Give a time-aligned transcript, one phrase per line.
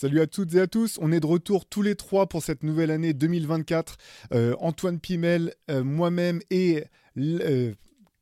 [0.00, 2.62] Salut à toutes et à tous, on est de retour tous les trois pour cette
[2.62, 3.96] nouvelle année 2024.
[4.32, 6.84] Euh, Antoine Pimel, euh, moi-même et...
[7.18, 7.72] euh,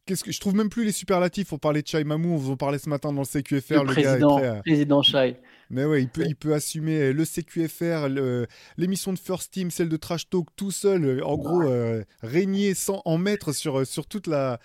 [0.07, 2.53] Qu'est-ce que je trouve même plus les superlatifs pour parler de Chai Mamou, on vous
[2.53, 3.83] en parlait ce matin dans le CQFR.
[3.83, 5.37] Le, président, à- président Shai.
[5.69, 8.07] Mais ouais, il peut, il peut assumer le CQFR,
[8.79, 11.05] l'émission de First Team, celle de Trash Talk tout seul.
[11.05, 14.61] euh, En gros, euh, régner sans en mettre sur, euh, sur toute, la,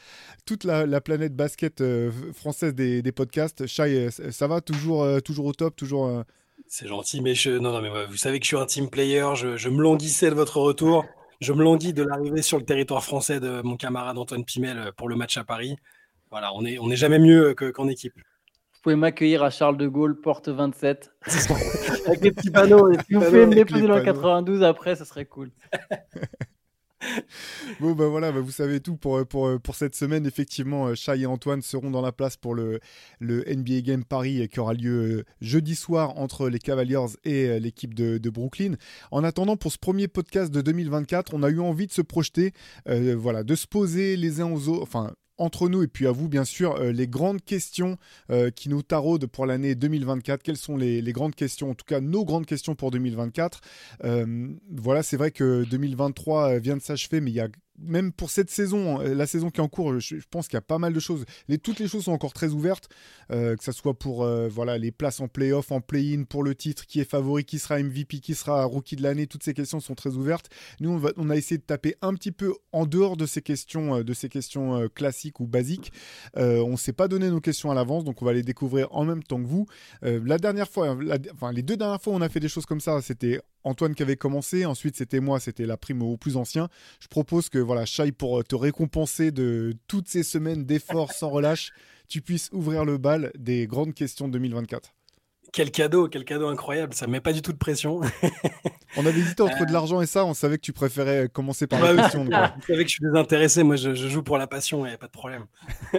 [0.45, 3.65] toute la, la planète basket euh, française des, des podcasts.
[3.67, 4.61] Shai, euh, ça va?
[4.61, 6.23] Toujours, euh, toujours au top, toujours.
[6.71, 7.51] Euh, C'est gentil, mais je...
[7.51, 9.25] non, non, mais ouais, vous savez que je suis un team player.
[9.35, 11.05] Je, je me languissais de votre retour.
[11.39, 14.91] Je me languis de l'arrivée sur le territoire français de mon camarade Antoine Pimel euh,
[14.95, 15.75] pour le match à Paris.
[16.29, 18.13] Voilà, on n'est on est jamais mieux que- qu'en équipe.
[18.15, 21.11] Vous pouvez m'accueillir à Charles de Gaulle, porte 27.
[22.07, 22.89] Avec les petits panneaux.
[22.89, 23.31] petits Si vous panneaux.
[23.31, 24.13] pouvez me déposer dans le panneaux.
[24.13, 25.51] 92 après, ça serait cool.
[27.79, 30.25] Bon, bah voilà, bah vous savez tout pour, pour, pour cette semaine.
[30.25, 32.79] Effectivement, euh, Shai et Antoine seront dans la place pour le,
[33.19, 37.47] le NBA Game Paris euh, qui aura lieu euh, jeudi soir entre les Cavaliers et
[37.47, 38.75] euh, l'équipe de, de Brooklyn.
[39.11, 42.53] En attendant, pour ce premier podcast de 2024, on a eu envie de se projeter,
[42.87, 45.11] euh, voilà, de se poser les uns aux autres, enfin,
[45.41, 47.97] entre nous et puis à vous, bien sûr, euh, les grandes questions
[48.29, 50.43] euh, qui nous taraudent pour l'année 2024.
[50.43, 53.61] Quelles sont les, grandes questions, en tout cas nos grandes questions pour 2024
[54.03, 58.29] Euh, Voilà, c'est vrai que 2023 vient de s'achever, mais il y a même pour
[58.29, 60.77] cette saison, euh, la saison qui est en cours, je, pense qu'il y a pas
[60.77, 61.25] mal de choses.
[61.63, 62.89] Toutes les choses sont encore très ouvertes,
[63.31, 66.85] euh, que ce soit pour euh, les places en play-off, en play-in, pour le titre,
[66.85, 69.95] qui est favori, qui sera MVP, qui sera rookie de l'année, toutes ces questions sont
[69.95, 70.49] très ouvertes.
[70.79, 74.87] Nous, on, a essayé de taper un petit peu en dehors de ces questions, euh,
[74.87, 75.91] classiques ou basiques.
[76.35, 79.05] On ne s'est pas donné nos questions à l'avance, donc on va les découvrir en
[79.05, 79.65] même temps que vous.
[80.01, 80.95] La dernière fois,
[81.33, 83.01] enfin les deux dernières fois, on a fait des choses comme ça.
[83.01, 86.67] C'était Antoine qui avait commencé, ensuite c'était moi, c'était la prime au plus ancien.
[86.99, 91.71] Je propose que voilà, Shai, pour te récompenser de toutes ces semaines d'efforts sans relâche,
[92.07, 94.93] tu puisses ouvrir le bal des grandes questions de 2024.
[95.53, 96.93] Quel cadeau, quel cadeau incroyable.
[96.93, 97.99] Ça ne met pas du tout de pression.
[98.97, 101.79] On avait hésité entre de l'argent et ça, on savait que tu préférais commencer par
[101.79, 102.11] Bah la oui.
[102.13, 102.53] donc, voilà.
[102.57, 103.63] Vous savez que je suis désintéressé.
[103.63, 105.45] Moi, je, je joue pour la passion et pas de problème.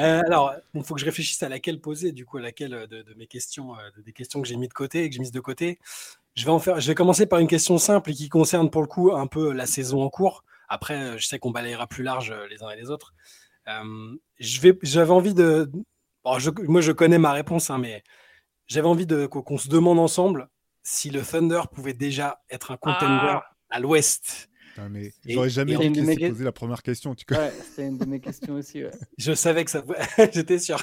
[0.00, 2.86] Euh, alors, il faut que je réfléchisse à laquelle poser, du coup, à laquelle euh,
[2.86, 5.14] de, de mes questions, euh, de- des questions que j'ai mis de côté et que
[5.14, 5.78] j'ai mises de côté.
[6.34, 6.80] Je vais en faire.
[6.80, 9.52] Je vais commencer par une question simple et qui concerne pour le coup un peu
[9.52, 10.44] la saison en cours.
[10.68, 13.12] Après, euh, je sais qu'on balayera plus large euh, les uns et les autres.
[13.68, 14.78] Euh, je vais.
[14.82, 15.70] J'avais envie de.
[16.24, 18.02] bon, je- moi, je connais ma réponse, hein, mais
[18.68, 20.48] j'avais envie de qu'on se demande ensemble
[20.82, 24.48] si le Thunder pouvait déjà être un contender à l'Ouest.
[24.88, 27.14] Mais Et- j'aurais jamais dû te de mes poser la première question.
[27.14, 27.24] Tu.
[27.34, 28.82] Ouais, c'était une de mes questions aussi.
[28.84, 28.90] ouais.
[29.18, 29.82] Je savais que ça.
[30.32, 30.82] J'étais sûr.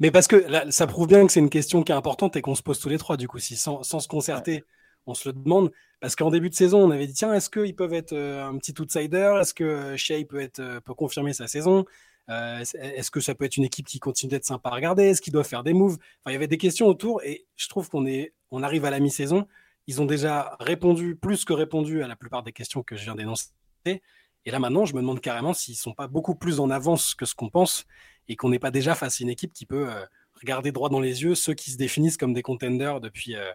[0.00, 2.40] Mais parce que là, ça prouve bien que c'est une question qui est importante et
[2.40, 4.64] qu'on se pose tous les trois, du coup, si sans, sans se concerter,
[5.06, 5.72] on se le demande.
[6.00, 8.56] Parce qu'en début de saison, on avait dit tiens, est-ce qu'ils peuvent être euh, un
[8.58, 9.38] petit outsider?
[9.40, 11.84] Est-ce que Shea peut, être, euh, peut confirmer sa saison?
[12.28, 15.04] Euh, est- Est-ce que ça peut être une équipe qui continue d'être sympa à regarder?
[15.04, 15.94] Est-ce qu'ils doivent faire des moves?
[15.94, 18.90] Enfin, il y avait des questions autour et je trouve qu'on est, on arrive à
[18.90, 19.46] la mi-saison.
[19.86, 23.14] Ils ont déjà répondu, plus que répondu à la plupart des questions que je viens
[23.14, 23.50] d'énoncer.
[23.86, 27.24] Et là maintenant, je me demande carrément s'ils sont pas beaucoup plus en avance que
[27.26, 27.84] ce qu'on pense
[28.28, 31.00] et qu'on n'est pas déjà face à une équipe qui peut euh, regarder droit dans
[31.00, 33.50] les yeux ceux qui se définissent comme des contenders depuis, euh,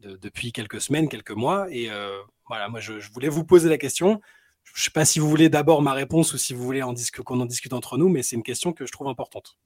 [0.00, 1.66] de- depuis quelques semaines, quelques mois.
[1.70, 4.20] Et euh, voilà, moi je, je voulais vous poser la question.
[4.64, 6.94] Je ne sais pas si vous voulez d'abord ma réponse ou si vous voulez en
[7.24, 9.56] qu'on en discute entre nous, mais c'est une question que je trouve importante.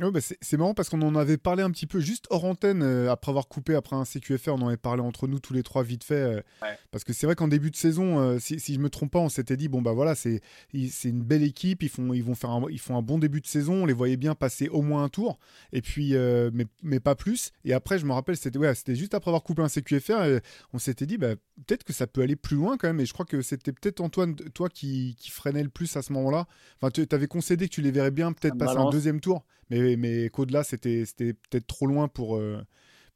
[0.00, 2.82] Ouais, bah, c'est marrant parce qu'on en avait parlé un petit peu juste hors antenne,
[2.82, 5.62] euh, après avoir coupé après un CQFR, on en avait parlé entre nous tous les
[5.62, 6.14] trois vite fait.
[6.14, 6.78] euh, Ouais.
[6.90, 9.18] Parce que c'est vrai qu'en début de saison, euh, si, si je me trompe pas,
[9.18, 10.40] on s'était dit, bon bah voilà, c'est
[10.72, 13.46] une belle équipe, ils font, ils, vont faire un, ils font un bon début de
[13.46, 15.38] saison, on les voyait bien passer au moins un tour,
[15.72, 16.14] et puis,
[16.52, 17.50] mais, mais pas plus.
[17.64, 20.40] Et après, je me rappelle, c'était ouais, juste après avoir coupé un CQFR, et
[20.72, 21.34] on s'était dit, bah,
[21.66, 24.00] peut-être que ça peut aller plus loin quand même, et je crois que c'était peut-être
[24.00, 26.46] Antoine, toi qui, qui freinait le plus à ce moment-là.
[26.80, 29.44] Enfin, tu avais concédé que tu les verrais bien peut-être passer un deuxième tour,
[29.80, 32.62] mais, mais qu'au-delà, c'était peut-être trop loin pour, euh,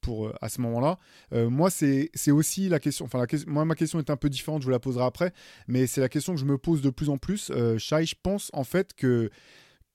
[0.00, 0.98] pour euh, à ce moment-là.
[1.32, 3.04] Euh, moi, c'est aussi la question.
[3.04, 5.32] Enfin, la question- moi, ma question est un peu différente, je vous la poserai après,
[5.68, 7.50] mais c'est la question que je me pose de plus en plus.
[7.50, 9.30] Euh, Shai, je pense en fait que,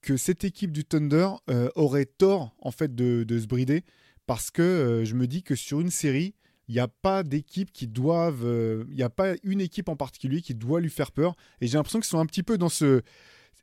[0.02, 1.30] que cette équipe du Thunder
[1.76, 3.84] aurait tort en fait de, de se brider
[4.26, 6.34] parce que je me dis que sur une série,
[6.68, 8.86] il n'y a pas d'équipe qui doivent.
[8.90, 11.36] Il n'y a pas une équipe en particulier qui doit lui faire peur.
[11.60, 13.02] Et j'ai l'impression qu'ils sont un petit peu dans ce.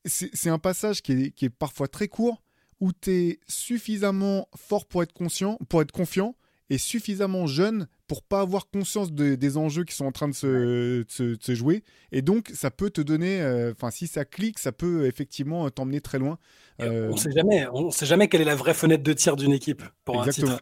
[0.04, 2.42] C'est un passage qui est, qui est parfois très court
[2.80, 6.34] où tu es suffisamment fort pour être conscient, pour être confiant,
[6.70, 11.04] est suffisamment jeune pour pas avoir conscience des enjeux qui sont en train de se,
[11.48, 11.82] jouer.
[12.12, 16.00] Et donc, ça peut te donner, euh, enfin, si ça clique, ça peut effectivement t'emmener
[16.00, 16.38] très loin.
[16.78, 19.82] On sait jamais, on sait jamais quelle est la vraie fenêtre de tir d'une équipe
[20.04, 20.60] pour un titre.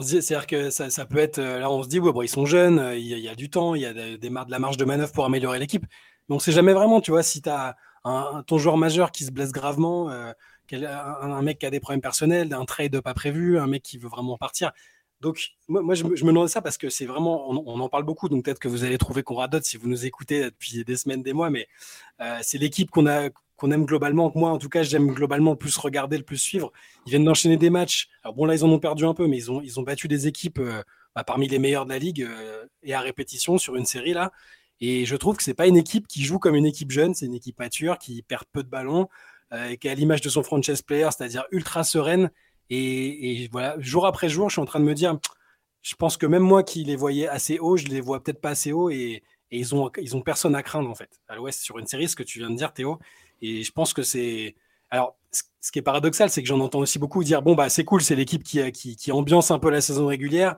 [0.00, 1.38] C'est-à-dire que ça, peut être.
[1.38, 3.82] Là, on se dit, ouais, bon, ils sont jeunes, il y, a, du temps, il
[3.82, 5.86] y a des, de la marge de manœuvre pour améliorer l'équipe.
[6.28, 7.76] Mais on sait jamais vraiment, tu vois, si tu as
[8.46, 10.32] ton joueur majeur qui se blesse gravement, euh,
[10.72, 14.08] un, mec qui a des problèmes personnels, un trade pas prévu, un mec qui veut
[14.08, 14.72] vraiment partir.
[15.20, 18.44] Donc, moi, je, me demandais ça parce que c'est vraiment, on, en parle beaucoup, donc
[18.44, 21.32] peut-être que vous allez trouver qu'on radote si vous nous écoutez depuis des semaines, des
[21.32, 21.68] mois, mais
[22.20, 25.56] euh, c'est l'équipe qu'on a qu'on aime globalement, moi en tout cas j'aime globalement le
[25.56, 26.72] plus regarder, le plus suivre.
[27.06, 28.08] Ils viennent d'enchaîner des matchs.
[28.22, 30.08] Alors bon là ils en ont perdu un peu, mais ils ont, ils ont battu
[30.08, 30.82] des équipes euh,
[31.14, 32.28] bah, parmi les meilleures de la ligue
[32.82, 34.30] et à répétition sur une série là.
[34.80, 37.26] Et je trouve que c'est pas une équipe qui joue comme une équipe jeune, c'est
[37.26, 39.06] une équipe mature qui perd peu de ballons, euh,
[39.52, 42.30] et qui est à l'image de son franchise player, c'est-à-dire ultra sereine.
[42.70, 45.18] Et, voilà, jour après jour, je suis en train de me dire,
[45.82, 48.50] je pense que même moi qui les voyais assez haut, je les vois peut-être pas
[48.50, 49.22] assez haut, et,
[49.52, 52.16] ils ont ils ont personne à craindre en fait à l'Ouest sur une série, ce
[52.16, 52.98] que tu viens de dire, Théo.
[53.42, 54.56] Et je pense que c'est
[54.90, 55.16] alors,
[55.60, 58.02] ce qui est paradoxal, c'est que j'en entends aussi beaucoup dire bon bah c'est cool,
[58.02, 60.56] c'est l'équipe qui, qui, qui ambiance un peu la saison régulière.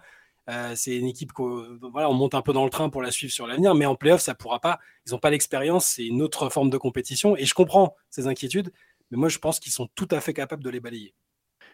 [0.48, 3.10] Euh, c'est une équipe qu'on voilà, on monte un peu dans le train pour la
[3.10, 4.78] suivre sur l'avenir, mais en playoff, ça pourra pas.
[5.06, 7.36] Ils n'ont pas l'expérience, c'est une autre forme de compétition.
[7.36, 8.72] Et je comprends ces inquiétudes,
[9.10, 11.14] mais moi, je pense qu'ils sont tout à fait capables de les balayer.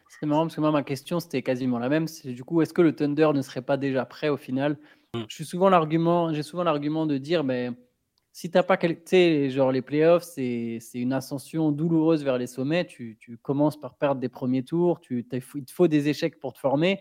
[0.09, 2.09] C'est marrant parce que moi, ma question, c'était quasiment la même.
[2.09, 4.77] C'est du coup, est-ce que le Thunder ne serait pas déjà prêt au final?
[5.15, 5.23] Mm.
[5.29, 7.70] Je suis souvent l'argument, j'ai souvent l'argument de dire, mais
[8.32, 12.85] si t'as pas, tu sais, genre les playoffs, c'est une ascension douloureuse vers les sommets.
[12.85, 16.53] Tu, tu, commences par perdre des premiers tours, tu, il te faut des échecs pour
[16.53, 17.00] te former.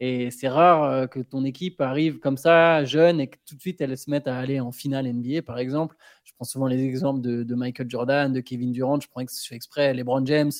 [0.00, 3.60] Et c'est rare euh, que ton équipe arrive comme ça, jeune, et que tout de
[3.60, 5.96] suite elle se mette à aller en finale NBA, par exemple.
[6.24, 10.26] Je prends souvent les exemples de, Michael Jordan, de Kevin Durant, je prends exprès LeBron
[10.26, 10.52] James,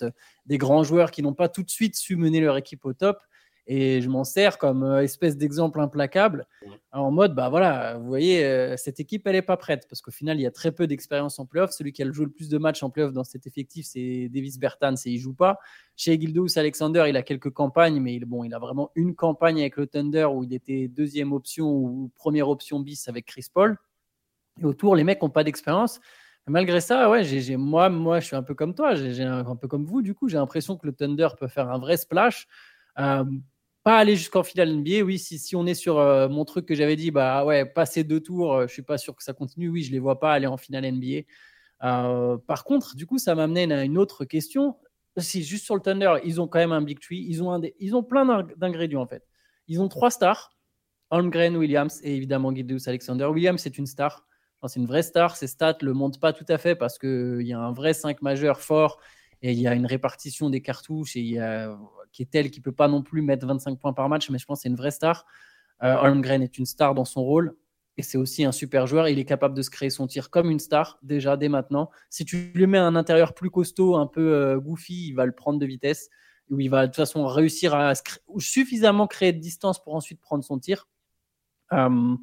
[0.47, 3.19] des grands joueurs qui n'ont pas tout de suite su mener leur équipe au top
[3.67, 6.47] et je m'en sers comme euh, espèce d'exemple implacable
[6.93, 9.87] en mode bah voilà vous voyez euh, cette équipe elle est pas prête.
[9.89, 11.71] Parce qu'au final il y a très peu d'expérience en playoff.
[11.71, 14.59] Celui qui a joué le plus de matchs en playoff dans cet effectif c'est Davis
[14.59, 15.59] Bertans et il joue pas.
[15.97, 19.61] Chez Gildous Alexander il a quelques campagnes mais il, bon il a vraiment une campagne
[19.61, 23.79] avec le Thunder où il était deuxième option ou première option bis avec Chris Paul.
[24.61, 26.01] Et autour les mecs ont pas d'expérience.
[26.47, 27.25] Malgré ça, ouais,
[27.57, 30.03] moi, moi, je suis un peu comme toi, j'ai, un, un, peu comme vous.
[30.03, 32.47] Du coup, j'ai l'impression que le Thunder peut faire un vrai splash.
[32.99, 33.25] Euh,
[33.85, 35.03] pas aller jusqu'en finale NBA.
[35.05, 38.03] Oui, si, si on est sur euh, mon truc que j'avais dit, bah ouais, passer
[38.03, 39.69] deux tours, euh, je suis pas sûr que ça continue.
[39.69, 41.27] Oui, je les vois pas aller en finale NBA.
[41.85, 44.77] Euh, par contre, du coup, ça m'amenait à une autre question.
[45.19, 47.25] Si juste sur le Thunder, ils ont quand même un big tree.
[47.29, 49.23] Ils ont, un ils ont plein d'ingrédients en fait.
[49.69, 50.51] Ils ont trois stars
[51.11, 53.27] Holmgren, Williams et évidemment Gideus Alexander.
[53.27, 54.27] Williams, c'est une star.
[54.67, 55.37] C'est une vraie star.
[55.37, 58.23] Ses stats le montrent pas tout à fait parce qu'il y a un vrai 5
[58.23, 58.99] majeur fort
[59.43, 61.79] et il y a une répartition des cartouches et il y a
[62.15, 64.47] qui est tel qu'il peut pas non plus mettre 25 points par match, mais je
[64.47, 65.27] pense que c'est une vraie star.
[65.83, 67.57] Euh, Holmgren est une star dans son rôle
[67.97, 69.09] et c'est aussi un super joueur.
[69.09, 71.91] Il est capable de se créer son tir comme une star déjà dès maintenant.
[72.11, 75.33] Si tu lui mets un intérieur plus costaud, un peu euh, goofy, il va le
[75.33, 76.09] prendre de vitesse
[76.51, 77.95] où il va de toute façon réussir à
[78.39, 80.87] suffisamment créer de distance pour ensuite prendre son tir.
[81.73, 82.17] Euh,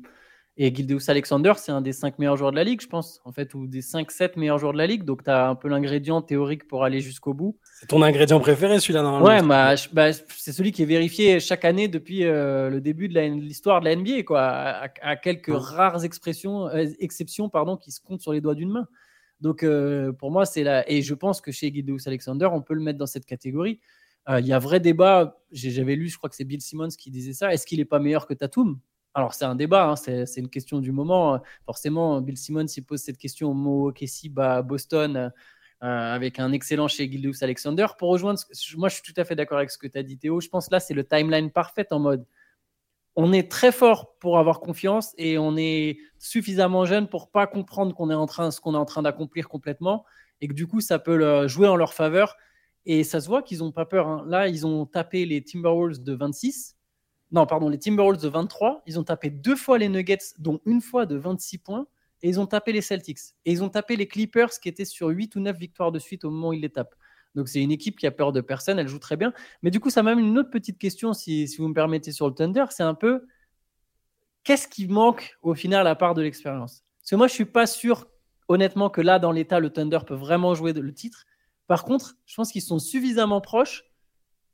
[0.57, 3.31] et Gildeus Alexander, c'est un des 5 meilleurs joueurs de la ligue, je pense, en
[3.31, 5.05] fait, ou des 5-7 meilleurs joueurs de la ligue.
[5.05, 7.57] Donc, tu as un peu l'ingrédient théorique pour aller jusqu'au bout.
[7.79, 11.63] C'est ton ingrédient préféré, celui-là, normalement Ouais, bah, bah, c'est celui qui est vérifié chaque
[11.63, 16.67] année depuis euh, le début de l'histoire de la NBA, quoi, à, quelques rares expressions,
[16.67, 18.87] euh, exceptions pardon, qui se comptent sur les doigts d'une main.
[19.39, 20.83] Donc, euh, pour moi, c'est là.
[20.91, 23.79] Et je pense que chez Gildeus Alexander, on peut le mettre dans cette catégorie.
[24.29, 25.39] Il y a vrai débat.
[25.51, 27.51] J'avais lu, je crois que c'est Bill Simmons qui disait ça.
[27.51, 28.79] Est-ce qu'il n'est pas meilleur que Tatum?
[29.13, 31.41] Alors, c'est un débat, hein, c'est une question du moment.
[31.65, 36.87] Forcément, Bill Simmons s'y pose cette question au Milwaukee, bah, Boston, euh, avec un excellent
[36.87, 37.87] chez Gildous Alexander.
[37.99, 38.39] Pour rejoindre,
[38.77, 40.39] moi, je suis tout à fait d'accord avec ce que tu as dit, Théo.
[40.39, 42.25] Je pense là, c'est le timeline parfait en mode
[43.15, 47.93] on est très fort pour avoir confiance et on est suffisamment jeune pour pas comprendre
[47.93, 50.05] qu'on est en train, ce qu'on est en train d'accomplir complètement
[50.39, 52.37] et que du coup, ça peut jouer en leur faveur.
[52.85, 54.07] Et ça se voit qu'ils n'ont pas peur.
[54.07, 54.23] Hein.
[54.27, 56.77] Là, ils ont tapé les Timberwolves de 26
[57.31, 60.81] non, pardon, les Timberwolves de 23, ils ont tapé deux fois les Nuggets, dont une
[60.81, 61.87] fois de 26 points,
[62.21, 63.19] et ils ont tapé les Celtics.
[63.45, 66.25] Et ils ont tapé les Clippers, qui étaient sur 8 ou 9 victoires de suite
[66.25, 66.95] au moment où ils les tapent.
[67.33, 69.33] Donc c'est une équipe qui a peur de personne, elle joue très bien.
[69.61, 72.33] Mais du coup, ça m'amène une autre petite question, si, vous me permettez, sur le
[72.35, 73.25] Thunder, c'est un peu,
[74.43, 76.83] qu'est-ce qui manque au final à part de l'expérience?
[76.99, 78.07] Parce que moi, je suis pas sûr,
[78.49, 81.25] honnêtement, que là, dans l'état, le Thunder peut vraiment jouer le titre.
[81.67, 83.85] Par contre, je pense qu'ils sont suffisamment proches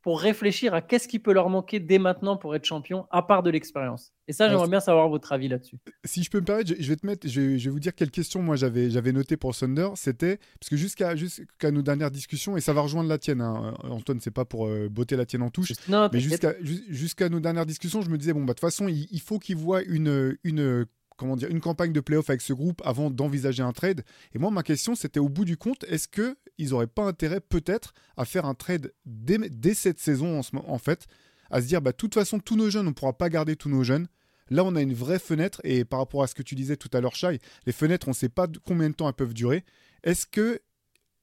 [0.07, 3.43] pour réfléchir à qu'est-ce qui peut leur manquer dès maintenant pour être champion, à part
[3.43, 4.13] de l'expérience.
[4.29, 5.75] Et ça, j'aimerais bien savoir votre avis là-dessus.
[6.05, 8.41] Si je peux me permettre, je vais te mettre, je vais, vous dire quelle question
[8.41, 9.89] moi j'avais, j'avais noté pour Thunder.
[9.95, 13.73] C'était parce que jusqu'à jusqu'à nos dernières discussions et ça va rejoindre la tienne, hein,
[13.83, 17.65] Antoine, c'est pas pour euh, botter la tienne en touche, mais jusqu'à jusqu'à nos dernières
[17.65, 20.37] discussions, je me disais bon bah de toute façon il, il faut qu'ils voient une
[20.45, 20.85] une
[21.17, 24.03] comment dire, une campagne de playoff avec ce groupe avant d'envisager un trade.
[24.33, 27.93] Et moi, ma question, c'était au bout du compte, est-ce qu'ils n'auraient pas intérêt peut-être
[28.15, 31.07] à faire un trade dès, cette saison en, fait,
[31.49, 33.55] à se dire, bah, de toute façon, tous nos jeunes, on ne pourra pas garder
[33.55, 34.07] tous nos jeunes.
[34.49, 36.89] Là, on a une vraie fenêtre, et par rapport à ce que tu disais tout
[36.93, 39.65] à l'heure, Shai, les fenêtres, on ne sait pas combien de temps elles peuvent durer.
[40.03, 40.61] Est-ce que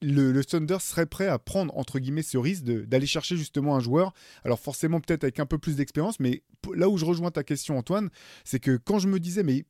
[0.02, 4.12] le, Thunder serait prêt à prendre entre guillemets ce risque d'aller chercher justement un joueur?
[4.44, 6.42] Alors forcément peut-être avec un peu plus d'expérience, mais
[6.74, 8.10] là où je rejoins ta question Antoine,
[8.44, 9.64] c'est que quand je me disais mais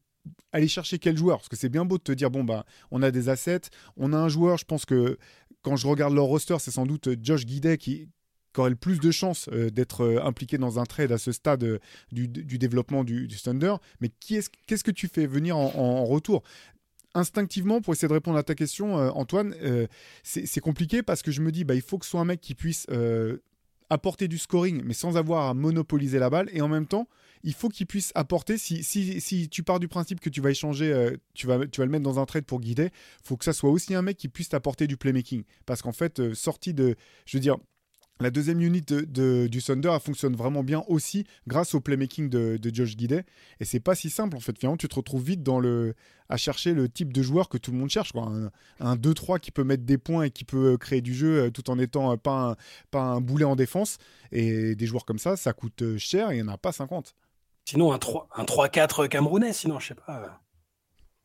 [0.53, 3.03] aller chercher quel joueur Parce que c'est bien beau de te dire, bon, bah, on
[3.03, 5.19] a des assets, on a un joueur, je pense que
[5.63, 8.09] quand je regarde leur roster, c'est sans doute Josh Guidet qui,
[8.57, 11.65] aurait le plus de chances euh, d'être euh, impliqué dans un trade à ce stade
[11.65, 11.81] euh,
[12.13, 13.75] du, développement du, Thunder.
[14.01, 16.45] Mais qu'est-ce que tu fais venir en, retour?
[17.15, 19.55] Instinctivement, pour essayer de répondre à ta question, Antoine,
[20.25, 22.41] c'est compliqué parce que je me dis, bah, il faut que ce soit un mec
[22.41, 22.87] qui puisse
[23.91, 26.49] apporter du scoring, mais sans avoir à monopoliser la balle.
[26.53, 27.09] Et en même temps,
[27.43, 28.59] il faut qu'il puisse apporter.
[28.59, 31.81] Si, si, si, tu pars du principe que tu vas échanger, euh, tu, vas, tu
[31.81, 32.91] le mettre dans un trade pour guider,
[33.23, 35.45] faut que ça soit aussi un mec qui puisse t'apporter du playmaking.
[35.67, 36.97] Parce qu'en fait, euh, sorti de.
[37.27, 37.57] Je veux dire.
[38.21, 42.75] La deuxième unit de, du Thunder fonctionne vraiment bien aussi grâce au playmaking de, de
[42.75, 43.25] Josh Guidet.
[43.59, 44.57] Et c'est pas si simple en fait.
[44.57, 45.95] Finalement, tu te retrouves vite dans le,
[46.29, 48.13] à chercher le type de joueur que tout le monde cherche.
[48.13, 48.31] Quoi.
[48.79, 51.79] Un, 2-3 qui peut mettre des points et qui peut créer du jeu tout en
[51.79, 52.57] étant pas un,
[52.93, 53.99] pas un boulet en défense.
[54.31, 57.17] Et des joueurs comme ça, ça coûte cher et il n'y en a pas 50.
[57.65, 60.41] Sinon, un 3-4 camerounais, sinon, je sais pas.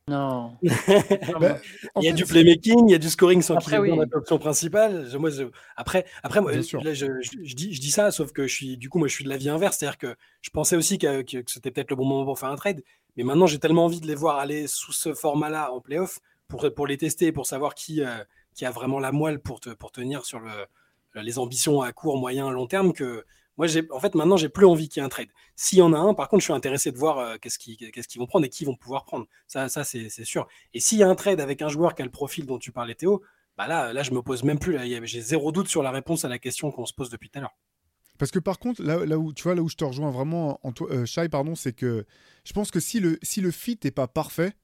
[0.08, 0.56] Non.
[1.40, 1.58] Bah,
[2.00, 3.92] il y a du playmaking, il y a du scoring sans qu'il oui.
[4.12, 5.08] l'option principale.
[5.18, 5.30] Moi,
[5.76, 8.88] après, après moi, là, je, je, dis, je dis ça, sauf que je suis, du
[8.88, 9.78] coup, moi, je suis de l'avis inverse.
[9.78, 12.56] C'est-à-dire que je pensais aussi que, que, c'était peut-être le bon moment pour faire un
[12.56, 12.82] trade.
[13.16, 16.66] Mais maintenant, j'ai tellement envie de les voir aller sous ce format-là en playoff pour,
[16.74, 19.92] pour les tester, pour savoir qui, euh, qui a vraiment la moelle pour, te, pour
[19.92, 20.50] tenir sur le,
[21.14, 23.24] les ambitions à court, moyen, long terme que
[23.60, 25.28] moi, en fait, maintenant, j'ai plus envie qu'il y ait un trade.
[25.54, 28.18] S'il y en a un, par contre, je suis intéressé de voir euh, qu'est-ce qu'ils
[28.18, 29.26] vont prendre et qui vont pouvoir prendre.
[29.46, 30.48] Ça, c'est sûr.
[30.72, 32.72] Et s'il y a un trade avec un joueur qui a le profil dont tu
[32.72, 33.22] parlais, Théo,
[33.58, 34.78] bah là, là, je me pose même plus.
[35.04, 37.42] J'ai zéro doute sur la réponse à la question qu'on se pose depuis tout à
[37.42, 37.54] l'heure.
[38.16, 40.58] Parce que par contre, là, là, où tu vois, là où je te rejoins vraiment,
[40.62, 42.06] en euh, pardon, c'est que
[42.44, 44.54] je pense que si le, si le fit n'est pas parfait,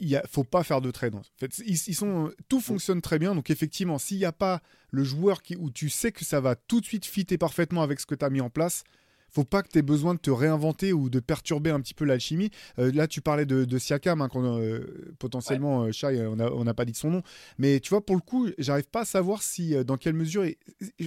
[0.00, 1.14] il ne faut pas faire de trade.
[1.14, 3.34] En fait, ils, sont, tout fonctionne très bien.
[3.34, 6.56] Donc, effectivement, s'il n'y a pas le joueur qui, où tu sais que ça va
[6.56, 8.82] tout de suite fitter parfaitement avec ce que tu as mis en place,
[9.30, 12.04] faut pas que tu aies besoin de te réinventer ou de perturber un petit peu
[12.04, 12.50] l'alchimie.
[12.78, 15.92] Euh, là, tu parlais de, Siakam, hein, euh, potentiellement, ouais.
[16.04, 17.22] Euh, on n'a pas dit son nom.
[17.58, 20.44] Mais tu vois, pour le coup, j'arrive pas à savoir si, dans quelle mesure.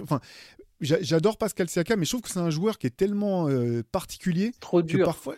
[0.01, 0.21] enfin,
[0.79, 3.49] j'adore Pascal Siakam, mais je trouve que c'est un joueur qui est tellement
[3.91, 4.53] particulier.
[4.59, 4.99] Trop dur.
[4.99, 5.35] Que parfois,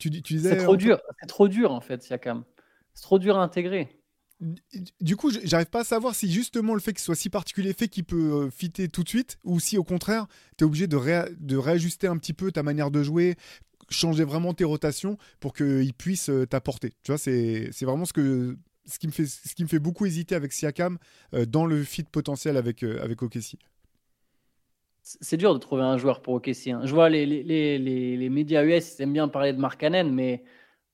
[0.00, 1.00] c'est trop dur.
[1.20, 2.44] C'est trop dur en fait, Siakam.
[2.94, 4.00] C'est trop dur à intégrer.
[5.00, 7.88] Du coup, j'arrive pas à savoir si justement le fait qu'il soit si particulier fait
[7.88, 10.26] qu'il peut euh, fitter tout de suite ou si au contraire,
[10.58, 10.98] tu es obligé de,
[11.38, 13.36] de, réajuster un petit peu ta manière de jouer,
[13.90, 16.92] changer vraiment tes rotations pour qu'il puisse euh, t'apporter.
[17.04, 20.04] Tu vois, c'est vraiment ce, que, ce, qui me fait, ce qui me fait beaucoup
[20.04, 20.98] hésiter avec Siakam
[21.32, 23.56] euh, dans le fit potentiel avec, avec OKC
[25.04, 26.68] c'est dur de trouver un joueur pour OKC.
[26.68, 26.80] Hein.
[26.84, 27.42] Je vois les, les,
[27.78, 30.44] les, les, médias US, ils aiment bien parler de Markkanen, mais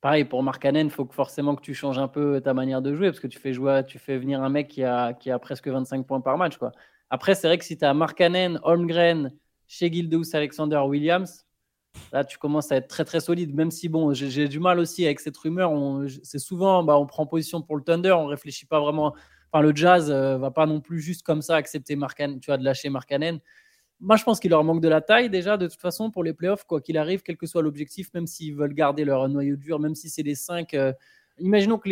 [0.00, 2.92] pareil, pour Markkanen, il faut que forcément que tu changes un peu ta manière de
[2.94, 5.38] jouer, parce que tu fais, jouer, tu fais venir un mec qui a, qui a
[5.38, 6.56] presque 25 points par match.
[6.56, 6.72] Quoi.
[7.08, 9.32] Après, c'est vrai que si tu as Markkanen, Holmgren,
[9.68, 11.46] chez Gildeus Alexander Williams,
[12.12, 15.04] là, tu commences à être très très solide, même si, bon, j'ai du mal aussi
[15.04, 15.72] avec cette rumeur.
[16.24, 19.14] C'est souvent, bah, on prend position pour le Thunder, on réfléchit pas vraiment.
[19.52, 22.56] Enfin, le Jazz euh, va pas non plus juste comme ça accepter Markkanen, tu vois,
[22.56, 23.40] de lâcher Markkanen
[24.00, 26.32] moi, je pense qu'il leur manque de la taille déjà, de toute façon, pour les
[26.32, 29.78] playoffs, quoi qu'il arrive, quel que soit l'objectif, même s'ils veulent garder leur noyau dur,
[29.78, 30.72] même si c'est les cinq.
[30.74, 30.92] Euh,
[31.38, 31.88] imaginons que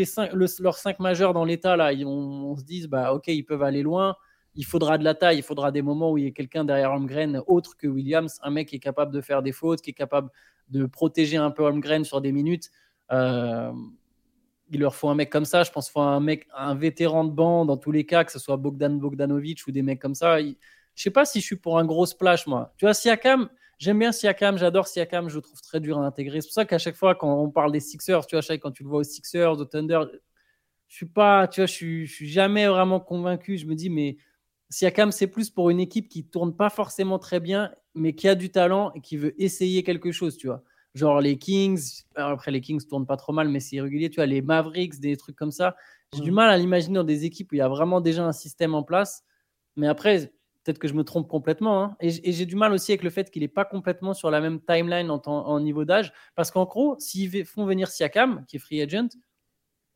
[0.62, 4.16] leurs cinq majeurs dans l'état, là, on, se dise, bah, ok, ils peuvent aller loin.
[4.54, 6.92] Il faudra de la taille, il faudra des moments où il y a quelqu'un derrière
[6.92, 9.94] Holmgren autre que Williams, un mec qui est capable de faire des fautes, qui est
[9.94, 10.30] capable
[10.70, 12.70] de protéger un peu Holmgren sur des minutes.
[13.12, 13.70] Euh,
[14.70, 15.62] il leur faut un mec comme ça.
[15.62, 18.32] Je pense qu'il faut un mec, un vétéran de banc dans tous les cas, que
[18.32, 20.38] ce soit Bogdan Bogdanovic ou des mecs comme ça.
[20.98, 22.74] Je sais pas si je suis pour un gros splash, moi.
[22.76, 26.40] Tu vois, Siakam, j'aime bien Siakam, j'adore Siakam, je le trouve très dur à intégrer.
[26.40, 28.82] C'est pour ça qu'à chaque fois, quand on parle des Sixers, tu vois, quand tu
[28.82, 30.00] le vois aux Sixers, au Thunder,
[30.88, 33.58] je suis pas, tu vois, je suis, je suis jamais vraiment convaincu.
[33.58, 34.16] Je me dis, mais
[34.70, 38.34] Siakam, c'est plus pour une équipe qui tourne pas forcément très bien, mais qui a
[38.34, 40.64] du talent et qui veut essayer quelque chose, tu vois.
[40.96, 44.26] Genre les Kings, après les Kings tournent pas trop mal, mais c'est irrégulier, tu vois,
[44.26, 45.76] les Mavericks, des trucs comme ça.
[46.12, 48.32] J'ai du mal à l'imaginer dans des équipes où il y a vraiment déjà un
[48.32, 49.22] système en place.
[49.76, 50.32] Mais après,
[50.64, 51.82] Peut-être que je me trompe complètement.
[51.82, 51.96] Hein.
[52.00, 54.60] Et, j'ai du mal aussi avec le fait qu'il n'est pas complètement sur la même
[54.60, 56.12] timeline en, niveau d'âge.
[56.34, 59.08] Parce qu'en gros, s'ils font venir Siakam, qui est free agent,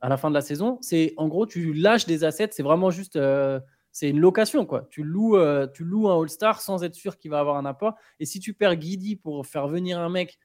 [0.00, 2.50] à la fin de la saison, c'est en gros, tu lâches des assets.
[2.52, 3.16] C'est vraiment juste.
[3.16, 3.60] Euh,
[3.92, 4.88] c'est une location, quoi.
[4.90, 7.94] Tu loues, euh, tu loues un All-Star sans être sûr qu'il va avoir un apport.
[8.18, 10.38] Et si tu perds Guidi pour faire venir un mec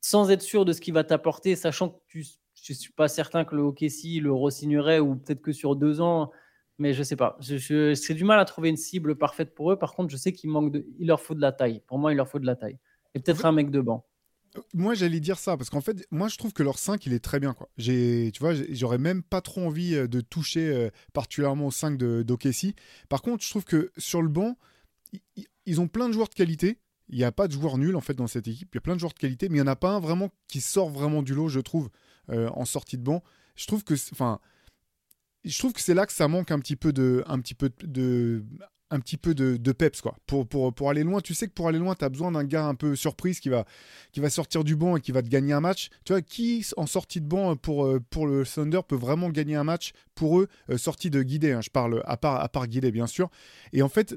[0.00, 2.24] sans être sûr de ce qu'il va t'apporter, sachant que tu,
[2.62, 6.00] je ne suis pas certain que le OKC le re-signerait ou peut-être que sur deux
[6.00, 6.30] ans,
[6.78, 7.36] mais je sais pas.
[7.40, 9.78] Je, c'est du mal à trouver une cible parfaite pour eux.
[9.78, 11.82] Par contre, je sais qu'il manque de, il leur faut de la taille.
[11.86, 12.78] Pour moi, il leur faut de la taille.
[13.14, 14.04] Et peut-être un mec de banc.
[14.74, 17.20] Moi, j'allais dire ça parce qu'en fait, moi, je trouve que leur 5, il est
[17.20, 17.52] très bien.
[17.52, 17.68] Quoi.
[17.76, 21.96] J'ai, tu vois, j'aurais même pas trop envie euh, de toucher euh, particulièrement au 5
[21.96, 22.74] de d'Okessi.
[23.08, 24.56] Par contre, je trouve que sur le banc,
[25.66, 26.78] ils ont plein de joueurs de qualité.
[27.08, 28.68] Il n'y a pas de joueurs nuls en fait dans cette équipe.
[28.74, 30.00] Il y a plein de joueurs de qualité, mais il n'y en a pas un
[30.00, 31.88] vraiment qui sort vraiment du lot, je trouve,
[32.30, 33.22] euh, en sortie de banc.
[33.54, 34.40] Je trouve que, enfin,
[35.46, 37.70] je trouve que c'est là que ça manque un petit peu de, un petit peu
[37.82, 38.44] de,
[38.90, 40.16] un petit peu de, peps quoi.
[40.26, 42.44] Pour, pour, pour, aller loin, tu sais que pour aller loin, tu as besoin d'un
[42.44, 43.64] gars un peu surprise qui va,
[44.12, 45.88] qui va sortir du banc et qui va te gagner un match.
[46.04, 49.64] Tu vois, qui en sortie de banc pour, pour le Thunder peut vraiment gagner un
[49.64, 52.90] match pour eux, euh, sortie de guidé, hein, je parle à part, à part guidé
[52.90, 53.30] bien sûr.
[53.72, 54.16] Et en fait,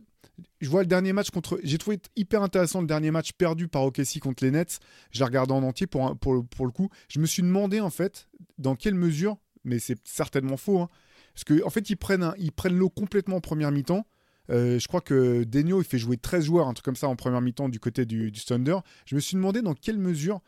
[0.62, 1.60] je vois le dernier match contre.
[1.64, 4.80] J'ai trouvé hyper intéressant le dernier match perdu par OKC contre les Nets.
[5.12, 6.90] Je l'ai regardé en entier pour, pour, pour, le coup.
[7.10, 10.90] Je me suis demandé en fait dans quelle mesure, mais c'est certainement faux, hein,
[11.40, 12.34] parce qu'en en fait ils prennent,
[12.70, 14.06] l'eau complètement en première mi-temps.
[14.50, 17.16] Euh, je crois que Denio il fait jouer 13 joueurs, un truc comme ça en
[17.16, 18.78] première mi-temps du côté du, Thunder.
[19.06, 20.42] Je me suis demandé dans quelle mesure,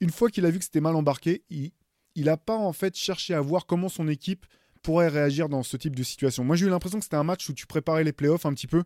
[0.00, 1.72] une fois qu'il a vu que c'était mal embarqué, il
[2.16, 4.46] n'a pas en fait cherché à voir comment son équipe
[4.82, 6.42] pourrait réagir dans ce type de situation.
[6.42, 8.66] Moi, j'ai eu l'impression que c'était un match où tu préparais les playoffs un petit
[8.66, 8.82] peu.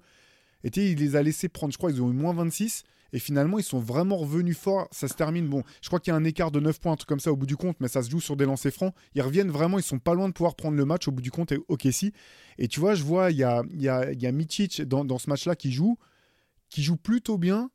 [0.62, 2.82] Et il les a laissés prendre, je crois, ils ont eu moins 26.
[3.16, 4.88] Et finalement, ils sont vraiment revenus fort.
[4.90, 5.48] Ça se termine.
[5.48, 7.32] Bon, je crois qu'il y a un écart de 9 points, un truc comme ça
[7.32, 8.92] au bout du compte, mais ça se joue sur des lancers francs.
[9.14, 11.30] Ils reviennent vraiment, ils sont pas loin de pouvoir prendre le match au bout du
[11.30, 11.50] compte.
[11.50, 12.12] Et ok, si.
[12.58, 15.16] Et tu vois, je vois, il y a, y a, y a Mitic dans, dans
[15.16, 15.96] ce match-là qui joue,
[16.68, 17.70] qui joue plutôt bien,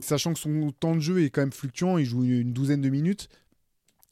[0.00, 1.98] sachant que son temps de jeu est quand même fluctuant.
[1.98, 3.28] Il joue une douzaine de minutes.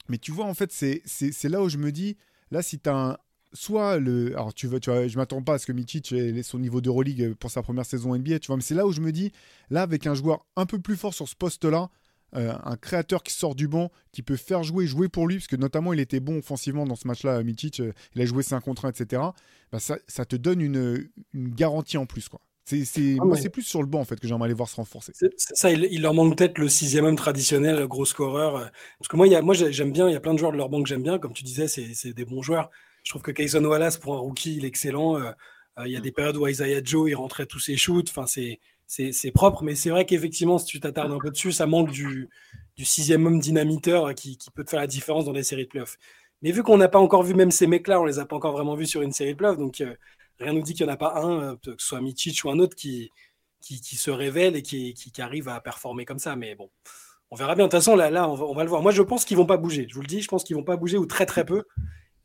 [0.07, 2.15] Mais tu vois, en fait, c'est là où je me dis,
[2.51, 3.17] Là, si tu as un,
[3.53, 4.33] soit le.
[4.33, 6.81] Alors, tu veux, tu vois, je m'attends pas à ce que Mitic ait son niveau
[6.81, 9.11] de d'Euroleague pour sa première saison NBA, tu vois, mais c'est là où je me
[9.11, 9.31] dis,
[9.69, 11.89] là, avec un joueur un peu plus fort sur ce poste-là,
[12.35, 15.47] euh, un créateur qui sort du banc, qui peut faire jouer, jouer pour lui, parce
[15.47, 18.59] que notamment il était bon offensivement dans ce match-là, Mitic, euh, il a joué 5
[18.61, 19.21] contre 1, etc.
[19.71, 22.41] Bah, ça, ça, te donne une, une, garantie en plus, quoi.
[22.65, 24.75] C'est, ah, moi, c'est plus sur le banc en fait que j'aimerais aller voir se
[24.75, 25.13] renforcer.
[25.15, 28.57] C'est, ça, il, leur manque peut-être le sixième homme traditionnel, gros scoreur.
[28.57, 28.65] Euh,
[28.99, 30.57] parce que moi, y a, moi j'aime bien, il y a plein de joueurs de
[30.57, 31.17] leur banc que j'aime bien.
[31.17, 32.69] Comme tu disais, c'est, c'est des bons joueurs.
[33.07, 35.15] Je trouve que Kayson Wallace, pour un rookie, il est excellent.
[35.15, 35.31] Euh,
[35.79, 36.03] euh, il y a mm.
[36.03, 38.09] des périodes où Isaiah Joe, il rentrait tous ses shoots.
[38.09, 41.67] Enfin, c'est, c'est, propre, mais c'est vrai qu'effectivement, si tu t'attardes un peu dessus, ça
[41.67, 42.27] manque du,
[42.75, 45.69] du sixième homme dynamiteur qui, qui, peut te faire la différence dans les séries de
[45.69, 45.97] playoffs.
[46.41, 48.51] Mais vu qu'on n'a pas encore vu même ces mecs-là, on les a pas encore
[48.51, 49.95] vraiment vus sur une série de playoffs, donc euh,
[50.41, 52.59] rien nous dit qu'il n'y en a pas un, que ce soit Michich ou un
[52.59, 53.09] autre, qui,
[53.61, 56.35] qui, qui se révèle et qui, qui, arrive à performer comme ça.
[56.35, 56.69] Mais bon,
[57.31, 57.67] on verra bien.
[57.67, 58.81] De toute façon, là, là on, va, on va le voir.
[58.81, 59.87] Moi, je pense qu'ils vont pas bouger.
[59.89, 61.63] Je vous le dis, je pense qu'ils vont pas bouger ou très très peu.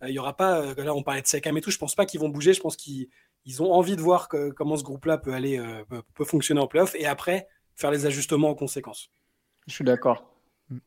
[0.02, 1.94] Euh, il y aura pas, euh, là on parlait de Sekam et tout, je pense
[1.94, 3.08] pas qu'ils vont bouger, je pense qu'ils
[3.60, 5.84] ont envie de voir comment ce groupe-là peut aller, euh,
[6.14, 9.10] peut, fonctionner en playoff et après faire les ajustements en conséquence.
[9.66, 10.28] Je suis d'accord.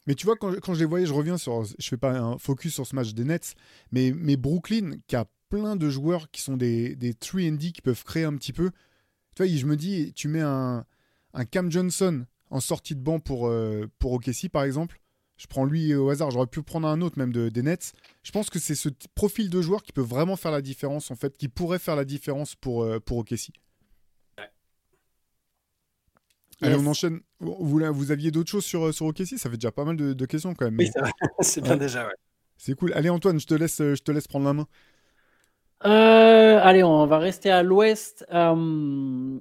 [0.08, 1.64] Mais tu vois, quand, quand, je les voyais, je reviens sur.
[1.64, 3.56] Je fais pas un focus sur ce match des Nets,
[3.92, 8.04] mais, mais Brooklyn, qui a plein de joueurs qui sont des, des 3D qui peuvent
[8.04, 8.72] créer un petit peu.
[9.36, 10.86] Tu vois, je me dis, tu mets un,
[11.34, 13.52] un Cam Johnson en sortie de banc pour,
[14.00, 15.00] pour OKC, par exemple.
[15.38, 17.94] Je prends lui au hasard, j'aurais pu prendre un autre même de, des Nets.
[18.24, 21.16] Je pense que c'est ce profil de joueur qui peut vraiment faire la différence, en
[21.16, 23.52] fait, qui pourrait faire la différence pour, euh, pour OKC.
[26.62, 27.20] Allez, on enchaîne.
[27.42, 30.26] Vous, vous aviez d'autres choses sur, euh, sur OKC Ça fait déjà pas mal de,
[30.26, 30.78] questions quand même.
[30.80, 30.90] Oui,
[31.42, 32.14] c'est bien déjà, ouais.
[32.58, 32.94] C'est cool.
[32.94, 34.68] Allez, Antoine, je te laisse, je te laisse prendre la main.
[35.86, 38.26] Euh, allez, on va rester à l'ouest.
[38.32, 39.40] Euh,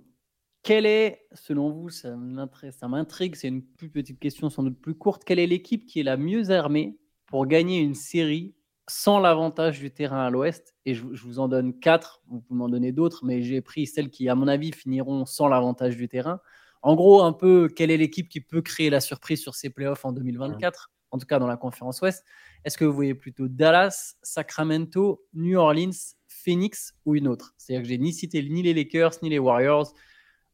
[0.64, 5.22] quelle est, selon vous, ça m'intrigue, c'est une plus petite question sans doute plus courte,
[5.24, 8.54] quelle est l'équipe qui est la mieux armée pour gagner une série
[8.88, 10.74] sans l'avantage du terrain à l'ouest?
[10.86, 14.08] Et je, vous en donne quatre, vous pouvez m'en donner d'autres, mais j'ai pris celles
[14.08, 16.40] qui, à mon avis, finiront sans l'avantage du terrain.
[16.80, 20.06] En gros, un peu, quelle est l'équipe qui peut créer la surprise sur ces playoffs
[20.06, 22.24] en 2024, en tout cas dans la conférence ouest?
[22.64, 27.54] Est-ce que vous voyez plutôt Dallas, Sacramento, New Orleans, Phoenix ou une autre?
[27.58, 29.92] C'est-à-dire que j'ai ni cité ni les Lakers, ni les Warriors,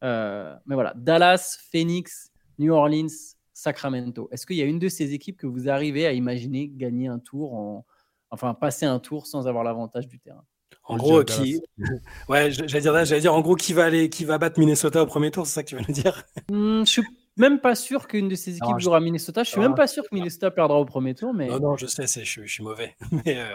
[0.03, 3.09] euh, mais voilà, Dallas, Phoenix, New Orleans,
[3.53, 4.29] Sacramento.
[4.33, 7.19] Est-ce qu'il y a une de ces équipes que vous arrivez à imaginer gagner un
[7.19, 7.85] tour, en...
[8.31, 10.45] enfin passer un tour sans avoir l'avantage du terrain?
[10.85, 11.61] En gros, qui.
[12.29, 15.07] Ouais, j'allais dire, j'allais dire, en gros, qui va aller, qui va battre Minnesota au
[15.07, 16.25] premier tour, c'est ça que tu veux nous dire?
[16.51, 17.03] Hmm, Je suis
[17.37, 19.43] même pas sûr qu'une de ces équipes jouera Minnesota.
[19.43, 21.49] Je suis même pas sûr que Minnesota perdra au premier tour, mais.
[21.49, 22.97] Non, non, je sais, je, je, suis mauvais.
[23.25, 23.55] Mais euh,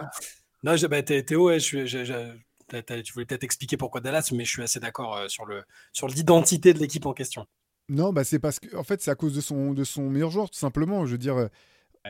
[0.64, 2.36] non, bah, Théo, je,
[2.70, 6.74] tu voulais peut-être expliquer pourquoi Dallas, mais je suis assez d'accord sur le sur l'identité
[6.74, 7.46] de l'équipe en question.
[7.90, 10.32] Non, bah c'est parce que en fait c'est à cause de son de son meilleur
[10.32, 11.06] joueur tout simplement.
[11.06, 11.50] Je veux dire,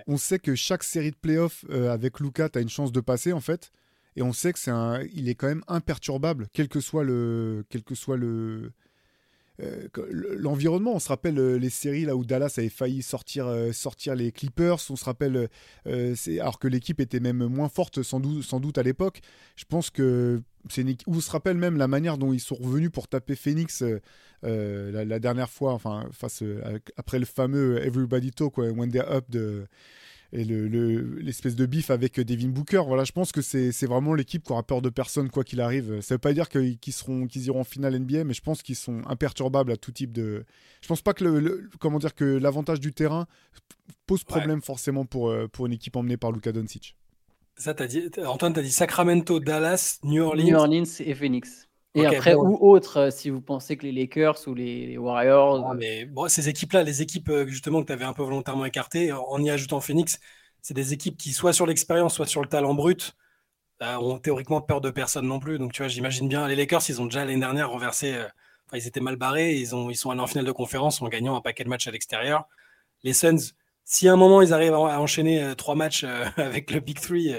[0.08, 3.34] on sait que chaque série de playoffs avec Luca, tu as une chance de passer
[3.34, 3.72] en fait,
[4.16, 7.66] et on sait que c'est un, il est quand même imperturbable, quel que soit le,
[7.70, 8.72] quel que soit le
[9.62, 9.88] euh,
[10.38, 10.96] l'environnement.
[10.96, 14.32] On se rappelle euh, les séries là où Dallas avait failli sortir, euh, sortir les
[14.32, 14.80] Clippers.
[14.90, 15.50] On se rappelle,
[16.40, 19.22] alors que l'équipe était même moins forte sans doute, sans doute à l'époque.
[19.56, 20.96] Je pense que c'est une...
[21.08, 23.84] on se rappelle même la manière dont ils sont revenus pour taper Phoenix
[24.44, 26.44] la, dernière fois, enfin face
[26.98, 29.68] après le fameux Everybody Talk When They're Up de
[30.36, 32.84] et l'espèce le, de bif avec Devin Booker.
[32.86, 36.02] Voilà, je pense que c'est vraiment l'équipe qui aura peur de personne quoi qu'il arrive.
[36.02, 38.76] Ça veut pas dire qu'ils seront qu'ils iront en finale NBA, mais je pense qu'ils
[38.76, 40.46] sont imperturbables à tout type de.
[40.82, 43.28] Je pense pas que le, comment dire que l'avantage du terrain
[44.06, 46.96] pose problème forcément pour euh, pour une équipe emmenée par Luka Doncic.
[47.58, 50.44] Ça, as dit, Antoine, tu as dit Sacramento, Dallas, New Orleans.
[50.44, 51.70] New Orleans et Phoenix.
[51.96, 55.66] Et après, ou autre, euh, si vous pensez que les Lakers ou les, Warriors.
[55.66, 58.66] Ah, mais bon, ces équipes-là, les équipes euh, justement que tu avais un peu volontairement
[58.66, 60.20] écartées, en y ajoutant Phoenix,
[60.62, 63.16] c'est des équipes qui, soit sur l'expérience, soit sur le talent brut,
[63.82, 65.58] euh, ont théoriquement peur de personne non plus.
[65.58, 68.14] Donc, tu vois, j'imagine bien, les Lakers, ils ont déjà l'année dernière renversé.
[68.68, 69.56] enfin, ils étaient mal barrés.
[69.56, 71.88] Ils, ont, ils sont allés en finale de conférence en gagnant un paquet de matchs
[71.88, 72.46] à l'extérieur.
[73.04, 73.54] Les Suns,
[73.86, 76.04] si à un moment ils arrivent à enchaîner trois matchs
[76.38, 77.36] avec le Big Three,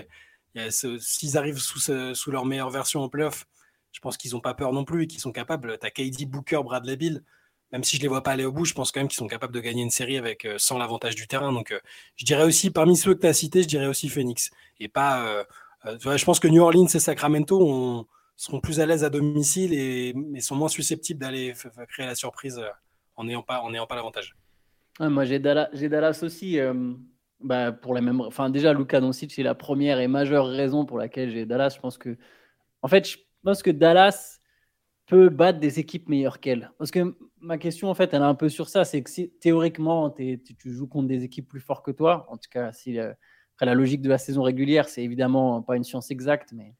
[0.71, 3.47] s'ils arrivent sous, sous leur meilleure version en playoff,
[3.97, 5.79] je pense qu'ils n'ont pas peur non plus et qu'ils sont capables.
[5.79, 7.23] Tu as KD, Booker, Bradley Bill.
[7.73, 9.17] Même si je ne les vois pas aller au bout, je pense quand même qu'ils
[9.17, 11.51] sont capables de gagner une série avec euh, sans l'avantage du terrain.
[11.51, 11.81] Donc, euh,
[12.17, 14.51] je dirais aussi, parmi ceux que tu as cités, je dirais aussi Phoenix.
[14.81, 15.27] Et pas.
[15.27, 15.45] Euh,
[15.99, 18.07] je pense que New Orleans et Sacramento
[18.37, 21.55] seront plus à l'aise à domicile et sont moins susceptibles d'aller
[21.89, 22.61] créer la surprise
[23.15, 24.37] en n'ayant pas, pas l'avantage.
[25.01, 26.59] moi, j'ai Dallas, aussi.
[27.41, 28.21] Bah, pour la même.
[28.21, 31.75] Enfin, déjà, Doncic, c'est la première et majeure raison pour laquelle j'ai Dallas.
[31.77, 32.19] Je pense que.
[32.83, 34.41] En fait, je pense que Dallas
[35.07, 36.73] peut battre des équipes meilleures qu'elle.
[36.79, 38.85] Parce que ma question, en fait, elle est un peu sur ça.
[38.85, 42.51] C'est que si théoriquement, tu joues contre des équipes plus fortes que toi, en tout
[42.51, 43.13] cas, si, euh,
[43.61, 46.75] la logique de la saison régulière, c'est évidemment pas une science exacte, mais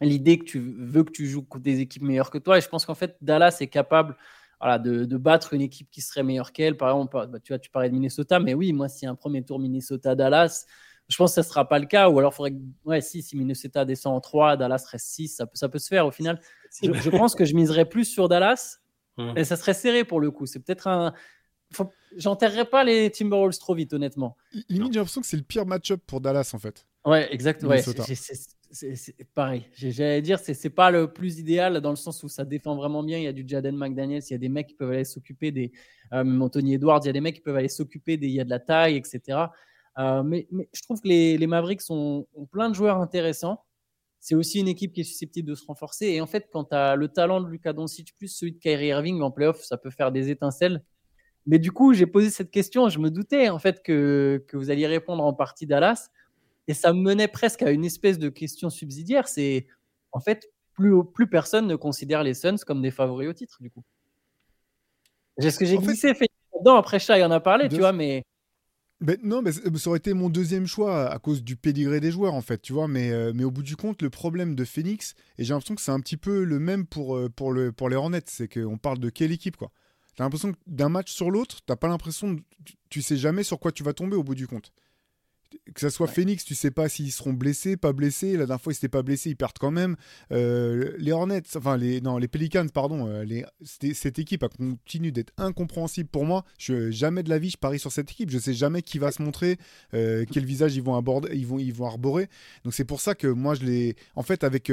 [0.00, 2.68] l'idée que tu veux que tu joues contre des équipes meilleures que toi, et je
[2.68, 4.16] pense qu'en fait, Dallas est capable
[4.62, 6.76] de, battre une équipe qui serait meilleure qu'elle.
[6.76, 9.44] Par exemple, bah, tu, vois, tu parlais de Minnesota, mais oui, moi, si un premier
[9.44, 10.66] tour Minnesota-Dallas,
[11.10, 12.08] je pense que ce ne sera pas le cas.
[12.08, 15.28] Ou alors, il faudrait que, ouais, si, si Minnesota descend en 3, Dallas reste 6,
[15.28, 16.40] ça peut, ça peut se faire au final.
[16.80, 18.78] Je, pense que je miserais plus sur Dallas.
[19.18, 19.36] Hum.
[19.36, 20.46] Et ça serait serré pour le coup.
[20.46, 21.12] C'est peut-être un.
[22.16, 24.36] J'enterrerai pas les Timberwolves trop vite, honnêtement.
[24.68, 26.86] Limite, j'ai l'impression que c'est le pire match-up pour Dallas, en fait.
[27.04, 27.72] Ouais, exactement.
[27.72, 27.82] Ouais,
[28.72, 29.66] c'est pareil.
[29.74, 33.18] J'allais dire, c'est pas le plus idéal dans le sens où ça défend vraiment bien.
[33.18, 35.50] Il y a du Jaden McDaniels, il y a des mecs qui peuvent aller s'occuper
[35.50, 35.72] des.
[36.12, 38.28] Euh, Anthony Edwards, il y a des mecs qui peuvent aller s'occuper des.
[38.28, 39.38] Il y a de la taille, etc.
[39.98, 43.64] Euh, mais, je trouve que les, Mavericks ont plein de joueurs intéressants.
[44.20, 46.06] C'est aussi une équipe qui est susceptible de se renforcer.
[46.08, 48.88] Et en fait, quand tu as le talent de Lucas Doncic plus celui de Kyrie
[48.88, 50.82] Irving en playoff, ça peut faire des étincelles.
[51.46, 52.90] Mais du coup, j'ai posé cette question.
[52.90, 56.10] Je me doutais en fait que, que vous alliez répondre en partie Dallas.
[56.68, 59.26] Et ça me menait presque à une espèce de question subsidiaire.
[59.26, 59.66] C'est
[60.12, 63.70] en fait, plus, plus personne ne considère les Suns comme des favoris au titre, du
[63.70, 63.82] coup.
[65.38, 66.28] C'est ce que j'ai glissé fait...
[66.66, 68.22] Après, ça, il en a parlé, tu vois, mais
[69.22, 72.42] non, mais ça aurait été mon deuxième choix à cause du pédigré des joueurs, en
[72.42, 72.86] fait, tu vois.
[72.86, 75.80] Mais, euh, mais au bout du compte, le problème de Phoenix, et j'ai l'impression que
[75.80, 78.78] c'est un petit peu le même pour, euh, pour, le, pour les Hornets, c'est qu'on
[78.78, 79.70] parle de quelle équipe, quoi.
[80.16, 82.36] T'as l'impression que d'un match sur l'autre, t'as pas l'impression,
[82.90, 84.72] tu sais jamais sur quoi tu vas tomber au bout du compte
[85.74, 88.32] que ça soit Phoenix, tu sais pas s'ils seront blessés, pas blessés.
[88.32, 89.96] La dernière fois, ils n'étaient pas blessés, ils perdent quand même.
[90.32, 93.06] Euh, les Hornets, enfin les, non, les Pelicans, pardon.
[93.06, 93.44] Euh, les,
[93.94, 96.44] cette équipe a continué d'être incompréhensible pour moi.
[96.58, 98.30] Je, jamais de la vie, je parie sur cette équipe.
[98.30, 99.58] Je sais jamais qui va se montrer,
[99.94, 102.28] euh, quel visage ils vont aborder, ils vont, ils vont arborer.
[102.64, 103.96] Donc c'est pour ça que moi, je l'ai.
[104.16, 104.72] En fait, avec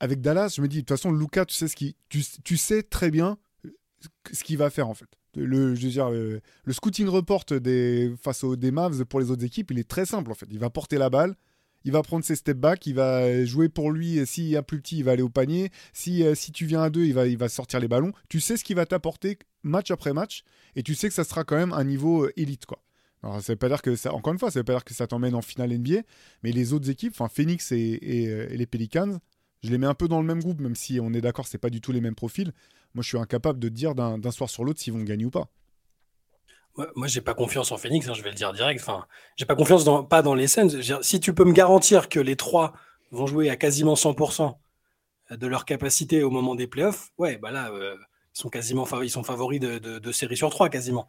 [0.00, 2.56] avec Dallas, je me dis de toute façon, Luca, tu sais ce qui, tu, tu
[2.56, 3.38] sais très bien
[4.32, 8.70] ce qu'il va faire en fait le, je le, scouting report des, face aux des
[8.70, 10.46] Mavs pour les autres équipes, il est très simple en fait.
[10.50, 11.34] Il va porter la balle,
[11.84, 14.26] il va prendre ses step back, il va jouer pour lui.
[14.26, 15.70] S'il y a plus petit, il va aller au panier.
[15.92, 18.12] Si, euh, si tu viens à deux, il va, sortir les ballons.
[18.28, 20.42] Tu sais ce qu'il va t'apporter match après match
[20.76, 22.82] et tu sais que ça sera quand même un niveau euh, élite quoi.
[23.22, 25.06] Alors, ça pas dire que ça, encore une fois, ça veut pas dire que ça
[25.06, 26.02] t'emmène en finale NBA,
[26.42, 29.18] mais les autres équipes, enfin Phoenix euh, et, les Pelicans,
[29.62, 31.56] je les mets un peu dans le même groupe, même si on est d'accord, c'est
[31.56, 32.52] pas du tout les mêmes profils.
[32.94, 35.48] Moi, je suis incapable de dire d'un soir sur l'autre s'ils vont gagner ou pas.
[36.96, 38.80] Moi, j'ai pas confiance en Phoenix, hein, je vais le dire direct.
[38.80, 40.70] Enfin, j'ai pas confiance pas dans les scènes.
[41.02, 42.72] Si tu peux me garantir que les trois
[43.12, 44.56] vont jouer à quasiment 100%
[45.30, 47.96] de leur capacité au moment des playoffs, ouais, bah là, euh,
[48.34, 51.06] ils sont quasiment favoris de, série sur trois, quasiment,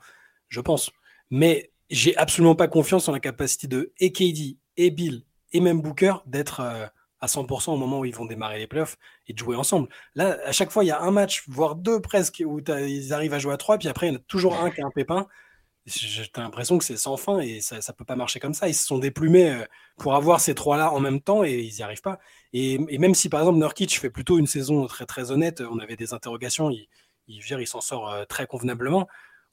[0.50, 0.92] je pense.
[1.32, 4.14] Mais j'ai absolument pas confiance en la capacité de et
[4.78, 6.86] et Bill et même Booker d'être euh,
[7.26, 9.90] à 100% au moment où ils vont démarrer les playoffs et de jouer ensemble.
[10.16, 13.34] Là, à chaque fois, il y a un match, voire deux presque, où ils arrivent
[13.34, 14.92] à jouer à trois, puis après, il y en a toujours un qui a un
[14.92, 15.28] pépin.
[15.86, 18.68] J'ai l'impression que c'est sans fin et ça ne peut pas marcher comme ça.
[18.68, 19.66] Ils se sont déplumés euh,
[19.98, 22.18] pour avoir ces trois-là en même temps et ils n'y arrivent pas.
[22.54, 25.96] Et, même si par exemple Nurkic fait plutôt une saison très très honnête, on avait
[25.96, 26.88] des interrogations, il,
[27.28, 29.08] il, il s'en sort euh, très convenablement.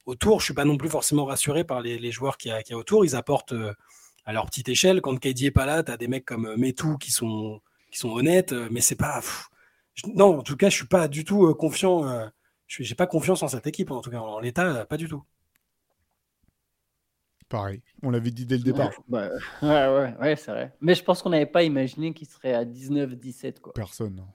[0.05, 3.05] Autour, je suis pas non plus forcément rassuré par les, joueurs qu'il y, a autour.
[3.05, 3.73] Ils apportent euh,
[4.25, 5.01] à leur petite échelle.
[5.01, 8.09] Quand KD est pas là, tu as des mecs comme Metou qui sont, qui sont
[8.11, 9.21] honnêtes, mais c'est pas.
[10.15, 12.29] non, en tout cas, je suis pas du tout confiant.
[12.67, 15.23] je n'ai pas confiance en cette équipe, en tout cas en l'état, pas du tout.
[17.53, 18.91] Pareil, on l'avait dit dès le départ.
[19.09, 19.29] Ouais,
[19.61, 20.73] ouais, ouais, c'est vrai.
[20.81, 23.73] Mais je pense qu'on n'avait pas imaginé qu'il serait à 19-17.
[23.75, 24.25] Personne.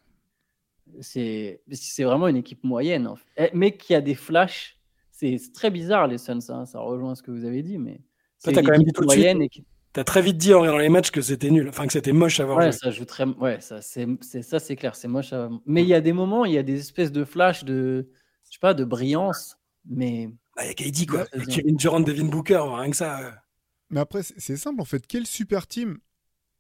[1.00, 1.60] C'est
[1.98, 4.78] vraiment une équipe moyenne, eh, mais qui a des flashs.
[5.10, 6.38] C'est très bizarre, les Suns.
[6.48, 6.64] Hein.
[6.64, 8.00] Ça rejoint ce que vous avez dit, mais
[8.38, 9.42] c'est une équipe moyenne.
[9.42, 9.64] Et qui...
[9.92, 12.40] T'as très vite dit en regardant les matchs que c'était nul, enfin que c'était moche
[12.40, 12.58] à voir.
[12.58, 14.06] Ouais, ça joue très, ouais, ça c'est
[14.42, 15.32] ça c'est clair, c'est moche.
[15.32, 15.48] À...
[15.66, 18.10] Mais il y a des moments, il y a des espèces de flashs de,
[18.44, 19.56] je sais pas, de brillance,
[19.88, 21.24] mais bah, il y a KD, quoi.
[21.48, 23.42] Kevin Durant, Devin Booker, rien que ça.
[23.90, 25.06] Mais après, c'est simple, en fait.
[25.06, 25.98] Quel super team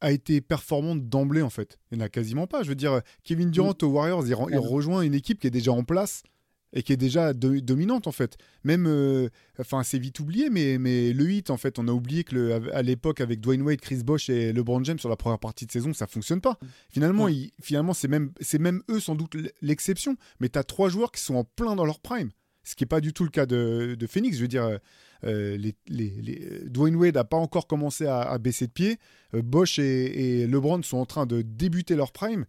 [0.00, 1.80] a été performante d'emblée, en fait?
[1.90, 2.62] Il n'y en a quasiment pas.
[2.62, 3.84] Je veux dire, Kevin Durant mm.
[3.84, 6.22] aux Warriors, il, rejoint une équipe qui est déjà en place
[6.72, 8.36] et qui est déjà dominante, en fait.
[8.64, 9.28] Même, euh,
[9.58, 12.82] enfin, c'est vite oublié, mais, mais le hit, en fait, on a oublié que à
[12.82, 15.92] l'époque, avec Dwayne Wade, Chris Bosh et LeBron James sur la première partie de saison,
[15.92, 16.58] ça fonctionne pas.
[16.90, 17.28] Finalement,
[17.62, 20.16] finalement c'est même, même eux, sans doute, l'exception.
[20.40, 22.30] Mais tu as trois joueurs qui sont en plein dans leur prime
[22.68, 24.36] ce qui n'est pas du tout le cas de, Phoenix.
[24.36, 24.78] Je veux dire,
[25.24, 28.98] euh, les, Dwayne Wade n'a pas encore commencé à, baisser de pied.
[29.34, 32.44] Euh, Bosch et, LeBron sont en train de débuter leur prime.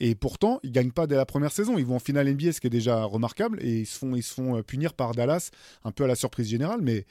[0.00, 1.78] Et pourtant, ils ne gagnent pas dès la première saison.
[1.78, 3.58] Ils vont en finale NBA, ce qui est déjà remarquable.
[3.62, 5.50] Et ils se font, ils se font euh, punir par Dallas,
[5.84, 6.80] un peu à la surprise générale.
[6.82, 7.04] Mais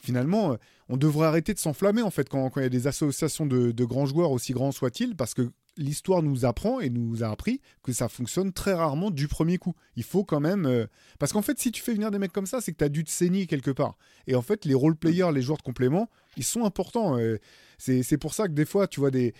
[0.00, 0.56] finalement,
[0.88, 3.84] on devrait arrêter de s'enflammer en fait quand, il y a des associations de, de
[3.84, 7.92] grands joueurs, aussi grands soient-ils, parce que l'histoire nous apprend et nous a appris que
[7.92, 9.74] ça fonctionne très rarement du premier coup.
[9.96, 10.66] Il faut quand même.
[10.66, 10.86] Euh,
[11.18, 12.88] parce qu'en fait, si tu fais venir des mecs comme ça, c'est que tu as
[12.88, 13.96] dû te saigner quelque part.
[14.26, 17.18] Et en fait, les role players, les joueurs de complément, ils sont importants.
[17.18, 17.38] Euh,
[17.78, 19.34] c'est pour ça que des fois, tu vois des.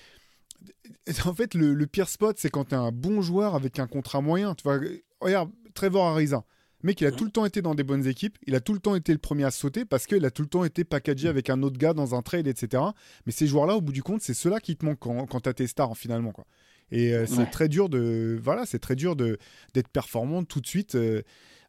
[1.25, 4.55] En fait, le, pire spot, c'est quand tu un bon joueur avec un contrat moyen.
[4.55, 4.79] Tu vois,
[5.21, 6.45] regarde, Trevor Ariza
[6.83, 8.39] mec, il a tout le temps été dans des bonnes équipes.
[8.47, 10.49] Il a tout le temps été le premier à sauter parce qu'il a tout le
[10.49, 12.83] temps été packagé avec un autre gars dans un trade, etc.
[13.27, 15.49] Mais ces joueurs-là, au bout du compte, c'est ceux-là qui te manquent quand, quand tu
[15.49, 16.33] as tes stars finalement.
[16.33, 16.47] Quoi.
[16.93, 19.39] Et euh, c'est très dur de voilà, c'est très dur de
[19.75, 20.95] d'être performant tout de suite.
[20.95, 21.23] Euh,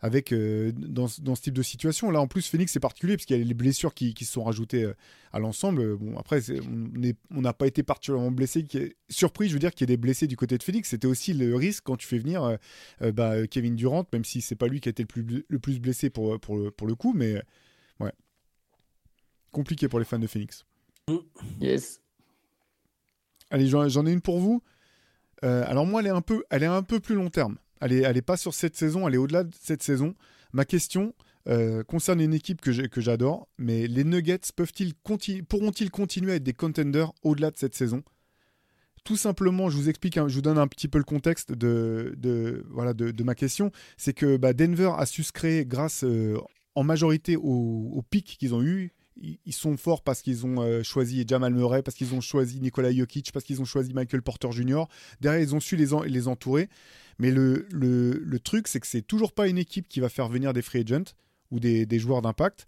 [0.04, 2.10] avec euh, dans, dans, ce type de situation.
[2.10, 4.34] Là, en plus, Phoenix, c'est particulier parce qu'il y a les blessures qui, qui se
[4.34, 4.92] sont rajoutées
[5.32, 5.96] à l'ensemble.
[5.96, 6.42] Bon, après,
[7.30, 8.66] on n'a pas été particulièrement blessé.
[9.10, 10.90] Surpris, je veux dire, qu'il y ait des blessés du côté de Phoenix.
[10.90, 12.58] C'était aussi le risque quand tu fais venir
[13.04, 15.60] euh, bah, Kevin Durant, même si c'est pas lui qui a été le plus, le
[15.60, 17.40] plus blessé pour, pour, le, pour le coup, mais
[18.00, 18.12] ouais.
[19.52, 20.66] Compliqué pour les fans de Phoenix.
[21.60, 22.02] Yes.
[23.52, 24.64] Allez, j'en ai une pour vous.
[25.42, 27.58] Alors moi, elle est un peu, plus long terme.
[27.82, 30.14] Elle n'est pas sur cette saison, elle est au-delà de cette saison.
[30.54, 31.14] Ma question
[31.48, 34.40] euh, concerne une équipe que j'adore, mais les Nuggets
[35.48, 38.04] pourront-ils continuer à être des contenders au-delà de cette saison?
[39.04, 42.94] Tout simplement, je vous explique, je vous donne un petit peu le contexte de, voilà,
[42.94, 43.72] de, ma question.
[43.98, 45.24] C'est que bah, Denver a su
[45.66, 46.38] grâce euh,
[46.76, 51.26] en majorité au pic qu'ils ont eu ils sont forts parce qu'ils ont euh, choisi
[51.28, 54.84] Jamal Murray, parce qu'ils ont choisi Nikola Jokic, parce qu'ils ont choisi Michael Porter Jr.
[55.20, 56.70] Derrière, ils ont su les, entourer.
[57.20, 60.54] Mais le, le, truc, c'est que c'est toujours pas une équipe qui va faire venir
[60.54, 61.14] des free agents
[61.52, 62.68] ou des joueurs d'impact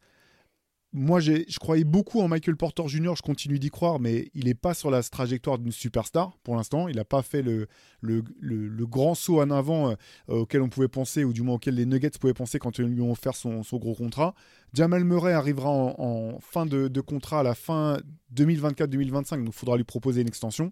[0.95, 4.53] moi, je croyais beaucoup en Michael Porter Jr., je continue d'y croire, mais il n'est
[4.53, 6.87] pas sur la trajectoire d'une superstar pour l'instant.
[6.87, 7.67] Il n'a pas fait le,
[8.01, 9.95] le, le, grand saut en avant euh,
[10.27, 13.01] auquel on pouvait penser, ou du moins auquel les Nuggets pouvaient penser quand ils lui
[13.01, 14.35] ont offert son, son gros contrat.
[14.73, 17.97] Jamal Murray arrivera en, fin de, contrat à la fin
[18.35, 20.71] 2024-2025, donc il faudra lui proposer une extension.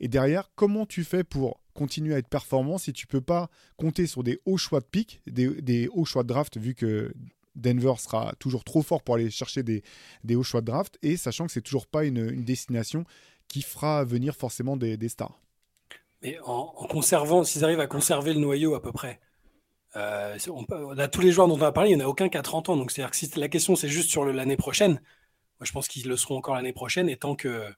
[0.00, 4.08] Et derrière, comment tu fais pour continuer à être performant si tu peux pas compter
[4.08, 7.12] sur des hauts choix de pick, des, des hauts choix de draft, vu que
[7.54, 9.82] Denver sera toujours trop fort pour aller chercher des,
[10.34, 13.04] hauts choix de draft, et sachant que c'est toujours pas une, destination
[13.48, 15.38] qui fera venir forcément des, stars.
[16.22, 19.20] Mais en, conservant, s'ils arrivent à conserver le noyau à peu près,
[19.96, 22.28] euh, on, a tous les joueurs dont on a parlé, il n'y en a aucun
[22.28, 22.76] qui a 30 ans.
[22.76, 26.16] Donc c'est-à-dire que la question c'est juste sur l'année prochaine, moi je pense qu'ils le
[26.16, 27.10] seront encore l'année prochaine.
[27.10, 27.70] Et tant que,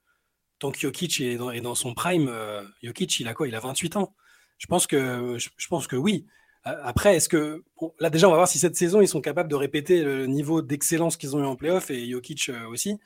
[0.59, 3.47] tant que Jokic est dans, son prime, euh, Jokic il a quoi?
[3.49, 4.15] Il a 28 ans.
[4.57, 6.25] Je pense que, je pense que oui.
[6.65, 7.63] Après, est-ce que.
[7.99, 10.63] là, déjà, on va voir si cette saison, ils sont capables de répéter le niveau
[10.63, 12.99] d'excellence qu'ils ont eu en playoff et Jokic euh, aussi.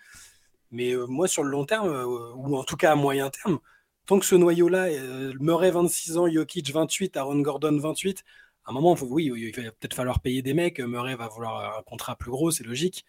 [0.72, 3.60] Mais euh, moi, sur le long terme, euh, ou en tout cas à moyen terme,
[4.06, 4.88] tant que ce noyau-là,
[5.42, 8.24] Murray 26 ans, Jokic 28, Aaron Gordon 28,
[8.66, 10.80] à un moment, oui, il va peut-être falloir payer des mecs.
[10.80, 13.06] Murray va vouloir un contrat plus gros, c'est logique.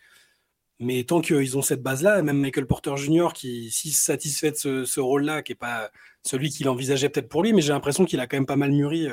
[0.80, 5.00] Mais tant qu'ils ont cette base-là, même Michael Porter Jr., qui, si satisfait de ce,
[5.00, 5.90] rôle-là, qui n'est pas
[6.24, 8.72] celui qu'il envisageait peut-être pour lui, mais j'ai l'impression qu'il a quand même pas mal
[8.72, 9.08] mûri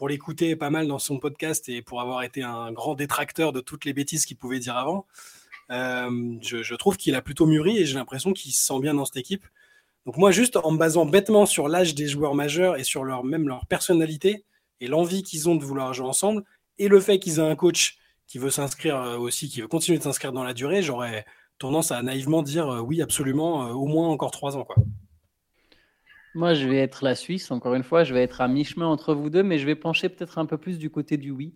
[0.00, 3.60] pour l'écouter pas mal dans son podcast et pour avoir été un grand détracteur de
[3.60, 5.04] toutes les bêtises qu'il pouvait dire avant.
[5.68, 9.04] Je, je, trouve qu'il a plutôt mûri et j'ai l'impression qu'il se sent bien dans
[9.04, 9.44] cette équipe.
[10.06, 13.24] Donc moi, juste en me basant bêtement sur l'âge des joueurs majeurs et sur leur,
[13.24, 14.46] même leur personnalité
[14.80, 16.44] et l'envie qu'ils ont de vouloir jouer ensemble,
[16.78, 19.98] et le fait qu'ils aient un coach qui veut s'inscrire euh, aussi, qui veut continuer
[19.98, 21.26] de s'inscrire dans la durée, j'aurais
[21.58, 24.66] tendance à naïvement dire euh, oui, absolument, euh, au moins encore trois ans.
[26.34, 29.14] Moi, je vais être la Suisse, encore une fois, je vais être à mi-chemin entre
[29.14, 31.54] vous deux, mais je vais pencher peut-être un peu plus du côté du oui.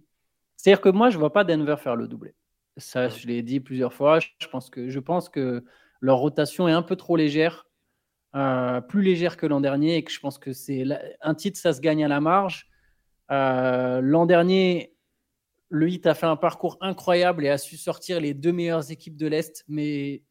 [0.57, 2.35] C'est-à-dire que moi, je ne vois pas Denver faire le doublé.
[2.77, 4.19] Ça, je l'ai dit plusieurs fois.
[4.19, 5.65] Je pense que, je pense que
[6.01, 7.67] leur rotation est un peu trop légère
[8.35, 10.85] euh, plus légère que l'an dernier et que je pense que c'est
[11.21, 12.69] un titre, ça se gagne à la marge.
[13.31, 14.97] Euh, l'an dernier,
[15.69, 19.17] le Heat a fait un parcours incroyable et a su sortir les deux meilleures équipes
[19.17, 20.23] de l'Est, mais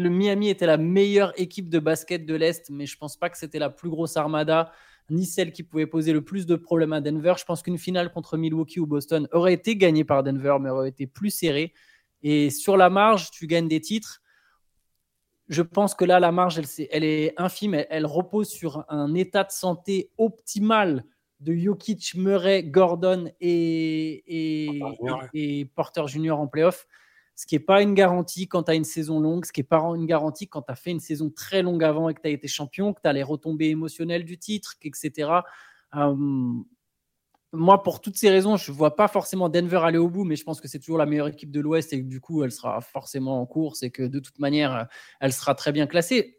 [0.00, 3.38] le Miami était la meilleure équipe de basket de l'Est, mais je pense pas que
[3.38, 4.72] c'était la plus grosse armada,
[5.10, 7.34] ni celle qui pouvait poser le plus de problèmes à Denver.
[7.38, 10.88] Je pense qu'une finale contre Milwaukee ou Boston aurait été gagnée par Denver, mais aurait
[10.88, 11.72] été plus serrée.
[12.22, 14.22] Et sur la marge, tu gagnes des titres
[15.50, 17.74] je pense que là, la marge, elle, elle est infime.
[17.74, 21.04] Elle, repose sur un état de santé optimal
[21.40, 24.22] de Jokic, Murray, Gordon et,
[25.34, 26.86] et, Porter Junior en playoff.
[27.40, 29.66] Ce qui n'est pas une garantie quand tu as une saison longue, ce qui n'est
[29.66, 32.28] pas une garantie quand tu as fait une saison très longue avant et que tu
[32.28, 35.40] as été champion, que tu as les retombées émotionnelles du titre, etc
[37.52, 40.36] moi, pour toutes ces raisons, je ne vois pas forcément Denver aller au bout, mais
[40.36, 42.52] je pense que c'est toujours la meilleure équipe de l'Ouest et que du coup, elle
[42.52, 44.86] sera forcément en course et que de toute manière,
[45.20, 46.38] elle sera très bien classée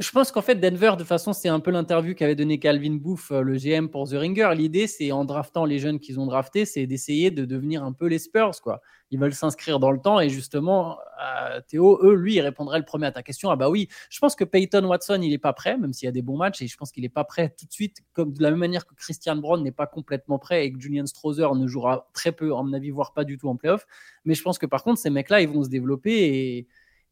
[0.00, 3.32] je pense qu'en fait, Denver, de façon, c'est un peu l'interview qu'avait donné Calvin Booth,
[3.32, 4.50] euh, le GM pour The Ringer.
[4.54, 8.06] L'idée, c'est en draftant les jeunes qu'ils ont draftés, c'est d'essayer de devenir un peu
[8.06, 8.60] les Spurs.
[8.62, 8.80] Quoi.
[9.10, 10.20] Ils veulent s'inscrire dans le temps.
[10.20, 13.50] Et justement, euh, Théo, eux, lui, il répondrait le premier à ta question.
[13.50, 16.08] Ah bah oui, je pense que Peyton Watson, il n'est pas prêt, même s'il y
[16.08, 16.62] a des bons matchs.
[16.62, 18.86] Et je pense qu'il n'est pas prêt tout de suite, comme de la même manière
[18.86, 22.54] que Christian Brown n'est pas complètement prêt et que Julian Strother ne jouera très peu,
[22.54, 23.84] en mon avis, voire pas du tout en playoff.
[24.24, 26.68] Mais je pense que par contre, ces mecs-là, ils vont se développer et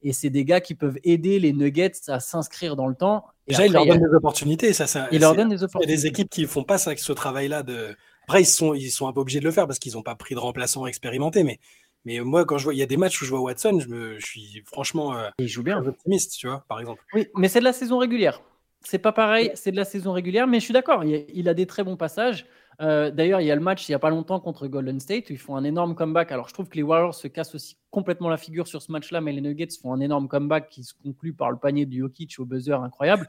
[0.06, 3.26] et c'est des gars qui peuvent aider les Nuggets à s'inscrire dans le temps.
[3.48, 4.72] Et Déjà, ils leur donnent des opportunités.
[4.72, 5.92] Ça, ça, ils leur donnent des opportunités.
[5.92, 7.64] Il y a des équipes qui ne font pas ça, ce travail-là.
[7.64, 7.96] De...
[8.22, 10.14] Après, ils sont, ils sont un peu obligés de le faire parce qu'ils n'ont pas
[10.14, 11.42] pris de remplaçant expérimenté.
[11.42, 11.58] Mais,
[12.04, 13.88] mais moi, quand je vois, il y a des matchs où je vois Watson, je,
[13.88, 15.84] me, je suis franchement euh, il joue bien.
[15.84, 17.02] optimiste, tu vois, par exemple.
[17.12, 18.42] Oui, mais c'est de la saison régulière.
[18.84, 21.66] C'est pas pareil, c'est de la saison régulière, mais je suis d'accord, il, a des
[21.66, 22.46] très bons passages.
[22.80, 25.30] Euh, d'ailleurs, il y a le match il n'y a pas longtemps contre Golden State
[25.30, 26.32] où ils font un énorme comeback.
[26.32, 29.20] Alors, je trouve que les Warriors se cassent aussi complètement la figure sur ce match-là,
[29.20, 32.38] mais les Nuggets font un énorme comeback qui se conclut par le panier de Jokic
[32.38, 33.28] au buzzer incroyable.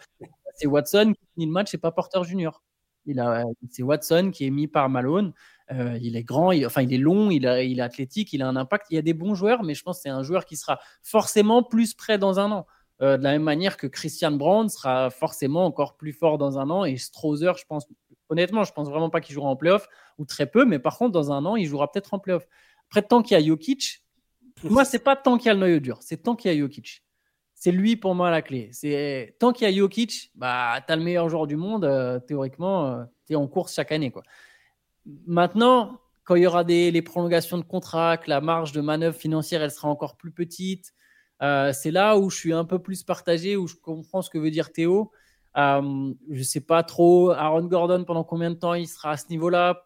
[0.55, 2.61] C'est Watson qui finit le match, c'est pas Porter Junior.
[3.69, 5.33] C'est Watson qui est mis par Malone.
[5.71, 8.55] Euh, il est grand, enfin il est long, il, il est athlétique, il a un
[8.55, 8.87] impact.
[8.89, 10.79] Il y a des bons joueurs, mais je pense que c'est un joueur qui sera
[11.03, 12.65] forcément plus près dans un an.
[13.01, 16.69] Euh, de la même manière que Christian Brown sera forcément encore plus fort dans un
[16.71, 17.87] an et Strother, je pense,
[18.29, 19.87] honnêtement, je pense vraiment pas qu'il jouera en playoff
[20.17, 22.47] ou très peu, mais par contre, dans un an, il jouera peut-être en playoff.
[22.89, 24.03] Après, tant qu'il y a Jokic,
[24.63, 26.57] moi, c'est pas tant qu'il y a le noyau dur, c'est tant qu'il y a
[26.57, 27.03] Jokic.
[27.53, 28.69] C'est lui pour moi la clé.
[28.71, 32.19] C'est tant qu'il y a Jokic, bah, tu as le meilleur joueur du monde, euh,
[32.19, 34.11] théoriquement, euh, tu es en course chaque année.
[34.11, 34.23] Quoi.
[35.25, 39.15] Maintenant, quand il y aura des, les prolongations de contrat, que la marge de manœuvre
[39.15, 40.93] financière elle sera encore plus petite,
[41.41, 44.37] euh, c'est là où je suis un peu plus partagé, où je comprends ce que
[44.37, 45.11] veut dire Théo.
[45.57, 49.17] Euh, je ne sais pas trop, Aaron Gordon, pendant combien de temps il sera à
[49.17, 49.85] ce niveau-là?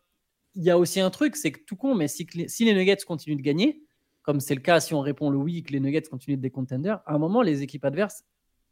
[0.56, 3.38] Il y a aussi un truc, c'est que tout con, mais si, les Nuggets continuent
[3.38, 3.82] de gagner,
[4.22, 6.52] comme c'est le cas si on répond le oui, que les Nuggets continuent de des
[6.52, 8.26] contenders, à un moment, les équipes adverses,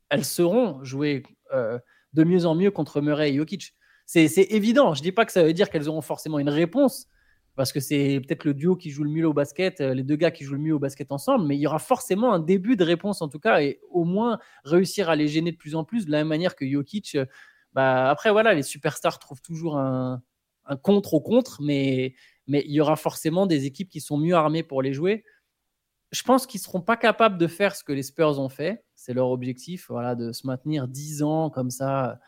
[0.09, 1.79] elles seront jouées euh,
[2.13, 3.75] de mieux en mieux contre Murray et Jokic.
[4.05, 4.95] C'est évident.
[4.95, 7.07] Je ne dis pas que ça veut dire qu'elles auront forcément une réponse,
[7.59, 10.15] parce que c'est peut-être le duo qui joue le mieux au basket, euh, les deux
[10.15, 12.77] gars qui jouent le mieux au basket ensemble, mais il y aura forcément un début
[12.77, 15.83] de réponse en tout cas, et au moins réussir à les gêner de plus en
[15.83, 17.15] plus, de la même manière que Jokic.
[17.15, 17.25] Euh,
[17.73, 20.21] bah, après, voilà, les superstars trouvent toujours un,
[20.83, 22.15] contre au contre, mais,
[22.47, 25.25] il y aura forcément des équipes qui sont mieux armées pour les jouer.
[26.13, 28.85] Je pense qu'ils ne seront pas capables de faire ce que les Spurs ont fait.
[28.95, 32.21] C'est leur objectif, voilà, de se maintenir 10 ans comme ça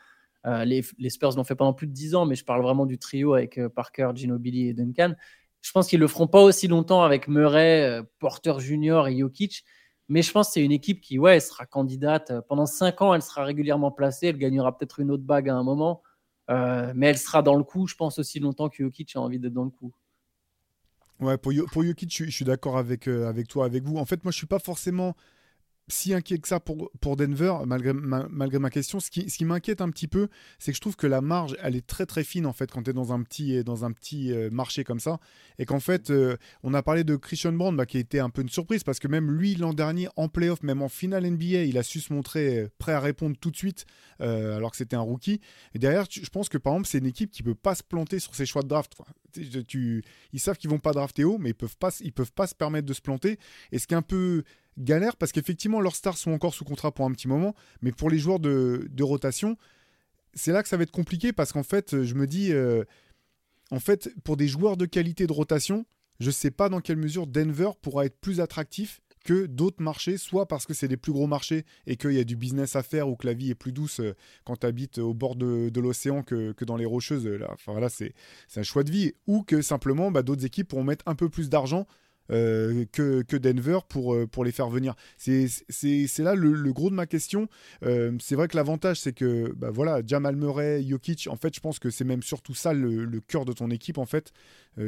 [0.47, 2.97] euh, les, Spurs l'ont fait pendant plus de 10 ans, mais je parle vraiment du
[2.97, 5.13] trio avec euh, Parker, Ginobili et Duncan.
[5.61, 9.63] Je pense qu'ils le feront pas aussi longtemps avec Murray, euh, Porter Junior et Jokic.
[10.09, 12.33] Mais je pense que c'est une équipe qui, ouais, sera candidate.
[12.49, 14.27] Pendant 5 ans, elle sera régulièrement placée.
[14.27, 16.01] Elle gagnera peut-être une autre bague à un moment.
[16.49, 19.53] mais elle sera dans le coup, je pense, aussi longtemps que Jokic a envie d'être
[19.53, 19.93] dans le coup.
[21.21, 23.95] Ouais, pour, Jokic, je, suis d'accord avec, avec toi, avec vous.
[23.95, 25.15] En fait, moi, je suis pas forcément
[25.91, 28.99] si inquiet que ça pour, Denver, malgré ma, question.
[28.99, 30.27] Ce qui, m'inquiète un petit peu,
[30.59, 32.83] c'est que je trouve que la marge, elle est très très fine en fait quand
[32.83, 35.19] tu es dans un petit, dans un petit euh, marché comme ça.
[35.59, 38.29] Et qu'en fait, euh, on a parlé de Christian Brown bah, qui a été un
[38.29, 41.63] peu une surprise parce que même lui, l'an dernier, en playoff, même en finale NBA,
[41.63, 43.85] il a su se montrer euh, prêt à répondre tout de suite
[44.19, 45.41] alors que c'était un rookie.
[45.73, 48.19] Et derrière, je pense que par exemple, c'est une équipe qui peut pas se planter
[48.19, 48.93] sur ses choix de draft.
[49.35, 52.53] Ils savent qu'ils vont pas drafter haut, mais ils peuvent pas, ils peuvent pas se
[52.53, 53.39] permettre de se planter.
[53.71, 54.43] Et ce qui est un peu
[54.77, 58.09] galère parce qu'effectivement leurs stars sont encore sous contrat pour un petit moment, mais pour
[58.09, 59.57] les joueurs de, rotation,
[60.33, 62.83] c'est là que ça va être compliqué parce qu'en fait, je me dis, euh,
[63.71, 65.85] en fait, pour des joueurs de qualité de rotation,
[66.19, 70.17] je ne sais pas dans quelle mesure Denver pourra être plus attractif que d'autres marchés,
[70.17, 72.83] soit parce que c'est des plus gros marchés et qu'il y a du business à
[72.83, 74.15] faire ou que la vie est plus douce euh,
[74.45, 77.27] quand tu habites au bord de, l'océan que, dans les rocheuses.
[77.27, 78.13] Là, enfin, c'est
[78.55, 79.13] un choix de vie.
[79.27, 81.85] Ou que simplement bah, d'autres équipes pourront mettre un peu plus d'argent
[82.31, 84.95] euh, que, Denver pour, euh, pour les faire venir.
[85.17, 85.47] C'est
[86.19, 87.47] là le, gros de ma question.
[87.83, 91.59] Euh, c'est vrai que l'avantage, c'est que bah voilà, Jamal Murray, Jokic, en fait, je
[91.59, 94.31] pense que c'est même surtout ça le, cœur de ton équipe, en fait.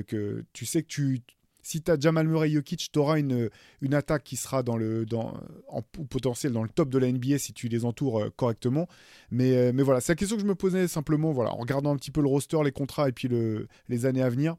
[0.08, 1.22] que tu sais que tu,
[1.62, 3.50] si tu as Jamal Murray Jokic, tu auras une,
[3.82, 5.34] une attaque qui sera dans le, dans,
[5.68, 8.88] en, potentiel dans le top de la NBA si tu les entoures correctement.
[9.32, 11.98] Mais, mais voilà, c'est la question que je me posais simplement voilà, en regardant un
[11.98, 14.56] petit peu le roster, les contrats et puis le, les années à venir.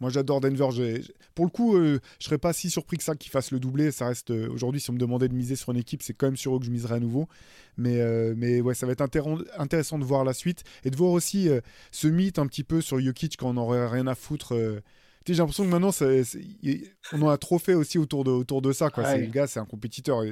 [0.00, 0.68] Moi, j'adore Denver.
[1.34, 3.92] Pour le coup, euh, je serais pas si surpris que ça qu'ils fassent le doublé.
[3.92, 6.26] Ça reste euh, aujourd'hui, si on me demandait de miser sur une équipe, c'est quand
[6.26, 7.28] même sur eux que je miserais à nouveau.
[7.76, 9.02] Mais, euh, mais ouais, ça va être
[9.56, 11.48] intéressant de voir la suite et de voir aussi
[11.92, 14.54] ce mythe un petit peu sur Jokic quand on n'aurait rien à foutre.
[15.26, 15.90] J'ai l'impression que maintenant,
[17.12, 18.90] on en a trop fait aussi autour de, autour de ça.
[18.90, 19.16] Quoi.
[19.16, 20.22] Le gars, c'est un compétiteur.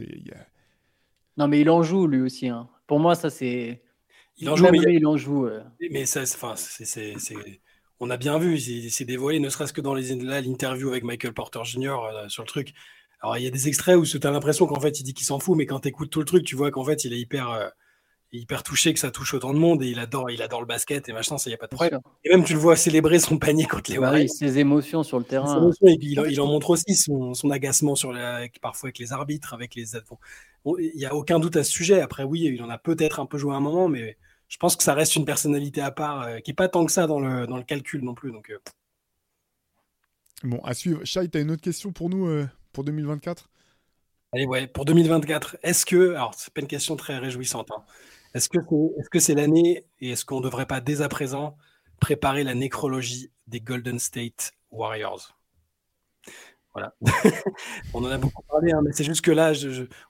[1.36, 2.48] Non, mais il en joue lui aussi.
[2.48, 2.68] Hein.
[2.86, 3.82] Pour moi, ça, c'est.
[4.38, 5.48] Il en joue, mais il en joue.
[5.90, 6.96] Mais ça, c'est
[8.02, 11.60] on a bien vu, il s'est dévoilé, ne serait-ce que dans l'interview avec Michael Porter
[11.62, 11.98] Jr.
[12.02, 12.74] Euh, sur le truc.
[13.20, 15.24] Alors, il y a des extraits où tu as l'impression qu'en fait, il dit qu'il
[15.24, 17.20] s'en fout, mais quand tu écoutes tout le truc, tu vois qu'en fait, il est
[17.20, 17.68] hyper, euh,
[18.32, 21.08] hyper touché que ça touche autant de monde et il adore, il adore le basket
[21.08, 22.00] et machin, ça, il n'y a pas de problème.
[22.24, 24.30] Et même, tu le vois célébrer son panier contre les bah Warriors.
[24.30, 25.70] ses émotions sur le terrain.
[25.82, 28.12] et puis, il, en montre aussi son, agacement sur
[28.60, 29.84] parfois avec les arbitres, avec les.
[30.66, 32.00] il n'y a aucun doute à ce sujet.
[32.00, 34.16] Après, oui, il en a peut-être un peu joué à un moment, mais
[34.52, 36.92] je pense que ça reste une personnalité à part euh, qui n'est pas tant que
[36.92, 38.30] ça dans le, dans le calcul non plus.
[38.32, 38.58] Donc, euh.
[40.44, 41.02] Bon, à suivre.
[41.04, 43.48] Shai, tu as une autre question pour nous euh, pour 2024
[44.34, 47.82] Allez, ouais, pour 2024, est-ce que, alors c'est pas une question très réjouissante, hein.
[48.34, 51.56] est-ce que c'est -ce c'est l'année et est-ce qu'on ne devrait pas dès à présent
[52.00, 55.36] préparer la nécrologie des Golden State Warriors?
[56.74, 56.94] Voilà.
[57.92, 59.52] on en a beaucoup parlé, hein, mais c'est juste que là,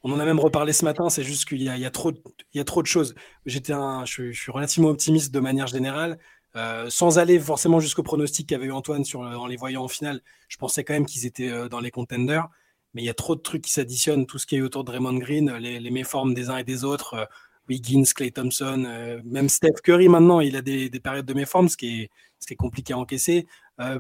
[0.05, 1.11] on en a même reparlé ce matin.
[1.11, 3.15] C'est juste qu'il y, a, trop, il y a trop de choses.
[3.47, 3.73] J'étais,
[4.05, 6.19] je, suis relativement optimiste de manière générale,
[6.55, 10.21] euh, sans aller forcément jusqu'au pronostic qu'avait eu Antoine sur en les voyant en finale.
[10.49, 12.49] Je pensais quand même qu'ils étaient euh, dans les contenders,
[12.95, 14.27] mais il y a trop de trucs qui s'additionnent.
[14.27, 16.85] Tout ce qui est autour de Raymond Green, les, les méformes des uns et des
[16.85, 17.15] autres.
[17.15, 17.25] Euh,
[17.69, 22.03] Wiggins, Clay Thompson, même Steph Curry maintenant, il a des, périodes de méformes, ce qui
[22.03, 22.11] est,
[22.41, 23.47] ce qui est compliqué à encaisser.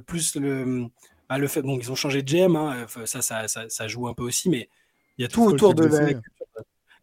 [0.04, 0.88] plus le,
[1.34, 4.14] ah, le fait, bon, ils ont changé de GM, hein, ça, ça, ça, joue un
[4.14, 4.68] peu aussi, mais
[5.16, 6.20] il y a tout autour de la.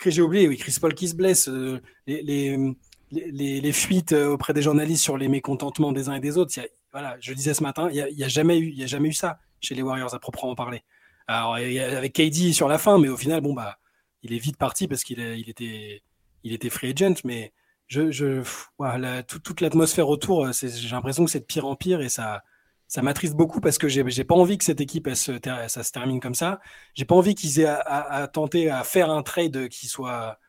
[0.05, 4.53] J'ai oublié, oui, Chris Paul qui se blesse, euh, les, les, les, fuites euh, auprès
[4.53, 6.53] des journalistes sur les mécontentements des uns et des autres.
[6.91, 9.09] voilà, je disais ce matin, il n'y a, a, jamais eu, il y a jamais
[9.09, 10.84] eu ça chez les Warriors à proprement parler.
[11.27, 13.77] Alors, avec KD sur la fin, mais au final, bon, bah,
[14.23, 16.01] il est vite parti parce qu'il il était,
[16.43, 17.51] il était free agent, mais
[17.88, 18.43] je, je
[18.77, 22.43] voilà, toute l'atmosphère autour, euh, j'ai l'impression que c'est de pire en pire et ça,
[22.90, 26.20] ça m'attriste beaucoup parce que j'ai pas envie que cette équipe se, ça se termine
[26.20, 26.60] comme ça.
[26.96, 30.40] J'ai pas envie qu'ils aient à, tenter à faire un trade qui soit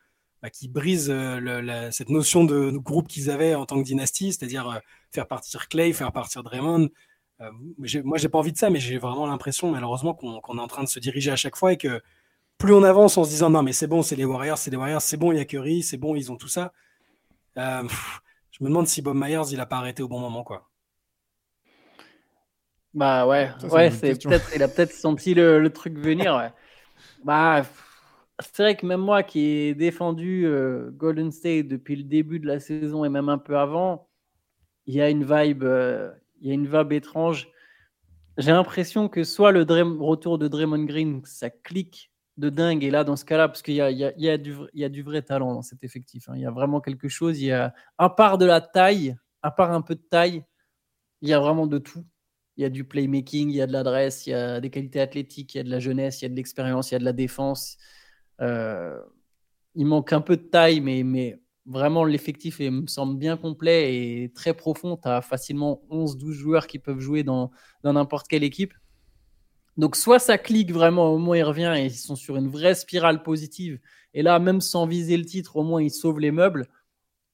[0.41, 4.67] bah, qui brise euh, cette notion de, groupe qu'ils avaient en tant que dynastie, c'est-à-dire
[4.69, 4.79] euh,
[5.11, 6.89] faire partir Clay, faire partir Draymond.
[7.41, 7.51] Euh,
[8.03, 10.83] moi, j'ai pas envie de ça, mais j'ai vraiment l'impression, malheureusement, qu'on est en train
[10.83, 12.01] de se diriger à chaque fois et que
[12.57, 14.77] plus on avance en se disant non, mais c'est bon, c'est les Warriors, c'est les
[14.77, 16.73] Warriors, c'est bon, il y a Curry, c'est bon, ils ont tout ça.
[17.55, 17.83] je
[18.61, 20.70] me demande si Bob Myers, il a pas arrêté au bon moment, quoi.
[22.93, 26.35] Bah ouais, ouais, c'est peut-être, il a peut-être senti le, truc venir.
[26.35, 26.49] Ouais.
[27.23, 27.63] Bah,
[28.39, 32.47] c'est vrai que même moi qui ai défendu euh, Golden State depuis le début de
[32.47, 34.07] la saison et même un peu avant,
[34.87, 36.11] il y a une vibe, euh,
[36.41, 37.49] il y a une vibe étrange.
[38.37, 39.61] J'ai l'impression que soit le
[39.99, 43.75] retour de Draymond Green, ça clique de dingue, et là dans ce cas-là, parce qu'il
[43.75, 46.27] y a, y, y, du, il y a du vrai talent dans cet effectif.
[46.27, 46.33] Hein.
[46.35, 47.39] Il y a vraiment quelque chose.
[47.39, 50.43] Il y a, à part de la taille, à part un peu de taille,
[51.21, 52.03] il y a vraiment de tout
[52.61, 55.01] il y a du playmaking, il y a de l'adresse, il y a des qualités
[55.01, 56.99] athlétiques, il y a de la jeunesse, il y a de l'expérience, il y a
[56.99, 57.77] de la défense.
[58.39, 58.99] Euh,
[59.75, 64.31] il manque un peu de taille, mais, mais vraiment l'effectif me semble bien complet et
[64.33, 64.95] très profond.
[64.97, 67.51] Tu as facilement 11-12 joueurs qui peuvent jouer dans
[67.83, 68.73] n'importe quelle équipe.
[69.77, 72.75] Donc, soit ça clique vraiment, au moins il revient et ils sont sur une vraie
[72.75, 73.79] spirale positive.
[74.13, 76.67] Et là, même sans viser le titre, au moins ils sauvent les meubles.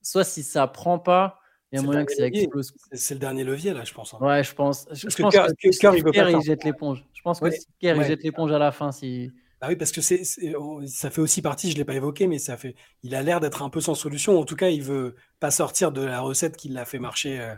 [0.02, 1.40] Soit si ça prend pas,
[1.72, 2.74] il y a moyen que ça explose.
[2.94, 4.14] C'est le dernier levier, là, je pense.
[4.14, 4.20] Hein.
[4.22, 4.88] Ouais, je pense.
[4.92, 7.06] Je, pense que, il, jette l'éponge.
[7.14, 7.48] Je pense que
[7.82, 8.92] il jette l'éponge à la fin.
[8.92, 9.32] Si...
[9.60, 12.38] Bah oui, parce que c'est, ça fait aussi partie, je ne l'ai pas évoqué, mais
[12.38, 14.40] ça fait, il a l'air d'être un peu sans solution.
[14.40, 17.56] En tout cas, il veut pas sortir de la recette qui l'a fait marcher, euh,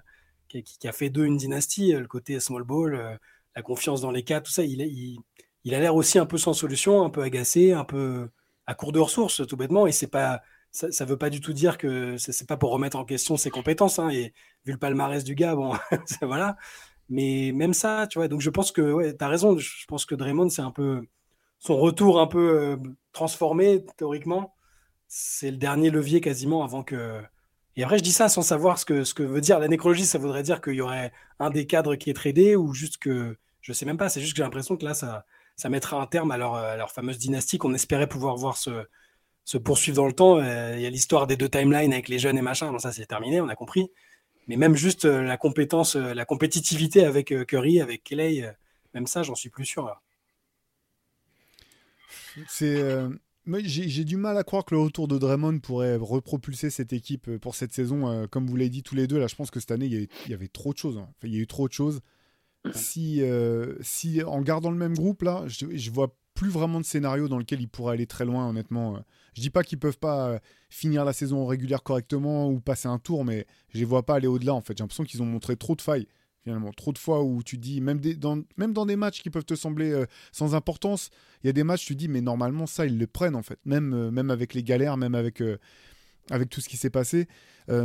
[0.48, 3.16] qui, a fait d'eux une dynastie, euh, le côté small ball, euh,
[3.56, 4.64] la confiance dans les cas, tout ça.
[4.64, 5.20] Il, il,
[5.66, 8.30] il a l'air aussi un peu sans solution, un peu agacé, un peu
[8.66, 9.86] à court de ressources, tout bêtement.
[9.86, 10.42] Et c'est pas,
[10.72, 13.50] ça ne veut pas du tout dire que c'est pas pour remettre en question ses
[13.50, 14.00] compétences.
[14.00, 14.34] Hein, et
[14.66, 15.74] vu le palmarès du gars, bon,
[16.22, 16.58] voilà.
[17.10, 18.28] Mais même ça, tu vois.
[18.28, 19.58] Donc je pense que ouais, tu as raison.
[19.58, 21.02] Je pense que Draymond, c'est un peu
[21.60, 22.78] son retour un peu euh,
[23.14, 24.56] transformé théoriquement.
[25.08, 27.22] C'est le dernier levier quasiment avant que.
[27.76, 30.06] Et après, je dis ça sans savoir ce que, ce que veut dire la nécrologie.
[30.06, 33.38] Ça voudrait dire qu'il y aurait un des cadres qui est tradé ou juste que.
[33.62, 34.10] Je sais même pas.
[34.10, 36.78] C'est juste que j'ai l'impression que là, ça, ça mettra un terme à leur, à
[36.78, 38.86] leur fameuse dynastie qu'on espérait pouvoir voir se,
[39.50, 40.38] se poursuivre dans le temps.
[40.38, 42.78] Euh, il y a l'histoire des deux timelines avec les jeunes et machin.
[42.78, 43.90] ça, c'est terminé, on a compris.
[44.48, 48.56] Mais même juste euh, la compétence, euh, la compétitivité avec Curry, avec Clay,
[48.94, 50.00] même ça, j'en suis plus sûr.
[52.48, 52.80] C'est.
[53.64, 57.56] J'ai du mal à croire que le retour de Draymond pourrait repropulser cette équipe pour
[57.56, 58.28] cette saison.
[58.28, 60.34] Comme vous l'avez dit tous les deux, là, je pense que cette année, il y
[60.36, 61.00] avait, trop de choses.
[61.00, 61.10] Hein.
[61.24, 62.02] il y a eu trop de choses.
[62.72, 63.24] Si,
[63.82, 67.40] si en gardant le même groupe, là, je, je vois plus vraiment de scénario dans
[67.40, 69.04] lequel ils pourraient aller très loin, honnêtement.
[69.36, 73.00] Je dis pas qu'ils peuvent pas euh, finir la saison régulière correctement ou passer un
[73.00, 74.78] tour, mais je les vois pas aller au-delà, en fait.
[74.78, 76.08] J'ai l'impression qu'ils ont montré trop de failles,
[76.44, 76.72] finalement.
[76.72, 80.06] Trop de fois où tu dis, même, dans, des matchs qui peuvent te sembler euh,
[80.32, 81.10] sans importance,
[81.44, 83.60] il y a des matchs, tu dis, mais normalement, ça, ils le prennent, en fait.
[83.66, 85.42] Même, euh, avec les galères, même avec,
[86.50, 87.28] tout ce qui s'est passé.
[87.68, 87.76] j'ai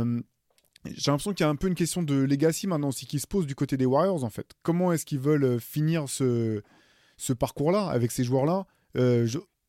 [1.07, 3.47] l'impression qu'il y a un peu une question de legacy maintenant aussi qui se pose
[3.47, 4.51] du côté des Warriors, en fait.
[4.61, 6.61] Comment est-ce qu'ils veulent finir ce
[7.37, 8.67] parcours-là, avec ces joueurs-là?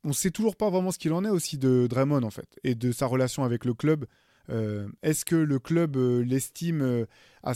[0.07, 2.49] On ne sait toujours pas vraiment ce qu'il en est aussi de Draymond, en fait,
[2.63, 4.07] et de sa relation avec le club.
[4.51, 7.07] Euh, est-ce que le club euh, l'estime
[7.43, 7.55] à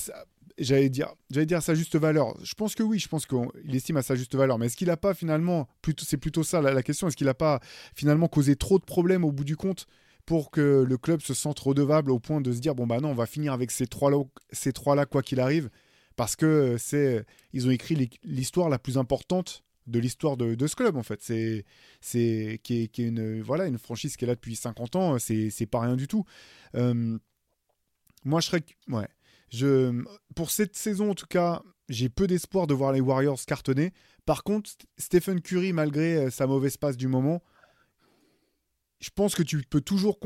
[0.59, 2.35] j'allais dire, j'allais dire sa juste valeur?
[2.43, 4.59] Je pense que oui, je pense qu'il estime à sa juste valeur.
[4.59, 7.35] Mais est-ce qu'il n'a pas finalement, plutôt, c'est plutôt ça la, question, est-ce qu'il n'a
[7.35, 7.61] pas
[7.95, 9.87] finalement causé trop de problèmes au bout du compte
[10.27, 13.11] pour que le club se sente redevable au point de se dire bon bah non,
[13.11, 14.19] on va finir avec ces trois là,
[14.51, 15.71] ces trois là quoi qu'il arrive,
[16.17, 20.97] parce que c'est, ils ont écrit l'histoire la plus importante de l'histoire de, ce club
[20.97, 21.21] en fait.
[21.23, 21.65] C'est
[22.01, 25.19] c'est qui est, une voilà une franchise qui est là depuis 50 ans.
[25.19, 26.25] C'est c'est pas rien du tout.
[26.75, 27.19] Euh,
[28.25, 29.09] moi je serais ouais.
[29.51, 33.93] Je pour cette saison en tout cas j'ai peu d'espoir de voir les Warriors cartonner.
[34.25, 37.43] Par contre Stephen Curry malgré euh, sa mauvaise passe du moment,
[39.01, 40.19] je pense que tu peux toujours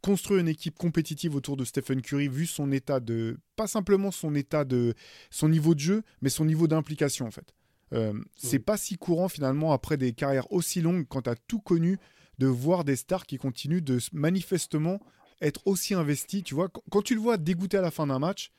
[0.00, 4.34] construire une équipe compétitive autour de Stephen Curry vu son état de pas simplement son
[4.36, 4.94] état de
[5.30, 7.52] son niveau de jeu mais son niveau d'implication en fait
[7.92, 11.60] euh, c'est pas si courant finalement après des carrières aussi longues quand tu as tout
[11.60, 11.98] connu
[12.38, 15.00] de voir des stars qui continuent de manifestement
[15.40, 16.42] être aussi investis.
[16.42, 18.50] Tu vois, quand tu le vois dégoûté à la fin d'un match,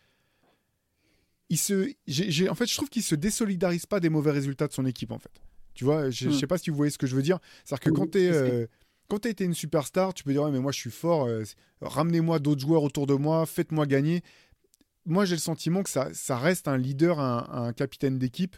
[1.50, 1.90] il se,
[2.50, 5.20] en fait, je trouve qu'il se désolidarise pas des mauvais résultats de son équipe en
[5.20, 5.32] fait.
[5.74, 6.34] Tu vois, je, hmm.
[6.34, 7.40] sais pas si vous voyez ce que je veux dire.
[7.64, 8.66] C'est-à-dire que quand tu es euh,
[9.08, 11.44] quand tu été une superstar, tu peux dire mais moi je suis fort, euh,
[11.82, 14.24] ramenez-moi d'autres joueurs autour de moi, faites-moi gagner.
[15.06, 18.58] Moi j'ai le sentiment que ça, ça reste un leader, un capitaine d'équipe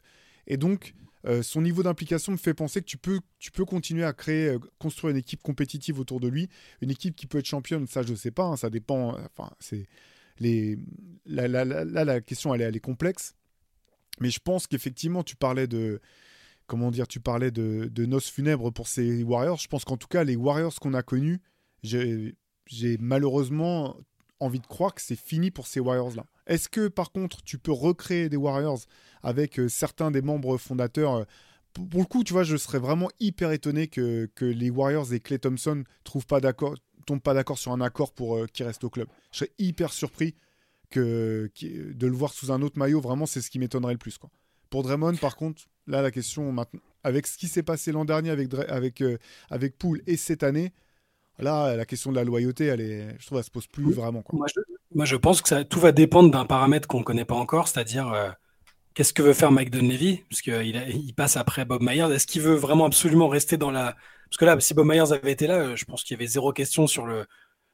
[0.50, 0.93] et donc,
[1.26, 4.50] euh, son niveau d'implication me fait penser que tu peux, tu peux continuer à créer,
[4.50, 6.50] euh, construire une équipe compétitive autour de lui,
[6.82, 7.88] une équipe qui peut être championne.
[7.88, 9.18] Ça, je ne sais pas, hein, ça dépend.
[9.26, 9.86] Enfin, c'est
[10.39, 10.78] les.
[11.26, 13.36] Là, la question, elle est, complexe.
[14.20, 16.02] Mais je pense qu'effectivement, tu parlais de.
[16.68, 19.58] Comment dire Tu parlais de, de noces funèbres pour ces Warriors.
[19.58, 21.41] Je pense qu'en tout cas, les Warriors qu'on a connus,
[21.84, 22.36] j'ai
[23.00, 23.97] malheureusement
[24.39, 26.26] envie de croire que c'est fini pour ces Warriors-là.
[26.50, 28.80] Est-ce que par contre, tu peux recréer des Warriors
[29.22, 31.24] avec euh, certains des membres fondateurs euh,
[31.74, 35.38] pour le coup, tu vois, je serais vraiment hyper étonné que, les Warriors et Clay
[35.38, 36.26] Thompson trouvent
[37.06, 39.08] tombent pas d'accord sur un accord pour euh, qu'il reste au club.
[39.32, 40.36] Je serais hyper surpris
[40.95, 41.52] de
[42.02, 43.00] le voir sous un autre maillot.
[43.00, 44.18] Vraiment, c'est ce qui m'étonnerait le plus.
[44.72, 48.32] Pour Draymond, par contre, là, la question maintenant, avec ce qui s'est passé l'an dernier
[48.32, 49.04] avec, avec,
[49.52, 50.74] avec Poole et cette année,
[51.40, 54.24] Là, la question de la loyauté, elle est, je trouve, elle se pose plus vraiment.
[54.94, 57.68] Moi, je, pense que ça, tout va dépendre d'un paramètre qu'on ne connaît pas encore,
[57.68, 58.30] c'est-à-dire euh,
[58.94, 62.14] qu'est-ce que veut faire Mike Dunleavy, parce qu'il il passe après Bob Myers.
[62.14, 63.96] Est-ce qu'il veut vraiment absolument rester dans la...
[64.30, 66.52] Parce que là, si Bob Myers avait été là, je pense qu'il y avait zéro
[66.52, 67.26] question sur le...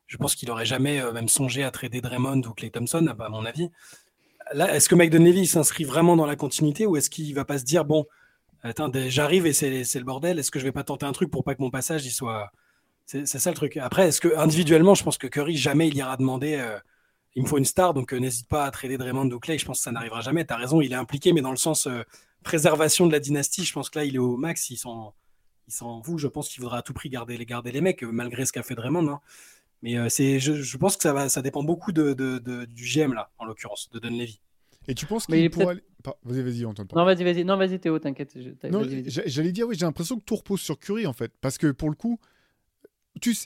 [0.07, 3.29] Je pense qu'il n'aurait jamais euh, même songé à trader Draymond ou Clay Thompson, à
[3.29, 3.71] mon avis.
[4.53, 7.57] Là, est-ce que Mike Dunleavy s'inscrit vraiment dans la continuité ou est-ce qu'il va pas
[7.57, 8.05] se dire, bon,
[8.61, 11.43] attends, j'arrive et c'est le bordel, est-ce que je vais pas tenter un truc pour
[11.43, 12.51] pas que mon passage il soit
[13.05, 13.77] c'est ça le truc.
[13.77, 16.79] Après, est-ce que individuellement, je pense que Curry, jamais il ira demander euh,
[17.35, 19.57] il me faut une star, donc euh, n'hésite pas à trader Draymond ou Clay.
[19.57, 20.45] Je pense que ça n'arrivera jamais.
[20.45, 22.03] Tu as raison, il est impliqué, mais dans le sens, euh,
[22.43, 24.69] préservation de la dynastie, je pense que là, il est au max.
[24.69, 25.13] Il s'en,
[25.67, 26.17] il s'en fout.
[26.17, 28.63] Je pense qu'il voudra à tout prix garder les, garder les mecs, malgré ce qu'a
[28.63, 29.07] fait Draymond.
[29.09, 29.19] Hein.
[29.81, 32.13] Mais euh, c'est, je, pense que ça, va, ça dépend beaucoup de,
[32.65, 34.39] du GM, là, en l'occurrence, de Don Levy.
[34.87, 35.83] Et tu penses qu'il pourrait.
[36.23, 36.87] Vas-y, vas-y, Antoine.
[36.95, 38.37] Non, vas-y, vas-y, non, vas-y, Théo, t'inquiète.
[39.07, 41.33] j'allais dire, oui, j'ai l'impression que tout repose sur Curry, en fait.
[41.41, 42.19] Parce que pour le coup,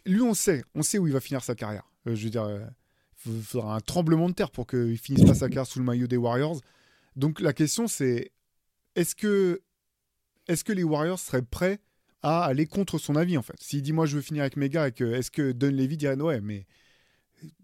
[0.06, 1.90] lui, on sait, on sait où il va finir sa carrière.
[2.08, 5.36] Euh, je veux dire, il euh, faudra un tremblement de terre pour qu'il finisse pas
[5.36, 6.60] sa carrière sous le maillot des Warriors.
[7.16, 8.32] Donc la question, c'est
[8.96, 9.62] est-ce que,
[10.48, 11.80] est que les Warriors seraient prêts
[12.22, 13.56] à aller contre son avis, en fait?
[13.62, 16.42] S'il dit, moi, je veux finir avec mes gars, est-ce que Don Levy dirait, ouais,
[16.42, 16.66] mais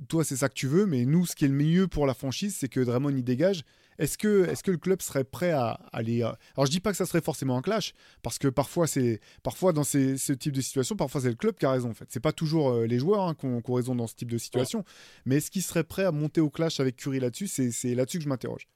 [0.08, 2.14] toi, c'est ça que tu veux, mais nous, ce qui est le mieux pour la
[2.14, 3.64] franchise, c'est que Draymond y dégage
[3.98, 6.24] est-ce que, est que le club serait prêt à aller.
[6.24, 9.20] Euh, alors, je dis pas que ça serait forcément un clash, parce que parfois, c'est
[9.44, 11.90] parfois dans ces, ce type de situation, parfois c'est le club qui a raison.
[11.90, 14.32] En fait, c'est pas toujours euh, les joueurs hein, qui, ont, raison dans ce type
[14.32, 14.84] de situation.
[15.26, 17.48] Mais est-ce qu'il serait prêt à monter au clash avec Curry là-dessus?
[17.48, 18.68] C'est là-dessus que je m'interroge.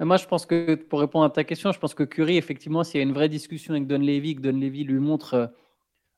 [0.00, 2.98] Moi, je pense que pour répondre à ta question, je pense que Curry, effectivement, s'il
[2.98, 5.46] y a une vraie discussion avec Don Levy, que Don Levy lui montre euh,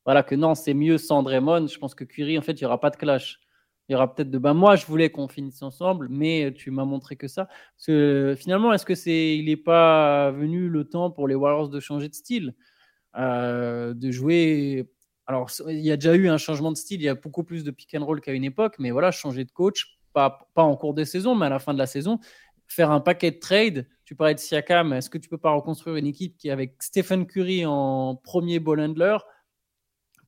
[0.05, 2.67] voilà, que non, c'est mieux sans Draymond, je pense que Curry, en fait, il n'y
[2.67, 3.41] aura pas de clash
[3.89, 6.85] il y aura peut-être de ben moi je voulais qu'on finisse ensemble mais tu m'as
[6.85, 7.47] montré que ça.
[7.47, 11.69] Parce que finalement est-ce que c'est il n'est pas venu le temps pour les Warriors
[11.69, 12.55] de changer de style?
[13.17, 14.91] Euh, de jouer
[15.27, 17.63] alors il y a déjà eu un changement de style il y a beaucoup plus
[17.63, 20.77] de pick and roll qu'à une époque mais voilà changer de coach pas, pas en
[20.77, 22.19] cours de saison mais à la fin de la saison.
[22.67, 25.97] Faire un paquet de trade tu parlais de Siakam est-ce que tu peux pas reconstruire
[25.97, 29.19] une équipe qui avec Stephen Curry en premier ball handler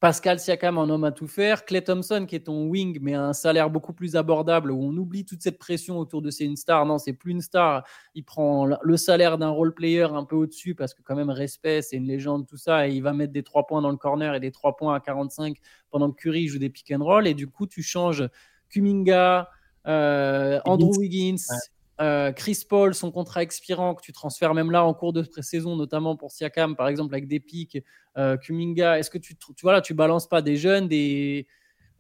[0.07, 3.24] Pascal Siakam en homme à tout faire, Clay Thompson qui est ton wing mais a
[3.24, 6.54] un salaire beaucoup plus abordable où on oublie toute cette pression autour de c'est une
[6.54, 6.86] star.
[6.86, 7.82] Non, c'est plus une star.
[8.14, 11.82] Il prend le salaire d'un role player un peu au-dessus parce que quand même respect,
[11.82, 14.32] c'est une légende tout ça et il va mettre des trois points dans le corner
[14.36, 15.57] et des trois points à 45
[15.90, 18.28] pendant que Curry joue des pick and roll et du coup tu changes
[18.68, 19.50] Kuminga,
[19.88, 21.42] euh, Andrew Wiggins,
[22.01, 25.76] euh, Chris Paul, son contrat expirant, que tu transfères même là en cours de pré-saison,
[25.76, 27.78] notamment pour Siakam, par exemple, avec des pics,
[28.18, 30.88] euh, Kuminga, est-ce que tu, tu, vois là, tu balances pas des jeunes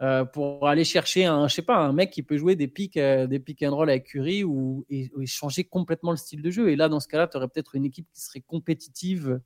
[0.02, 1.48] euh, pour aller chercher un,
[1.92, 5.64] mec qui peut jouer des pics, des pick and roll avec Curry ou, et, changer
[5.64, 6.70] complètement le style de jeu?
[6.70, 9.40] Et là, dans ce cas-là, tu aurais peut-être une équipe qui serait compétitive,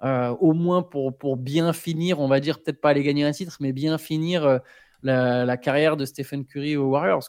[0.00, 3.72] au moins pour, bien finir, on va dire, peut-être pas aller gagner un titre, mais
[3.72, 4.60] bien finir
[5.02, 7.28] la, la carrière de Stephen Curry aux Warriors.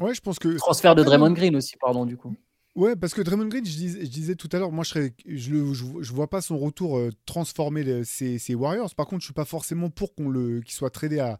[0.00, 0.56] Ouais, je pense que.
[0.56, 2.34] Transfert de Draymond Green aussi, pardon, du coup.
[2.76, 6.12] Ouais, parce que Draymond Green, je, disais, je disais tout à l'heure, moi je, je,
[6.12, 8.94] vois pas son retour euh, transformer ses, Warriors.
[8.94, 11.38] Par contre, je suis pas forcément pour qu'on le, qu'il soit tradé à,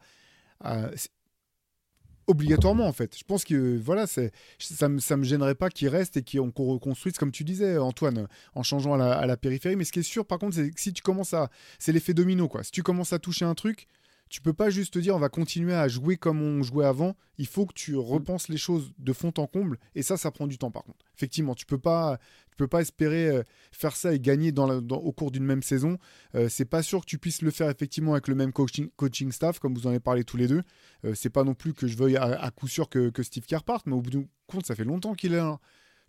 [2.26, 3.16] obligatoirement en fait.
[3.16, 6.50] Je pense que voilà, c'est ça me ça me gênerait pas qu'il reste et qu'on
[6.50, 9.76] reconstruise comme tu disais Antoine en changeant à la, à la, périphérie.
[9.76, 11.48] Mais ce qui est sûr, par contre, c'est que si tu commences à,
[11.78, 12.64] c'est l'effet domino quoi.
[12.64, 13.86] Si tu commences à toucher un truc,
[14.31, 17.16] tu peux pas juste te dire on va continuer à jouer comme on jouait avant.
[17.37, 19.78] Il faut que tu repenses les choses de fond en comble.
[19.97, 21.05] Et ça, ça prend du temps par contre.
[21.16, 22.18] Effectivement, tu peux pas,
[22.51, 25.99] tu peux pas espérer euh, faire ça et gagner au cours d'une même saison.
[26.37, 29.59] Euh, c'est pas sûr que tu puisses le faire effectivement avec le même coaching, staff,
[29.59, 30.62] comme vous en avez parlé tous les deux.
[31.05, 33.87] Euh, c'est pas non plus que je veuille à, coup sûr que, Steve Kerr parte,
[33.87, 35.59] mais au bout du compte, ça fait longtemps qu'il est là.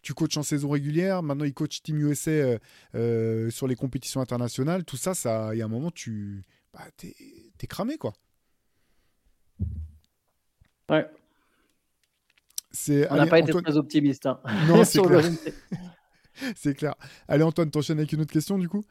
[0.04, 2.58] tu coaches en saison régulière, maintenant il coach Team USA
[3.50, 5.14] sur les compétitions internationales, tout ça,
[5.54, 6.44] il y a un moment, tu,
[6.74, 8.14] bah, t'es cramé, quoi.
[10.90, 11.08] Ouais.
[13.10, 14.26] On n'a pas été très optimiste.
[14.26, 14.40] Hein.
[14.68, 15.24] Non, c'est clair.
[16.56, 16.96] c'est clair.
[17.28, 18.84] Allez, Antoine, t'enchaînes avec une autre question, du coup?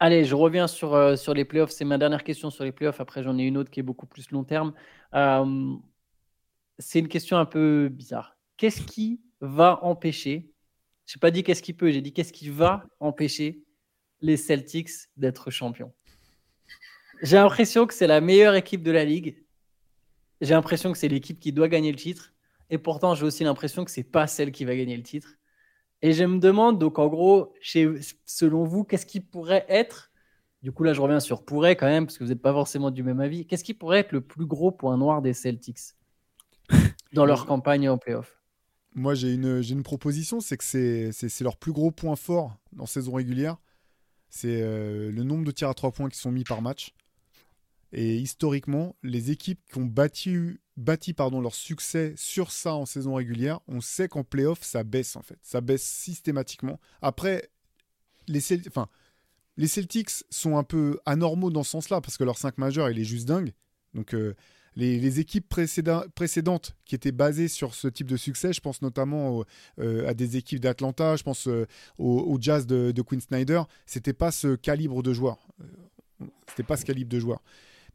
[0.00, 1.70] Allez, je reviens sur, euh, sur les playoffs.
[1.70, 3.00] C'est ma dernière question sur les playoffs.
[3.00, 4.72] Après, j'en ai une autre qui est beaucoup plus long terme.
[5.14, 5.74] Euh,
[6.78, 8.36] c'est une question un peu bizarre.
[8.56, 10.50] Qu'est-ce qui va empêcher
[11.06, 13.62] Je n'ai pas dit qu'est-ce qui peut, j'ai dit qu'est-ce qui va empêcher
[14.20, 15.92] les Celtics d'être champions?
[17.22, 19.36] J'ai l'impression que c'est la meilleure équipe de la ligue.
[20.40, 22.32] J'ai l'impression que c'est l'équipe qui doit gagner le titre.
[22.68, 25.36] Et pourtant, j'ai aussi l'impression que c'est pas celle qui va gagner le titre.
[26.02, 27.88] Et je me demande, donc en gros, chez,
[28.26, 30.10] selon vous, qu'est-ce qui pourrait être,
[30.60, 32.90] du coup là je reviens sur pourrait quand même, parce que vous n'êtes pas forcément
[32.90, 35.78] du même avis, qu'est-ce qui pourrait être le plus gros point noir des Celtics
[37.12, 38.42] dans leur campagne en playoff?
[38.94, 43.12] Moi j'ai une, une proposition, c'est que c'est leur plus gros point fort en saison
[43.12, 43.58] régulière.
[44.28, 46.94] C'est euh, le nombre de tirs à trois points qui sont mis par match.
[47.92, 53.80] Et historiquement, les équipes qui ont bâti, leur succès sur ça en saison régulière, on
[53.80, 55.38] sait qu'en playoff, ça baisse en fait.
[55.42, 56.80] Ça baisse systématiquement.
[57.02, 57.50] Après,
[58.28, 62.98] les Celtics sont un peu anormaux dans ce sens-là parce que leur 5 majeur, il
[62.98, 63.52] est juste dingue.
[63.92, 64.34] Donc, euh,
[64.74, 69.44] les, équipes précédentes qui étaient basées sur ce type de succès, je pense notamment
[69.78, 71.66] euh, à des équipes d'Atlanta, je pense euh,
[71.98, 75.46] au, Jazz de, de Quinn Snyder, c'était pas ce calibre de joueur.
[76.48, 77.42] C'était pas ce calibre de joueur.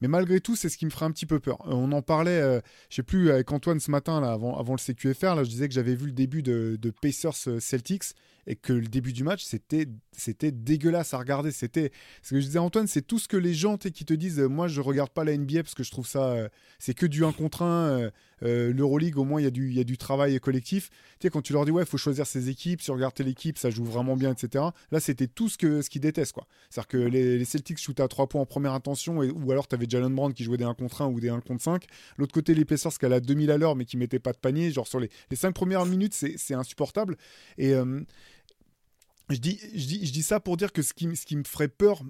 [0.01, 1.59] Mais malgré tout, c'est ce qui me ferait un petit peu peur.
[1.67, 4.77] Euh, on en parlait, je je sais plus, avec Antoine ce matin, là, avant, le
[4.77, 8.13] CQFR, là, je disais que j'avais vu le début de, de Pacers Celtics
[8.47, 11.51] et que le début du match, c'était, c'était dégueulasse à regarder.
[11.51, 11.91] C'était
[12.23, 14.47] ce que je disais Antoine, c'est tout ce que les gens qui te disent, euh,
[14.47, 17.25] moi je regarde pas la NBA parce que je trouve ça, euh, c'est que du
[17.25, 18.09] 1 contre 1.
[18.43, 20.89] Euh, L'Euroleague, au moins, il y, a du, a travail collectif.
[21.19, 23.57] Tu sais, quand tu leur dis, ouais, il faut choisir ses équipes, si regarder l'équipe,
[23.57, 24.65] ça joue vraiment bien, etc.
[24.91, 26.47] Là, c'était tout ce qu'ils ce qu'ils détestent, quoi.
[26.69, 29.85] C'est-à-dire que les, Celtics shootaient à 3 points en première intention, ou alors tu avais
[29.89, 31.85] Jalen Brown qui jouait des 1 contre 1 ou des 1 contre 5.
[32.17, 34.71] L'autre côté, Pacers qui allaient à 2000 à l'heure, mais qui mettaient pas de panier.
[34.71, 37.17] Genre, sur les, les 5 premières minutes, c'est insupportable.
[37.57, 37.73] Et.
[39.29, 41.43] Je dis, je, dis, je dis ça pour dire que ce qui, ce qui me
[41.43, 42.01] ferait peur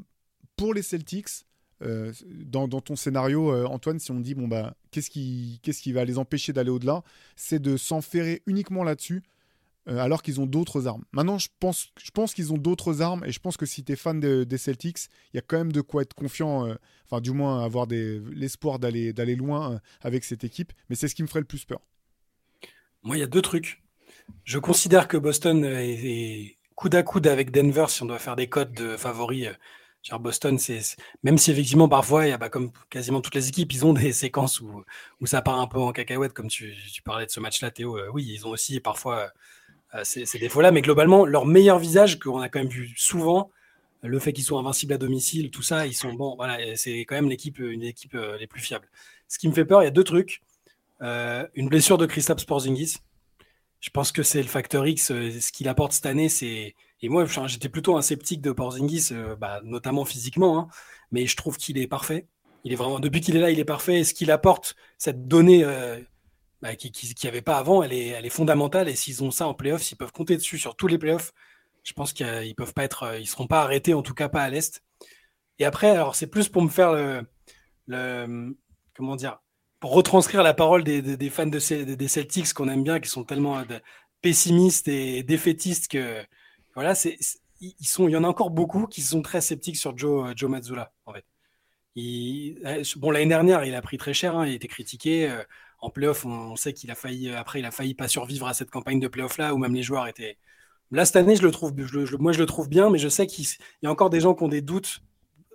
[0.56, 1.47] pour les Celtics,
[1.84, 5.92] euh, dans, ton scénario, euh, Antoine, si on dit bon bah qu'est-ce qui, qu'est-ce qui
[5.92, 7.04] va les empêcher d'aller au-delà,
[7.36, 9.22] c'est de s'enferrer uniquement là-dessus,
[9.88, 11.04] euh, alors qu'ils ont d'autres armes.
[11.12, 13.92] Maintenant, je pense, je pense qu'ils ont d'autres armes et je pense que si tu
[13.92, 16.68] es fan des Celtics, il y a quand même de quoi être confiant,
[17.06, 20.74] enfin du moins avoir l'espoir d'aller, d'aller loin avec cette équipe.
[20.90, 21.82] Mais c'est ce qui me ferait le plus peur.
[23.04, 23.84] Moi, il y a deux trucs.
[24.44, 28.50] Je considère que Boston est coude à coude avec Denver si on doit faire des
[28.50, 29.50] codes de favoris.
[30.12, 30.82] Euh, Boston, c'est
[31.24, 34.14] même si effectivement parfois, y a, bah, comme quasiment toutes les équipes, ils ont des
[34.14, 34.84] séquences où,
[35.22, 36.74] où ça part un peu en cacahuète, comme tu,
[37.04, 37.98] parlais de ce match-là, Théo.
[37.98, 39.32] Euh, oui, ils ont aussi parfois
[39.96, 43.52] euh, ces, défauts-là, mais globalement, leur meilleur visage qu'on a quand même vu souvent,
[44.04, 46.16] le fait qu'ils soient invincibles à domicile, tout ça, ils sont.
[46.36, 48.88] Voilà, c'est quand même l'équipe, une équipe les plus fiables.
[49.28, 50.42] Ce qui me fait peur, il y a deux trucs.
[51.02, 53.00] une blessure de Kristaps Porzingis
[53.80, 55.12] je pense que c'est le facteur X.
[55.12, 56.76] Euh, ce qu'il apporte cette année, c'est.
[57.02, 60.68] Et moi, j'étais plutôt un sceptique de Porzingis, euh, bah, notamment physiquement, hein,
[61.12, 62.28] mais je trouve qu'il est parfait.
[62.64, 64.00] Il est vraiment depuis qu'il est là, il est parfait.
[64.00, 66.00] Et ce qu'il apporte, cette donnée euh,
[66.62, 66.92] bah, qui
[67.24, 68.90] n'y avait pas avant, elle est, fondamentale.
[68.90, 71.34] Et s'ils ont ça en playoff, s'ils peuvent compter dessus sur tous les playoffs,
[71.84, 74.50] je pense qu'ils peuvent pas être, ils seront pas arrêtés, en tout cas pas à
[74.50, 74.84] l'est.
[75.60, 76.94] Et après, alors c'est plus pour me faire
[77.88, 78.56] le,
[78.96, 79.40] comment dire,
[79.80, 83.60] pour retranscrire la parole des, fans de, des Celtics qu'on aime bien, qui sont tellement
[83.60, 83.80] euh,
[84.22, 86.24] pessimistes et défaitistes que
[86.78, 87.18] voilà, c'est
[87.60, 90.52] ils il y en a encore beaucoup qui sont très sceptiques sur Joe, euh, Joe
[91.06, 91.26] en fait.
[91.98, 95.36] Euh, bon, l'année dernière, il a pris très cher, hein, il a été critiqué.
[95.80, 98.70] en playoff, on, sait qu'il a failli, après, il a failli pas survivre à cette
[98.70, 100.38] campagne de playoff là, où même les joueurs étaient.
[100.92, 101.74] Là, cette année, je le trouve,
[102.20, 103.46] moi, je le trouve bien, mais je sais qu'il
[103.82, 105.02] y a encore des gens qui ont des doutes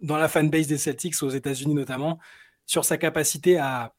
[0.02, 2.18] dans la fanbase des Celtics, aux États-Unis notamment,
[2.66, 3.94] sur sa capacité à,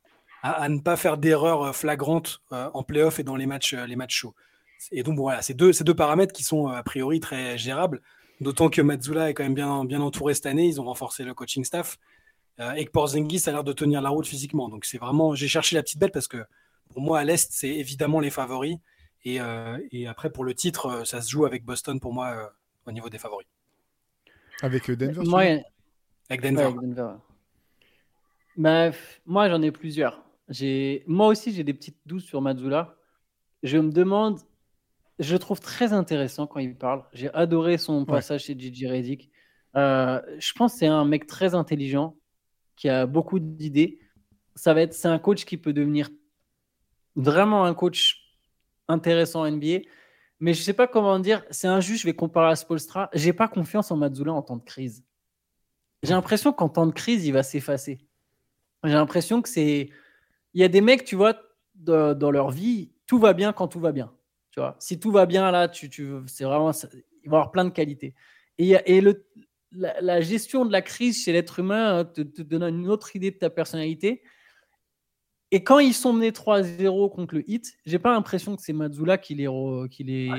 [0.67, 3.95] ne pas faire d'erreurs euh, flagrantes euh, en playoff et dans les matchs, euh, les
[3.95, 4.35] matchs chauds.
[4.91, 8.01] Et donc, voilà, c'est deux, ces deux paramètres qui sont a priori très gérables,
[8.41, 11.33] d'autant que Mazzula est quand même bien, bien entouré cette année, ils ont renforcé le
[11.33, 11.97] coaching staff,
[12.75, 14.69] et que Porzingis a l'air de tenir la route physiquement.
[14.69, 16.43] Donc, c'est vraiment, j'ai cherché la petite bête parce que
[16.89, 18.77] pour moi, à l'Est, c'est évidemment les favoris.
[19.25, 19.39] Et,
[19.91, 22.53] et, après, pour le titre, ça se joue avec Boston pour moi
[22.85, 23.47] au niveau des favoris.
[24.61, 25.21] Avec Denver
[26.29, 26.63] Avec Denver.
[26.63, 27.13] avec Denver.
[28.55, 28.91] Bah,
[29.25, 30.23] moi, j'en ai plusieurs.
[31.07, 32.95] Moi aussi, j'ai des petites doutes sur Mazzula.
[33.63, 34.39] Je me demande,
[35.19, 37.03] je le trouve très intéressant quand il parle.
[37.13, 39.29] J'ai adoré son passage chez Gigi Reddick.
[39.75, 42.15] Euh, je pense que c'est un mec très intelligent
[42.75, 43.99] qui a beaucoup d'idées.
[44.55, 46.09] Ça va être, c'est un coach qui peut devenir
[47.15, 48.17] vraiment un coach
[48.87, 49.79] intéressant en NBA.
[50.39, 51.43] Mais je sais pas comment dire.
[51.51, 52.01] C'est injuste.
[52.01, 53.09] Je vais comparer à Spolstra.
[53.13, 55.03] J'ai pas confiance en Mazzula en temps de crise.
[56.01, 58.05] J'ai l'impression qu'en temps de crise, il va s'effacer.
[58.83, 59.89] J'ai l'impression que c'est
[60.53, 61.35] il y a des mecs, tu vois,
[61.75, 64.13] dans leur vie, tout va bien quand tout va bien.
[64.53, 66.71] Tu vois, si tout va bien là, tu, tu c'est vraiment,
[67.23, 68.13] il va avoir plein de qualités.
[68.59, 69.25] Et, et le,
[69.71, 73.37] la, gestion de la crise chez l'être humain hein, te, donne une autre idée de
[73.37, 74.21] ta personnalité.
[75.49, 79.17] Et quand ils sont menés 3-0 contre le hit, j'ai pas l'impression que c'est Mazzula
[79.17, 79.47] qui les,
[79.89, 80.31] qui les,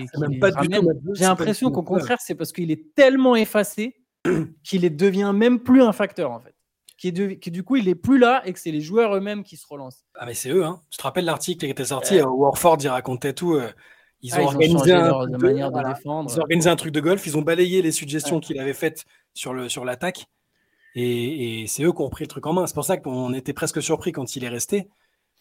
[1.15, 3.97] J'ai l'impression qu'au contraire, c'est parce qu'il est tellement effacé
[4.65, 6.55] qu'il devient même plus un facteur en fait
[6.97, 9.67] qui, du coup il est plus là et que c'est les joueurs eux-mêmes qui se
[9.67, 10.05] relancent.
[10.15, 10.81] Ah mais c'est eux, hein.
[10.91, 13.55] Je te rappelle l'article qui était sorti, euh, Warford il racontait tout.
[13.55, 13.71] Euh,
[14.25, 16.31] ils, ah, ont organisé un, de manière de défendre.
[16.31, 19.05] Ils ont organisé un truc de golf, ils ont balayé les suggestions qu'il avait faites
[19.35, 20.27] sur le sur l'attaque
[20.97, 22.67] et, c'est eux qui ont pris le truc en main.
[22.67, 24.89] C'est pour ça qu'on était presque surpris quand il est resté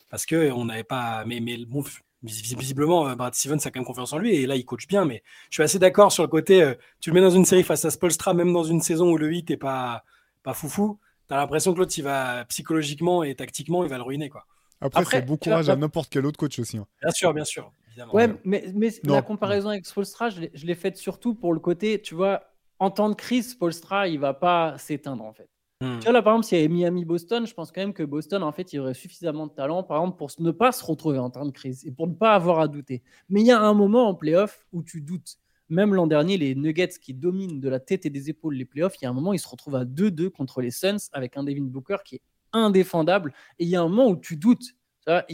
[0.10, 1.24] parce que on n'avait pas.
[1.26, 1.84] Mais, mais bon,
[2.22, 5.06] visiblement, euh, Brad Stevens a quand même confiance en lui et là il coach bien.
[5.06, 6.74] Mais je suis assez d'accord sur le côté.
[7.00, 9.28] tu le mets dans une série face à Spolstra, même dans une saison où le
[9.28, 10.04] 8 est pas
[10.44, 14.30] pas foufou t'as l'impression que l'autre, il va psychologiquement et tactiquement, il va le ruiner.
[14.30, 14.46] Quoi.
[14.82, 16.78] Après, c'est bon courage à n'importe quel autre coach aussi.
[16.78, 16.86] Hein.
[17.02, 17.72] Bien sûr, bien sûr.
[17.94, 18.16] Évidemment.
[18.16, 22.16] Ouais, mais, mais la comparaison avec Spolstra, je l'ai faite surtout pour le côté, tu
[22.16, 22.42] vois,
[22.80, 25.50] en temps de crise, Spolstra, il va pas s'éteindre en fait.
[25.82, 26.00] Hmm.
[26.00, 28.42] Tu vois, là, par exemple, s'il y avait Miami-Boston, je pense quand même que Boston,
[28.42, 31.30] en fait, il aurait suffisamment de talent, par exemple, pour ne pas se retrouver en
[31.30, 33.04] temps de crise et pour ne pas avoir à douter.
[33.30, 35.38] Mais il y a un moment en playoff où tu doutes.
[35.70, 38.96] Même l'an dernier, les Nuggets qui dominent de la tête et des épaules les playoffs,
[39.02, 41.44] il y a un moment, ils se retrouvent à 2-2 contre les Suns avec un
[41.44, 42.22] Devin Booker qui est
[42.52, 43.34] indéfendable.
[43.60, 44.76] Et il y a un moment où tu doutes.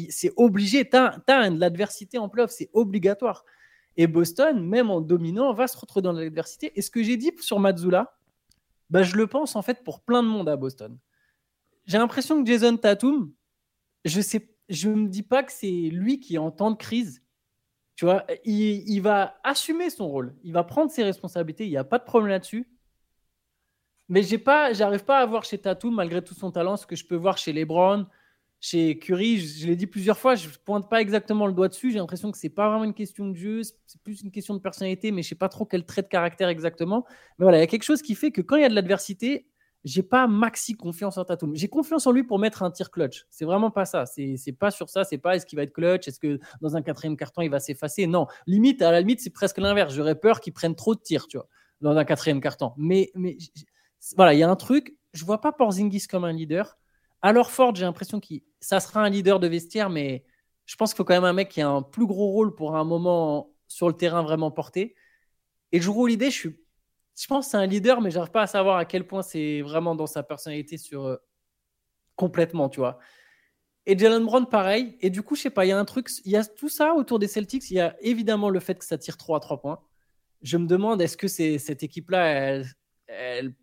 [0.10, 0.90] C'est obligé.
[0.90, 3.46] Tu as, de l'adversité en playoff, c'est obligatoire.
[3.98, 6.72] Et Boston, même en dominant, va se retrouver dans l'adversité.
[6.76, 8.18] Et ce que j'ai dit sur Mazzula,
[8.90, 10.98] bah, je le pense en fait pour plein de monde à Boston.
[11.86, 13.32] J'ai l'impression que Jason Tatum,
[14.06, 17.24] je sais, je me dis pas que c'est lui qui est en temps de crise.
[17.96, 21.78] Tu vois, il, il va assumer son rôle, il va prendre ses responsabilités, il n'y
[21.78, 22.70] a pas de problème là-dessus.
[24.08, 26.96] Mais j'ai pas, j'arrive pas à voir chez Tatum, malgré tout son talent, ce que
[26.96, 28.08] je peux voir chez LeBron,
[28.60, 29.40] chez Curry.
[29.40, 31.92] Je, l'ai dit plusieurs fois, je pointe pas exactement le doigt dessus.
[31.92, 34.60] J'ai l'impression que c'est pas vraiment une question de jeu, c'est plus une question de
[34.60, 37.06] personnalité, mais je sais pas trop quel trait de caractère exactement.
[37.38, 38.76] Mais voilà, il y a quelque chose qui fait que quand il y a de
[38.76, 39.48] l'adversité,
[39.86, 41.56] j'ai pas maxi confiance en Tatum.
[41.56, 43.26] J'ai confiance en lui pour mettre un tir clutch.
[43.30, 44.06] C'est vraiment pas ça.
[44.06, 45.06] C'est pas sur ça.
[45.06, 47.60] C'est pas est-ce qu'il va être clutch, est-ce que dans un quatrième carton il va
[47.60, 48.06] s'effacer?
[48.08, 49.94] Non, limite à la limite c'est presque l'inverse.
[49.94, 51.48] J'aurais peur qu'il prenne trop de tirs, tu vois,
[51.82, 52.74] dans un quatrième carton.
[52.78, 53.38] Mais mais
[54.18, 56.78] voilà, il y a un truc, je vois pas Porzingis comme un leader.
[57.22, 60.26] Alors Ford, j'ai l'impression qu'il ça sera un leader de vestiaire, mais
[60.66, 62.76] je pense qu'il faut quand même un mec qui a un plus gros rôle pour
[62.76, 64.96] un moment sur le terrain vraiment porté.
[65.72, 66.60] Et Juro l'idée, je suis
[67.20, 69.62] je pense que c'est un leader, mais j'arrive pas à savoir à quel point c'est
[69.62, 71.18] vraiment dans sa personnalité sur euh,
[72.16, 73.00] complètement, tu vois.
[73.86, 74.98] Et Jalen Brown, pareil.
[75.02, 76.70] Et du coup, je sais pas, il y a un truc, il y a tout
[76.70, 77.70] ça autour des Celtics.
[77.72, 79.82] Il y a évidemment le fait que ça tire 3 à 3 points.
[80.42, 82.64] Je me demande, est-ce que cette équipe-là,
[83.08, 83.54] elle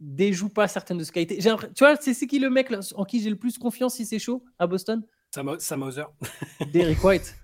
[0.00, 1.38] déjoue pas certaines de ses qualités.
[1.38, 1.48] Tu
[1.80, 4.66] vois, c'est qui le mec en qui j'ai le plus confiance si c'est chaud à
[4.66, 5.02] Boston?
[5.30, 6.04] Sam Hauser.
[6.72, 7.34] Derrick White.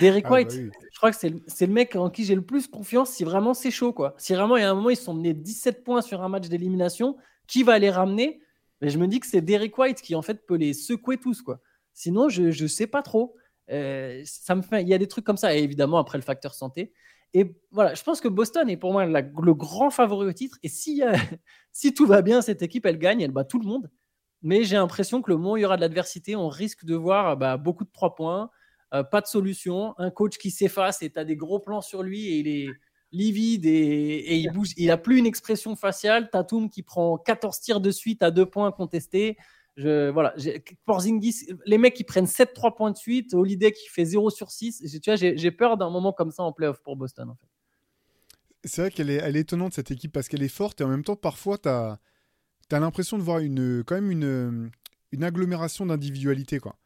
[0.00, 2.66] Derrick ah, White, bah je crois que c'est le, mec en qui j'ai le plus
[2.66, 3.92] confiance si vraiment c'est chaud.
[3.92, 4.14] quoi.
[4.18, 6.48] Si vraiment il y a un moment ils sont menés 17 points sur un match
[6.48, 8.40] d'élimination, qui va les ramener?
[8.80, 11.40] Mais Je me dis que c'est Derrick White qui en fait peut les secouer tous.
[11.40, 11.60] quoi.
[11.94, 13.36] Sinon, je ne sais pas trop.
[13.70, 16.22] Euh, ça me fait, il y a des trucs comme ça, et évidemment après le
[16.22, 16.92] facteur santé.
[17.34, 20.56] Et voilà, je pense que Boston est pour moi le grand favori au titre.
[20.62, 21.02] Et si,
[21.72, 23.90] si tout va bien, cette équipe, elle gagne, elle bat tout le monde.
[24.42, 26.94] Mais j'ai l'impression que le moment où il y aura de l'adversité, on risque de
[26.94, 28.50] voir bah, beaucoup de trois points,
[28.92, 32.02] euh, pas de solution, un coach qui s'efface et tu as des gros plans sur
[32.02, 32.68] lui et il est
[33.10, 36.30] livide et, il bouge, il a plus une expression faciale.
[36.30, 39.36] Tatum qui prend 14 tirs de suite à deux points contestés.
[39.76, 40.34] Je, voilà,
[40.84, 44.84] Porzingis, les mecs qui prennent 7-3 points de suite, Holiday qui fait 0 sur 6.
[45.02, 47.34] Tu vois, j'ai peur d'un moment comme ça en playoff pour Boston.
[48.64, 50.88] C'est vrai qu'elle est, elle est étonnante cette équipe parce qu'elle est forte et en
[50.88, 51.98] même temps, parfois, tu as
[52.70, 54.70] l'impression de voir une, quand même une,
[55.12, 56.60] une agglomération d'individualité.
[56.60, 56.76] quoi.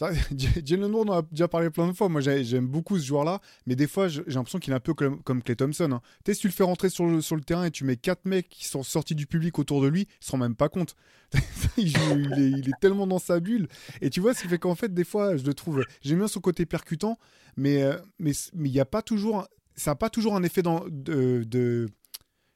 [0.64, 2.08] Jalen Brown on a déjà parlé plein de fois.
[2.08, 5.42] Moi, j'aime beaucoup ce joueur-là, mais des fois, j'ai l'impression qu'il est un peu comme,
[5.42, 5.90] Clay Thompson.
[5.92, 6.00] Hein.
[6.24, 8.48] Tu sais, si tu le fais rentrer sur le, terrain et tu mets quatre mecs
[8.48, 10.96] qui sont sortis du public autour de lui, il se rend même pas compte.
[11.76, 11.92] il,
[12.36, 13.68] il, est, tellement dans sa bulle.
[14.00, 15.84] Et tu vois, ce qui fait qu'en fait, des fois, je le trouve.
[16.02, 17.18] J'aime bien son côté percutant,
[17.56, 19.46] mais euh, mais il a pas toujours.
[19.74, 21.88] Ça n'a pas toujours un effet dans, de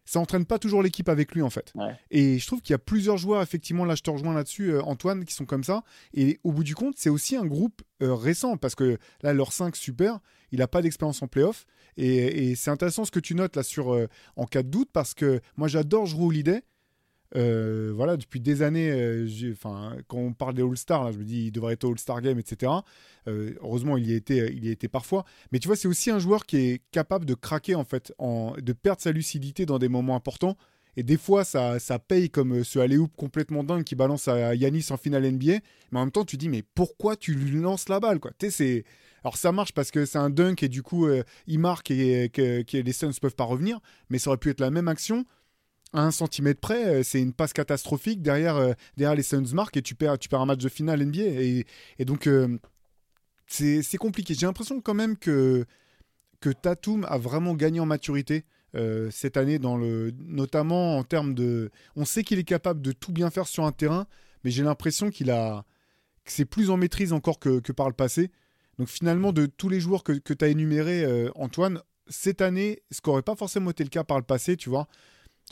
[0.07, 1.73] ça entraîne pas toujours l'équipe avec lui en fait.
[2.11, 4.83] Et je trouve qu'il y a plusieurs joueurs, effectivement, là je te rejoins là-dessus, euh,
[4.83, 5.83] Antoine, qui sont comme ça.
[6.15, 9.53] Et au bout du compte, c'est aussi un groupe euh, récent parce que là, leur
[9.53, 10.21] 5 super,
[10.53, 11.67] il n'a pas d'expérience en playoff.
[11.97, 14.91] Et, et c'est intéressant ce que tu notes là sur euh, en cas de doute
[14.93, 16.63] parce que moi j'adore jouer l'idée
[17.35, 19.27] euh, voilà, depuis des années, euh,
[20.07, 22.73] quand on parle des All-Stars, je me dis il devrait être All-Star Game, etc.
[23.27, 25.25] Euh, heureusement, il y, était, il y était parfois.
[25.53, 28.73] Mais tu vois, c'est aussi un joueur qui est capable de craquer, en fait, de
[28.73, 30.57] perdre sa lucidité dans des moments importants.
[30.99, 34.87] Et des fois, ça, ça paye comme ce alley complètement dingue qui balance à Yanis
[34.91, 35.59] en finale NBA.
[35.93, 38.31] Mais en même temps, tu dis, mais pourquoi tu lui lances la balle quoi?
[38.49, 38.85] C'est...
[39.23, 41.09] Alors ça marche parce que c'est un dunk et du coup,
[41.49, 43.81] il marque et que les Suns ne peuvent pas revenir.
[44.09, 45.27] Mais ça aurait pu être la même action
[45.93, 48.23] à un centimètre près, euh, c'est une passe catastrophique.
[48.23, 51.05] Derrière, euh, derrière les Suns marquent et tu perds, tu perds un match de finale
[51.05, 51.65] NBA.
[51.99, 52.59] Et, donc, euh,
[53.47, 54.35] c'est compliqué.
[54.35, 55.65] J'ai l'impression quand même que,
[56.41, 58.45] que Tatum a vraiment gagné en maturité
[59.11, 61.71] cette année, dans le, notamment en termes de.
[61.95, 64.07] On sait qu'il est capable de tout bien faire sur un terrain,
[64.45, 65.65] mais j'ai l'impression qu'il a.
[66.27, 68.31] que c'est plus en maîtrise encore que, que, par le passé.
[68.79, 71.07] Donc finalement, de tous les joueurs que, que tu as énumérés,
[71.37, 74.69] Antoine, cette année, ce qui n'aurait pas forcément été le cas par le passé, tu
[74.69, 74.89] vois,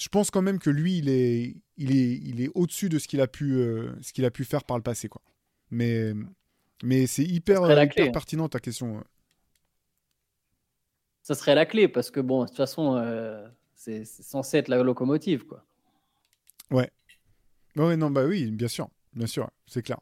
[0.00, 3.08] je pense quand même que lui, il est, il est, il est au-dessus de ce
[3.08, 5.22] qu'il a pu, euh, ce qu'il a pu faire par le passé, quoi.
[5.70, 6.12] Mais,
[6.82, 9.02] mais c'est hyper, euh, pertinent ta question.
[11.22, 14.82] Ça serait la clé parce que bon, de toute façon, euh, c'est censé être la
[14.82, 15.64] locomotive, quoi.
[16.70, 16.90] Ouais.
[17.76, 20.00] Ouais, non, bah oui, bien sûr, bien sûr, c'est clair.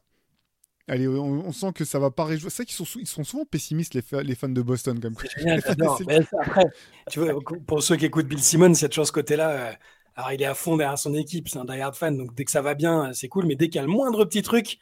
[0.89, 2.51] Allez, on, sent que ça va pas réjouir.
[2.51, 4.99] C'est vrai qu'ils sont, ils sont souvent pessimistes, les, les fans de Boston.
[5.01, 5.14] Comme
[6.41, 6.64] après,
[7.09, 9.51] tu vois, pour ceux qui écoutent Bill Simmons, il y a toujours ce côté-là.
[9.51, 9.72] Euh,
[10.16, 12.51] alors, il est à fond derrière son équipe, c'est un die-hard fan, donc dès que
[12.51, 13.47] ça va bien, c'est cool.
[13.47, 14.78] Mais dès qu'il y a le moindre petit truc,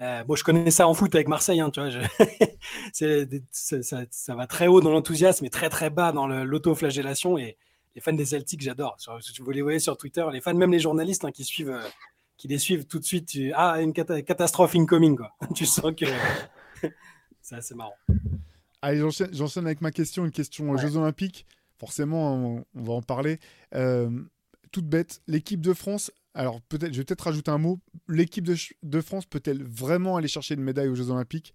[0.00, 1.90] euh, bon, je connais ça en foot avec Marseille, hein, tu vois.
[3.52, 7.38] ça, ça, va très haut dans l'enthousiasme et très très bas dans l'autoflagellation.
[7.38, 7.56] Et
[7.94, 8.96] les fans des Celtics, j'adore.
[8.98, 11.70] Si vous les voyez sur Twitter, les fans, même les journalistes hein, qui suivent.
[11.70, 11.88] Euh,
[12.44, 13.54] qui les suivent tout de suite, tu...
[13.54, 15.34] ah, une catastrophe incoming, quoi.
[15.54, 16.04] tu sens que
[17.40, 17.94] c'est assez marrant.
[18.82, 21.46] Allez, j'enchaîne avec ma question, une question aux Jeux Olympiques.
[21.78, 23.40] Forcément, on, va en parler.
[23.74, 24.10] Euh,
[24.72, 27.80] toute bête, l'équipe de France, alors peut-être, je vais peut-être rajouter un mot.
[28.08, 31.54] L'équipe de, France peut-elle vraiment aller chercher une médaille aux Jeux Olympiques?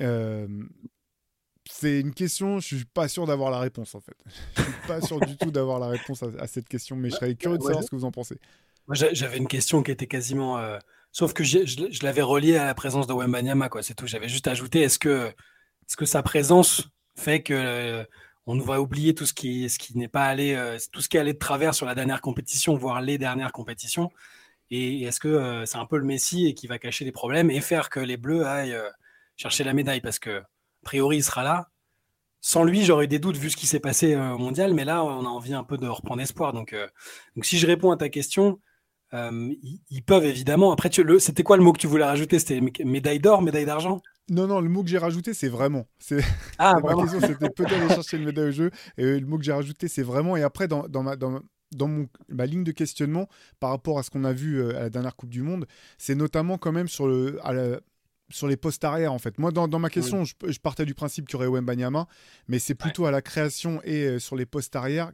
[0.00, 0.48] Euh,
[1.68, 4.16] C'est une question, je suis pas sûr d'avoir la réponse en fait.
[4.56, 7.34] Je suis pas sûr du tout d'avoir la réponse à, cette question, mais je serais
[7.34, 8.38] curieux de savoir ce que vous en pensez.
[8.92, 10.58] J'avais une question qui était quasiment.
[10.58, 10.78] Euh,
[11.12, 13.82] sauf que je, l'avais reliée à la présence de Wembanyama, quoi.
[13.82, 14.06] C'est tout.
[14.06, 18.04] J'avais juste ajouté est-ce que, est que sa présence fait que euh,
[18.46, 21.16] on va oublier tout ce qui, ce qui n'est pas allé, euh, tout ce qui
[21.16, 24.10] est allé de travers sur la dernière compétition, voire les dernières compétitions?
[24.70, 27.60] Et, est-ce que c'est un peu le Messi et qui va cacher les problèmes et
[27.60, 28.76] faire que les Bleus aillent
[29.36, 30.00] chercher la médaille?
[30.00, 30.44] Parce que, a
[30.82, 31.68] priori, il sera là.
[32.40, 35.24] Sans lui, j'aurais des doutes vu ce qui s'est passé au mondial, mais là, on
[35.24, 36.52] a envie un peu de reprendre espoir.
[36.52, 36.74] Donc,
[37.36, 38.60] donc si je réponds à ta question,
[39.12, 39.52] euh,
[39.90, 40.72] ils, peuvent évidemment.
[40.72, 42.38] Après, c'était quoi le mot que tu voulais rajouter?
[42.38, 44.00] C'était médaille d'or, médaille d'argent?
[44.30, 45.86] Non, non, le mot que j'ai rajouté, c'est vraiment.
[45.98, 46.20] C'est...
[46.58, 48.70] Ah, ma question, c'était peut-être aller chercher une médaille au jeu.
[48.96, 50.36] Et le mot que j'ai rajouté, c'est vraiment.
[50.36, 51.40] Et après, dans, ma, dans,
[51.88, 53.28] mon, ma ligne de questionnement
[53.60, 55.66] par rapport à ce qu'on a vu euh, à la dernière Coupe du Monde,
[55.98, 57.38] c'est notamment quand même sur, le,
[58.30, 59.38] sur les postes arrière, en fait.
[59.38, 62.08] Moi, dans, ma question, je, partais du principe qu'il y aurait Wembanyama,
[62.48, 65.12] mais c'est plutôt à la création et euh, sur les postes arrière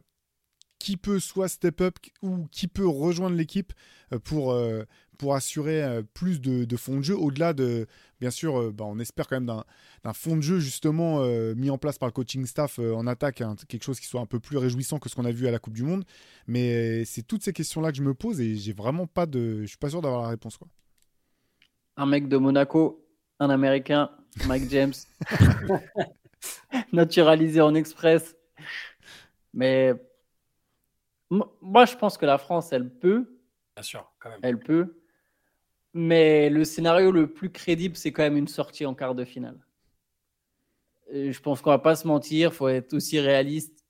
[0.81, 3.71] qui peut soit step up ou qui peut rejoindre l'équipe
[4.11, 4.83] euh, pour, euh,
[5.19, 7.85] pour assurer euh, plus de, de fond de jeu, au-delà de,
[8.19, 9.63] bien sûr, bah, on espère quand même
[10.03, 11.23] d'un fond de jeu justement
[11.55, 14.25] mis en place par le coaching staff en attaque, hein, quelque chose qui soit un
[14.25, 16.03] peu plus réjouissant que ce qu'on a vu à la Coupe du Monde.
[16.47, 19.67] Mais c'est toutes ces questions-là que je me pose et j'ai vraiment pas de, je
[19.67, 20.57] suis pas sûr d'avoir la réponse.
[20.57, 20.67] Quoi.
[21.97, 23.05] Un mec de Monaco,
[23.39, 24.09] un Américain,
[24.47, 24.93] Mike James,
[26.91, 28.35] naturalisé en express.
[29.53, 29.93] Mais
[31.31, 33.39] moi, je pense que la France, elle peut.
[33.75, 34.39] Bien sûr, quand même.
[34.43, 35.01] Elle peut.
[35.93, 39.57] Mais le scénario le plus crédible, c'est quand même une sortie en quart de finale.
[41.13, 43.85] je pense qu'on va pas se mentir, il faut être aussi réaliste.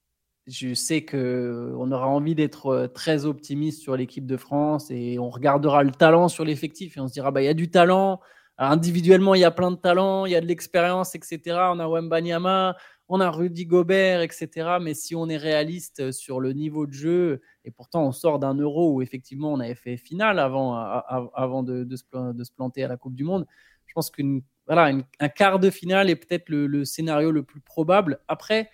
[0.48, 5.30] Je sais qu'on aura envie d'être euh, très optimiste sur l'équipe de France et on
[5.30, 8.20] regardera le talent sur l'effectif et on se dira bah il y a du talent.
[8.58, 11.40] individuellement, il y a plein de talent, il y a de l'expérience, etc.
[11.72, 12.76] On a Wembanyama,
[13.14, 14.78] on a Rudy Gobert, etc.
[14.82, 18.54] Mais si on est réaliste sur le niveau de jeu, et pourtant on sort d'un
[18.54, 23.14] euro où effectivement on avait fait finale avant, avant de, se, planter à la Coupe
[23.14, 23.46] du Monde,
[23.86, 24.94] je pense qu'un voilà,
[25.36, 28.22] quart de finale est peut-être le, scénario le plus probable.
[28.30, 28.70] Après,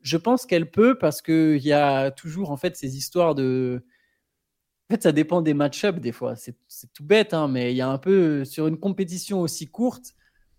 [0.00, 3.84] je pense qu'elle peut parce qu'il y a toujours en fait ces histoires de.
[4.88, 6.34] En fait, ça dépend des match-ups des fois.
[6.34, 6.56] C'est
[6.94, 10.14] tout bête, hein, mais il y a un peu sur une compétition aussi courte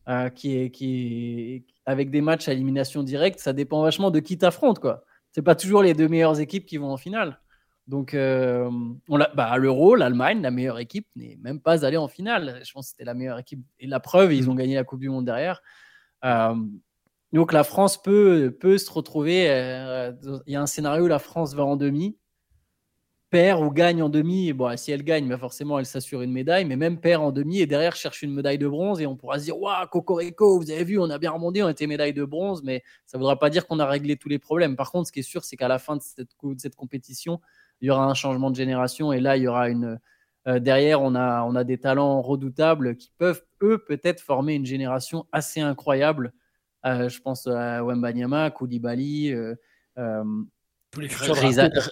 [0.07, 4.37] euh, qui, est, qui, avec des matchs à élimination directe, ça dépend vachement de qui
[4.37, 4.79] t'affronte.
[4.79, 5.03] quoi.
[5.31, 7.39] C'est pas toujours les deux meilleures équipes qui vont en finale.
[7.87, 8.69] Donc, euh,
[9.09, 12.61] bah, à l'Euro, l'Allemagne, la meilleure équipe, n'est même pas allée en finale.
[12.63, 13.61] Je pense que c'était la meilleure équipe.
[13.79, 15.61] Et la preuve, ils ont gagné la Coupe du Monde derrière.
[16.23, 16.55] Euh,
[17.33, 19.49] donc, la France peut, peut se retrouver.
[19.49, 20.13] Euh,
[20.47, 22.17] il y a un scénario où la France va en demi
[23.33, 26.65] perd ou gagne en demi, bon, si elle gagne, mais forcément, elle s'assure une médaille,
[26.65, 29.39] mais même perd en demi et derrière cherche une médaille de bronze et on pourra
[29.39, 32.25] se dire Waouh, Cocorico, vous avez vu, on a bien remonté, on était médaille de
[32.25, 34.75] bronze, mais ça ne voudra pas dire qu'on a réglé tous les problèmes.
[34.75, 37.41] Par contre, ce qui est sûr, c'est qu'à la fin de cette, compétition,
[37.81, 39.99] il y aura un changement de génération et là, il y aura une.
[40.47, 44.67] Euh, derrière, on a, on a des talents redoutables qui peuvent, eux, peut-être former une
[44.67, 46.33] génération assez incroyable.
[46.85, 49.33] Euh, je pense à Wembanyama, Koulibaly.
[49.33, 49.55] Euh,
[50.93, 51.09] tous les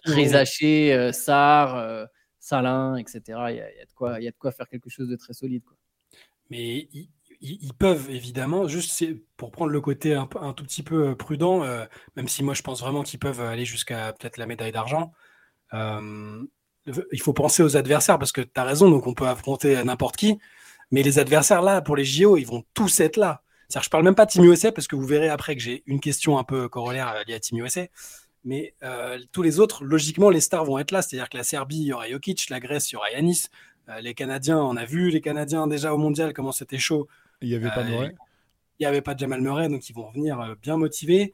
[0.06, 2.06] Rizaché, euh, Sar, euh,
[2.40, 3.22] Salin, etc.
[3.28, 5.34] Il y, a, de quoi, il y a de quoi faire quelque chose de très
[5.34, 5.64] solide.
[5.64, 5.76] Quoi.
[6.50, 6.88] Mais
[7.42, 9.04] ils, peuvent évidemment, juste
[9.38, 11.64] pour prendre le côté un, tout petit peu euh, prudent,
[12.16, 15.12] même si moi je pense vraiment qu'ils peuvent aller jusqu'à peut-être la médaille d'argent.
[15.74, 20.18] il faut penser aux adversaires parce que tu as raison, donc on peut affronter n'importe
[20.18, 20.38] qui.
[20.92, 23.42] Mais les adversaires là, pour les JO, ils vont tous être là.
[23.82, 26.02] Je parle même pas de Team USA parce que vous verrez après que j'ai une
[26.02, 27.88] question un peu corollaire liée à Team USA.
[28.44, 31.02] Mais euh, tous les autres, logiquement, les stars vont être là.
[31.02, 33.44] C'est-à-dire que la Serbie, il y aura Jokic, la Grèce, il y aura Yanis.
[33.90, 37.08] Euh, les Canadiens, on a vu les Canadiens déjà au mondial, comment c'était chaud.
[37.42, 38.16] Il n'y avait pas de euh, Murray.
[38.80, 41.34] Il n'y avait pas de Jamal Murray, donc ils vont venir bien motivés.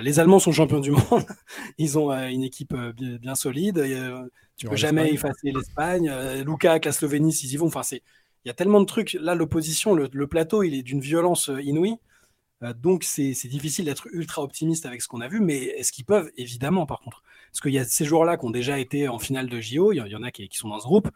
[0.00, 1.24] Les Allemands sont champions du monde.
[1.78, 3.84] Ils ont une équipe bien, solide.
[4.56, 6.10] Tu ne peux jamais effacer l'Espagne.
[6.44, 7.66] Luca, la Slovénie, s'ils y vont.
[7.66, 9.12] Enfin, il y a tellement de trucs.
[9.20, 11.98] Là, l'opposition, le, le, plateau, il est d'une violence inouïe.
[12.62, 16.04] Euh, donc c'est difficile d'être ultra optimiste avec ce qu'on a vu, mais est-ce qu'ils
[16.04, 16.30] peuvent?
[16.36, 17.22] Évidemment, par contre.
[17.50, 19.96] Parce qu'il y a ces joueurs-là qui ont déjà été en finale de JO, il
[19.96, 21.10] y en a qui, sont dans ce groupe.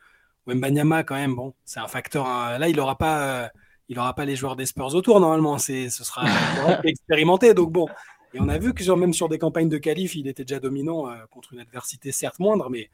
[0.47, 2.27] Wembanyama, quand même, bon, c'est un facteur.
[2.27, 2.59] Hein.
[2.59, 3.49] Là, il n'aura pas,
[3.95, 5.59] euh, pas les joueurs des Spurs autour, normalement.
[5.59, 6.25] Ce sera
[6.85, 7.55] expérimenté.
[7.55, 7.89] Donc bon,
[8.37, 11.09] et on a vu que même sur des campagnes de qualif, il était déjà dominant
[11.09, 12.91] euh, contre une adversité certes moindre, mais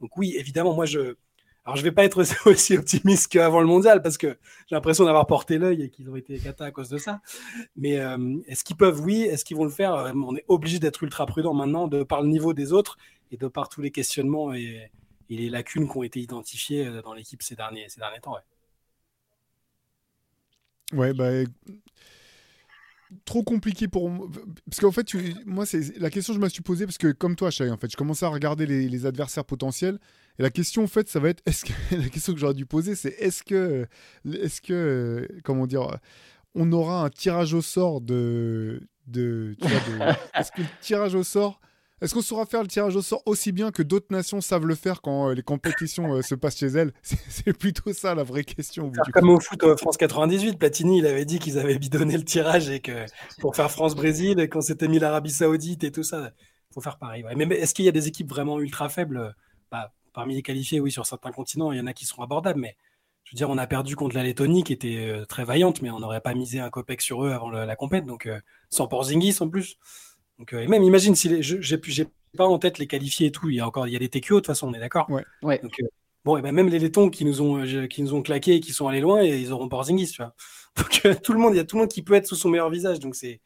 [0.00, 1.16] donc oui, évidemment, moi je.
[1.66, 4.38] Alors, je vais pas être aussi optimiste qu'avant le mondial parce que
[4.68, 7.20] j'ai l'impression d'avoir porté l'œil et qu'ils ont été cata à cause de ça.
[7.74, 9.00] Mais euh, est-ce qu'ils peuvent?
[9.00, 9.22] Oui.
[9.22, 9.94] Est-ce qu'ils vont le faire?
[9.94, 12.98] Euh, On est obligé d'être ultra prudent maintenant de par le niveau des autres
[13.32, 14.90] et de par tous les questionnements et,
[15.28, 18.36] les lacunes qui ont été identifiées euh, dans l'équipe ces derniers, ces derniers temps.
[20.92, 21.50] Ouais, ouais bah,
[23.24, 24.10] trop compliqué pour.
[24.66, 25.12] Parce qu'en fait,
[25.44, 27.76] moi, c'est la question que je me suis posée, parce que comme toi, Chai, en
[27.76, 29.98] fait, je commençais à regarder les, adversaires potentiels.
[30.38, 32.66] Et la question, en fait, ça va être est-ce que la question que j'aurais dû
[32.66, 33.86] poser, c'est est-ce que,
[34.30, 35.98] est-ce que, comment dire,
[36.54, 39.68] on aura un tirage au sort de, de, de
[40.38, 41.60] est-ce que le tirage au sort
[42.02, 44.74] est-ce qu'on saura faire le tirage au sort aussi bien que d'autres nations savent le
[44.74, 46.92] faire quand euh, les compétitions euh, se passent chez elles?
[47.02, 48.92] C'est plutôt ça la vraie question.
[49.14, 52.68] comme au foot euh, France 98, Platini il avait dit qu'ils avaient bidonné le tirage
[52.68, 53.06] et que
[53.40, 56.32] pour faire France-Brésil, quand c'était mis l'Arabie Saoudite et tout ça,
[56.74, 57.24] faut faire pareil.
[57.34, 59.34] Mais, est-ce qu'il y a des équipes vraiment ultra faibles?
[59.70, 62.58] Bah, Parmi les qualifiés, oui, sur certains continents, il y en a qui seront abordables,
[62.58, 62.76] mais
[63.24, 66.00] je veux dire, on a perdu contre la Lettonie qui était très vaillante, mais on
[66.00, 68.28] n'aurait pas misé un copec sur eux avant la compète, donc
[68.70, 69.78] sans Porzingis en plus.
[70.38, 72.06] Donc, euh, et même imagine si j'ai
[72.36, 73.48] pas en tête les qualifiés et tout.
[73.48, 75.08] Il y a encore il y a des TQO de toute façon, on est d'accord.
[75.08, 75.24] Ouais.
[75.42, 75.58] ouais.
[75.60, 75.86] Donc, euh,
[76.24, 78.60] bon, et ben même les Lettons qui nous ont euh, qui nous ont claqué et
[78.60, 80.34] qui sont allés loin, et ils auront Porzingis, tu vois.
[80.76, 82.50] Donc tout le monde, il y a tout le monde qui peut être sous son
[82.50, 83.00] meilleur visage.
[83.00, 83.40] Donc c'est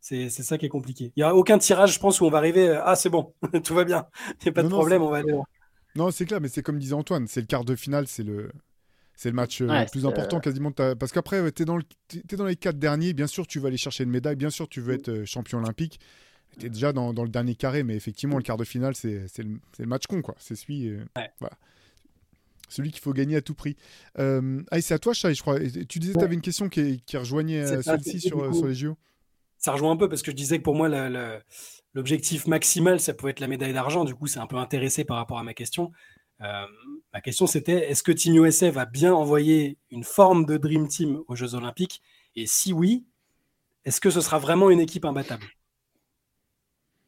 [0.00, 1.12] c'est ça qui est compliqué.
[1.16, 2.80] Il y a aucun tirage, je pense, où on va arriver.
[2.84, 4.06] Ah, c'est bon, tout va bien.
[4.40, 5.44] Il n'y a pas de problème, on va aller loin.
[5.96, 8.50] Non, c'est clair, mais c'est comme disait Antoine, c'est le quart de finale, c'est le
[9.14, 10.70] c'est le match le plus important quasiment.
[10.70, 13.14] Parce qu'après, tu es, dans es dans les quatre derniers.
[13.14, 14.36] Bien sûr, tu vas aller chercher une médaille.
[14.36, 15.98] Bien sûr, tu veux être champion olympique
[16.56, 20.06] était déjà dans, le dernier carré, mais effectivement, le quart de finale, c'est le, match
[20.06, 20.34] con, quoi.
[20.38, 21.04] C'est celui, euh,
[21.38, 21.56] voilà.
[22.68, 23.76] celui qu'il faut gagner à tout prix.
[24.18, 25.58] Euh, c'est à toi, Chai, je crois.
[25.88, 28.74] Tu disais que tu avais une question qui, qui rejoignait euh, celle-ci sur, sur, les
[28.74, 28.96] JO.
[29.66, 30.88] Ça rejoint un peu parce que je disais que pour moi,
[31.92, 34.04] l'objectif maximal, ça pouvait être la médaille d'argent.
[34.04, 35.90] Du coup, c'est un peu intéressé par rapport à ma question.
[36.40, 36.66] Euh,
[37.12, 41.20] ma question, c'était est-ce que Team USA va bien envoyer une forme de Dream Team
[41.26, 42.00] aux Jeux Olympiques?
[42.36, 43.06] Et si oui,
[43.84, 45.46] est-ce que ce sera vraiment une équipe imbattable?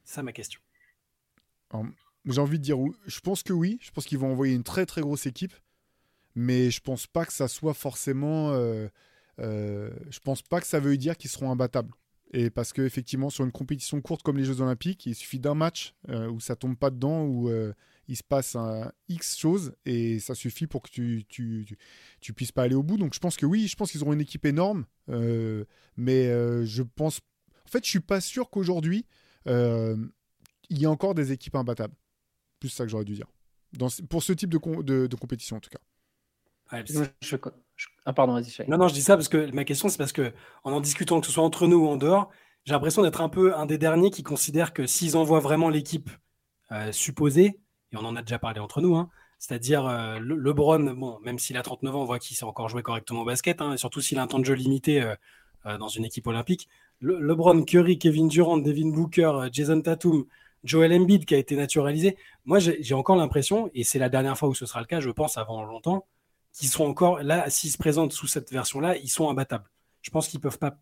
[0.03, 0.61] C'est ça ma question.
[2.25, 3.79] J'ai envie de dire, je pense que oui.
[3.81, 5.55] Je pense qu'ils vont envoyer une très très grosse équipe.
[6.35, 8.51] Mais je pense pas que ça soit forcément.
[8.51, 8.89] Euh,
[9.39, 11.95] euh, je pense pas que ça veut dire qu'ils seront imbattables.
[12.33, 15.95] Et parce qu'effectivement, sur une compétition courte comme les Jeux Olympiques, il suffit d'un match
[16.11, 17.51] euh, où ça tombe pas dedans, où
[18.07, 21.67] il se passe un X choses, et ça suffit pour que tu, tu,
[22.21, 22.99] tu, puisses pas aller au bout.
[22.99, 24.85] Donc je pense que oui, je pense qu'ils auront une équipe énorme.
[25.97, 26.27] mais
[26.67, 27.21] je pense.
[27.67, 29.07] En fait, je suis pas sûr qu'aujourd'hui,
[29.49, 29.97] euh,
[30.71, 31.95] il y a encore des équipes imbattables.
[32.61, 33.27] Plus ça que j'aurais dû dire.
[33.73, 35.81] Dans, pour ce type de, de, compétition, en tout cas.
[38.07, 40.33] Ah, pardon, vas-y, Non, non, je dis ça parce que ma question, c'est parce que
[40.65, 42.31] en en discutant, que ce soit entre nous ou en dehors,
[42.65, 46.11] j'ai l'impression d'être un peu un des derniers qui considèrent que s'ils envoient vraiment l'équipe
[46.73, 47.61] euh, supposée,
[47.93, 49.09] et on en a déjà parlé entre nous, hein,
[49.39, 52.69] c'est-à-dire euh, le, LeBron, bon, même s'il a 39 ans, on voit qu'il sait encore
[52.69, 55.15] jouer correctement au basket, hein, et surtout s'il a un temps de jeu limité
[55.65, 56.69] dans une équipe olympique.
[57.01, 60.25] LeBron, Curry, Kevin Durant, Devin Booker, euh, Jason Tatum,
[60.65, 62.17] Joel Embiid qui a été naturalisé.
[62.45, 65.11] Moi, j'ai encore l'impression, et c'est la dernière fois où ce sera le cas, je
[65.11, 66.07] pense, avant longtemps,
[66.67, 69.71] sont encore là, s'ils se présentent sous cette version-là, ils sont imbattables.
[70.03, 70.75] Je pense qu'ils peuvent pas.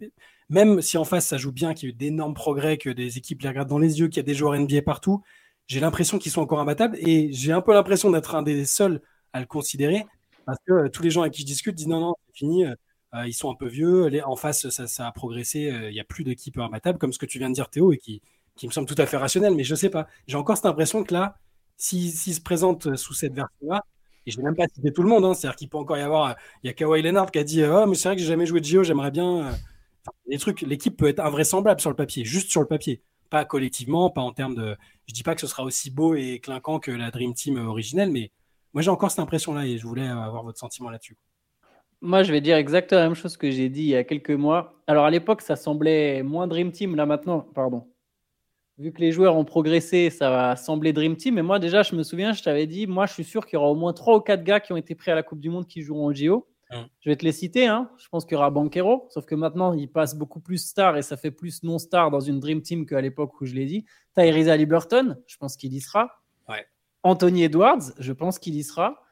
[0.49, 3.19] Même si en face ça joue bien, qu'il y a eu d'énormes progrès, que des
[3.19, 5.23] équipes les regardent dans les yeux, qu'il y a des joueurs NBA partout,
[5.67, 9.03] j'ai l'impression qu'ils sont encore imbattables et j'ai un peu l'impression d'être un des seuls
[9.33, 10.07] à le considérer
[10.47, 12.65] parce que euh, tous les gens avec qui je discute disent non, non, c'est fini,
[12.65, 12.75] euh,
[13.15, 14.09] euh, ils sont un peu vieux.
[14.25, 15.73] en face, ça, a progressé.
[15.89, 17.99] Il n'y a plus d'équipe imbattable, comme ce que tu viens de dire, Théo, et
[17.99, 18.23] qui,
[18.63, 19.55] me semble tout à fait rationnel.
[19.55, 20.07] Mais je sais pas.
[20.27, 21.39] J'ai encore cette impression que là,
[21.77, 23.85] s'ils se présentent sous cette version-là,
[24.27, 25.97] et je ne vais même pas citer tout le monde, hein, c'est-à-dire qu'il peut encore
[25.97, 26.37] y avoir.
[26.63, 28.47] Il y a Kawhi Leonard qui a dit Oh, mais c'est vrai que j'ai jamais
[28.47, 29.53] joué de JO, j'aimerais bien.
[30.27, 34.11] les trucs, l'équipe peut être invraisemblable sur le papier, juste sur le papier, pas collectivement,
[34.11, 34.77] pas en termes de.
[35.07, 38.11] Je dis pas que ce sera aussi beau et clinquant que la Dream Team originelle,
[38.11, 38.31] mais
[38.75, 41.17] moi j'ai encore cette impression-là et je voulais avoir votre sentiment là-dessus.
[42.03, 44.31] Moi, je vais dire exactement la même chose que j'ai dit il y a quelques
[44.31, 44.75] mois.
[44.87, 46.95] Alors, à l'époque, ça semblait moins Dream Team.
[46.95, 47.89] Là, maintenant, pardon.
[48.79, 51.37] Vu que les joueurs ont progressé, ça va sembler Dream Team.
[51.37, 53.57] Mais moi, déjà, je me souviens, je t'avais dit, moi, je suis sûr qu'il y
[53.57, 55.49] aura au moins 3 ou 4 gars qui ont été pris à la Coupe du
[55.49, 56.47] Monde qui joueront au JO.
[56.71, 57.67] Je vais te les citer.
[57.67, 57.91] Hein.
[57.97, 59.07] Je pense qu'il y aura Banquero.
[59.11, 62.41] Sauf que maintenant, il passe beaucoup plus star et ça fait plus non-star dans une
[62.41, 63.85] Dream Team qu'à l'époque où je l'ai dit.
[64.15, 66.11] Tyrese Liberton, je pense qu'il y sera.
[67.03, 69.03] Anthony Edwards, je pense qu'il y sera.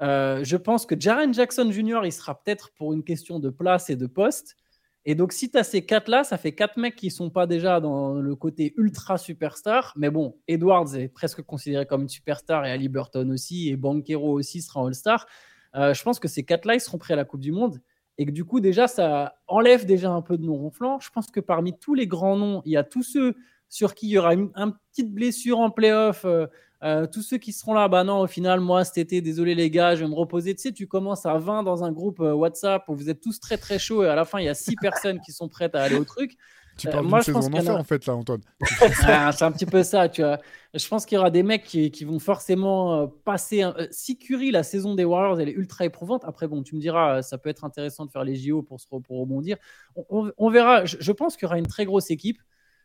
[0.00, 3.90] Euh, je pense que Jaren Jackson Jr., il sera peut-être pour une question de place
[3.90, 4.56] et de poste.
[5.04, 7.80] Et donc, si tu as ces quatre-là, ça fait quatre mecs qui sont pas déjà
[7.80, 9.92] dans le côté ultra superstar.
[9.96, 14.32] Mais bon, Edwards est presque considéré comme une superstar et Ali Burton aussi, et Banquero
[14.32, 15.26] aussi sera All-Star.
[15.74, 17.80] Euh, je pense que ces quatre-là, ils seront prêts à la Coupe du Monde.
[18.18, 21.00] Et que du coup, déjà, ça enlève déjà un peu de non ronflant.
[21.00, 23.34] Je pense que parmi tous les grands noms, il y a tous ceux
[23.72, 24.50] sur qui il y aura une,
[24.90, 26.26] petite blessure en playoff.
[26.26, 29.70] Euh, tous ceux qui seront là, bah non, au final, moi cet été, désolé les
[29.70, 30.54] gars, je vais me reposer.
[30.54, 33.56] Tu sais, tu commences à 20 dans un groupe WhatsApp où vous êtes tous très
[33.56, 35.82] très chauds et à la fin, il y a 6 personnes qui sont prêtes à
[35.84, 36.36] aller au truc.
[36.76, 38.42] Tu parles moi, je pense en en fait, là, Antoine.
[39.04, 40.38] Ah, c'est un petit peu ça, tu vois.
[40.74, 43.62] Je pense qu'il y aura des mecs qui, qui vont forcément passer.
[43.62, 43.74] Un...
[43.90, 46.24] Si Curry, la saison des Warriors, elle est ultra éprouvante.
[46.26, 48.86] Après, bon, tu me diras, ça peut être intéressant de faire les JO pour, se
[48.86, 49.56] pour rebondir.
[50.08, 50.84] On, verra.
[50.84, 52.38] Je, pense qu'il y aura une très grosse équipe.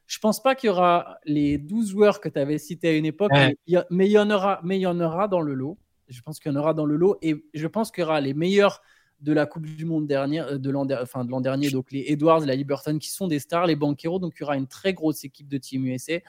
[0.08, 3.06] Je pense pas qu'il y aura les 12 joueurs que tu avais cités à une
[3.06, 5.78] époque, mais, il y en aura, mais il y en aura dans le lot.
[6.08, 8.22] Je pense qu'il y en aura dans le lot et je pense qu'il y aura
[8.22, 8.82] les meilleurs
[9.20, 12.46] de la Coupe du Monde dernière, euh, de l'an enfin, de dernier, donc les Edwards,
[12.46, 15.24] la Liberton qui sont des stars, les Banqueros, donc il y aura une très grosse
[15.24, 16.20] équipe de Team USA.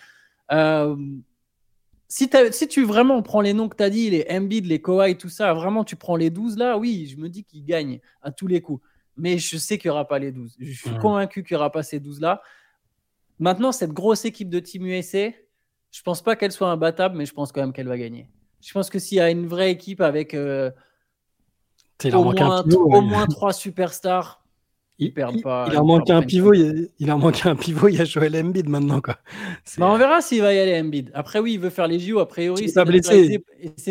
[0.50, 0.96] Euh,
[2.08, 5.16] si, si, tu vraiment prends les noms que tu as dit, les Embiid, les Kawhi,
[5.16, 8.32] tout ça, vraiment tu prends les 12 là, oui, je me dis qu'ils gagnent à
[8.32, 8.82] tous les coups.
[9.18, 10.56] Mais je sais qu'il n'y aura pas les 12.
[10.58, 12.40] Je suis convaincu qu'il n'y aura pas ces 12 là.
[13.38, 15.30] Maintenant, cette grosse équipe de Team USA,
[15.90, 18.28] je pense pas qu'elle soit imbattable, mais je pense quand même qu'elle va gagner.
[18.60, 20.70] Je pense que s'il y a une vraie équipe avec euh,
[22.12, 24.42] au, moins, au moins trois superstars,
[24.98, 25.68] ils perdent pas.
[25.70, 26.52] Il en manque un pivot.
[26.54, 27.86] Il, il, en manque un pivot.
[27.88, 29.18] Il y a Joel Embiid maintenant quoi.
[29.78, 31.12] Bah, on verra s'il va y aller Embiid.
[31.14, 32.18] Après oui, il veut faire les JO.
[32.18, 33.44] A priori, c'est neutralisé,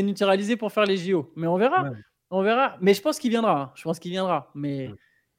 [0.04, 1.32] neutralisé, pour faire les JO.
[1.38, 1.92] Mais on verra.
[2.30, 2.76] On verra.
[2.82, 3.62] Mais je pense qu'il viendra.
[3.62, 3.72] Hein.
[3.76, 4.52] Je pense qu'il viendra.
[4.54, 4.90] Mais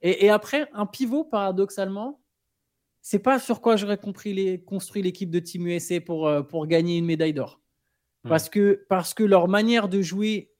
[0.01, 2.19] et, et, après un pivot paradoxalement,
[3.01, 6.67] c'est pas sur quoi j'aurais compris les, construit l'équipe de Team USA pour, euh, pour
[6.67, 7.61] gagner une médaille d'or.
[8.25, 8.29] Hmm.
[8.29, 10.53] Parce, que, parce que leur manière de jouer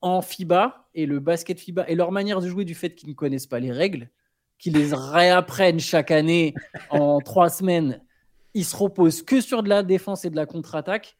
[0.00, 3.14] en FIBA et le basket FIBA et leur manière de jouer du fait qu'ils ne
[3.14, 4.10] connaissent pas les règles,
[4.58, 6.54] qu'ils les réapprennent chaque année
[6.90, 8.02] en trois semaines,
[8.54, 11.16] ils se reposent que sur de la défense et de la contre-attaque.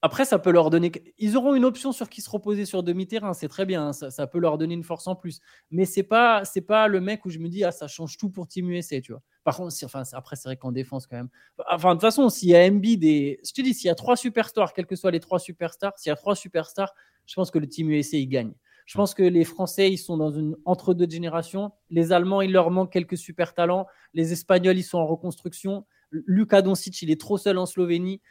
[0.00, 0.92] Après, ça peut leur donner.
[1.18, 4.26] Ils auront une option sur qui se reposer sur demi-terrain, c'est très bien, hein, ça,
[4.28, 5.40] peut leur donner une force en plus.
[5.72, 8.46] Mais c'est pas, pas le mec où je me dis ah ça change tout pour
[8.46, 9.22] Team USA, tu vois.
[9.42, 11.30] Par contre, enfin, après c'est vrai qu'en défense quand même.
[11.68, 13.96] Enfin de toute façon, s'il y a Embiid et je te dis s'il y a
[13.96, 16.94] trois superstars, quels que soient les trois superstars, s'il y a trois superstars,
[17.26, 18.52] je pense que le Team USA il gagne.
[18.86, 21.72] Je pense que les Français, ils sont dans une entre-deux générations.
[21.90, 23.86] Les Allemands, il leur manque quelques super talents.
[24.14, 25.84] Les Espagnols, ils sont en reconstruction.
[26.10, 28.22] Luka Doncic, il est trop seul en Slovénie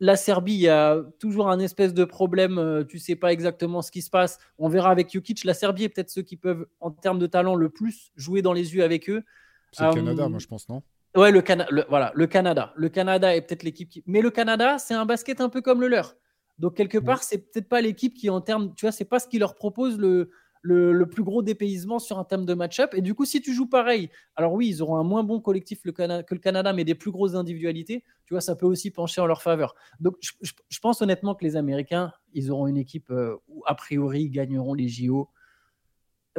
[0.00, 2.58] la Serbie, il y a toujours un espèce de problème.
[2.58, 4.38] Euh, tu sais pas exactement ce qui se passe.
[4.58, 5.44] On verra avec Jokic.
[5.44, 8.52] La Serbie est peut-être ceux qui peuvent, en termes de talent, le plus jouer dans
[8.52, 9.22] les yeux avec eux.
[9.72, 10.82] C'est le Canada, euh, moi, je pense, non?
[11.16, 11.70] Ouais, le, Canada.
[11.88, 12.72] voilà, le Canada.
[12.76, 14.02] Le Canada est peut-être l'équipe qui.
[14.06, 16.16] Mais le Canada, c'est un basket un peu comme le leur.
[16.58, 18.74] Donc, quelque part, c'est peut-être pas l'équipe qui, en termes.
[18.74, 20.30] Tu vois, c'est pas ce qui leur propose le,
[20.64, 22.94] le, plus gros dépaysement sur un thème de match-up.
[22.94, 25.82] Et du coup, si tu joues pareil, alors oui, ils auront un moins bon collectif
[25.82, 29.26] que le Canada, mais des plus grosses individualités, tu vois, ça peut aussi pencher en
[29.26, 29.74] leur faveur.
[30.00, 34.22] Donc, je, pense honnêtement que les Américains, ils auront une équipe euh, où, a priori,
[34.22, 35.28] ils gagneront les JO.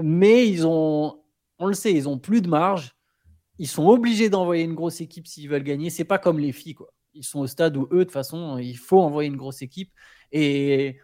[0.02, 1.22] Mais ils ont,
[1.60, 2.96] on le sait, ils ont plus de marge.
[3.60, 5.90] Ils sont obligés d'envoyer une grosse équipe s'ils veulent gagner.
[5.90, 6.92] C'est pas comme les filles, quoi.
[7.14, 9.94] Ils sont au stade où eux, de toute façon, il faut envoyer une grosse équipe.
[10.34, 11.00] Et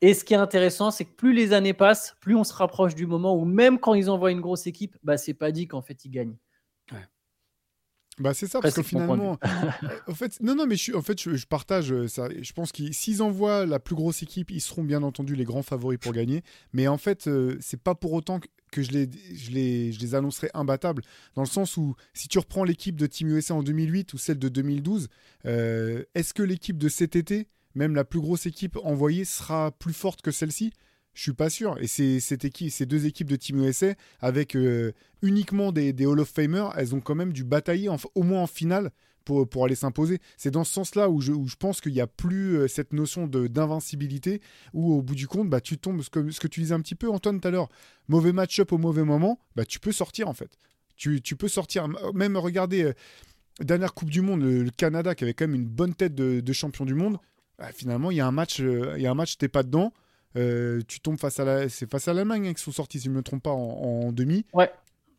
[0.00, 2.94] et ce qui est intéressant, c'est que plus les années passent, plus on se rapproche
[2.94, 5.82] du moment où même quand ils envoient une grosse équipe, bah, c'est pas dit qu'en
[5.82, 6.36] fait ils gagnent.
[8.20, 9.38] Bah c'est ça, parce que finalement,
[10.06, 12.28] en fait, non, non, mais je, en fait, je, partage euh, ça.
[12.42, 15.62] Je pense que s'ils envoient la plus grosse équipe, ils seront bien entendu les grands
[15.62, 16.42] favoris pour gagner.
[16.74, 18.38] Mais en fait, euh, c'est pas pour autant
[18.70, 21.02] que, je, les, je, les, je les annoncerai imbattables.
[21.34, 24.38] Dans le sens où, si tu reprends l'équipe de Team USA en 2008 ou celle
[24.38, 25.08] de 2012,
[25.46, 29.92] euh, est-ce que l'équipe de cet été même la plus grosse équipe envoyée sera plus
[29.92, 30.72] forte que celle-ci
[31.14, 31.76] je suis pas sûr.
[31.80, 34.92] Et ces deux équipes de Team USA, avec euh,
[35.22, 38.90] uniquement des, Hall of Famer, elles ont quand même dû batailler, au moins en finale,
[39.24, 40.18] pour, aller s'imposer.
[40.36, 44.40] C'est dans ce sens-là où je, pense qu'il n'y a plus euh, cette notion d'invincibilité,
[44.72, 47.08] où au bout du compte, bah, tu tombes, ce que, tu disais un petit peu,
[47.08, 47.68] Antoine, tout à l'heure,
[48.08, 50.50] mauvais match-up au mauvais moment, bah, tu peux sortir en fait.
[50.96, 52.92] Tu, peux sortir, même regarder, euh,
[53.60, 56.84] dernière Coupe du Monde, le, Canada qui avait quand même une bonne tête de champion
[56.84, 57.18] du monde,
[57.60, 59.62] bah, finalement, il y a un match, euh, il y a un match, t'es pas
[59.62, 59.92] dedans.
[60.36, 63.04] Euh, tu tombes face à la, c'est face à l'Allemagne hein, qui sont sortis, si
[63.04, 64.46] je ne me trompe pas, en, demi.
[64.54, 64.72] Ouais,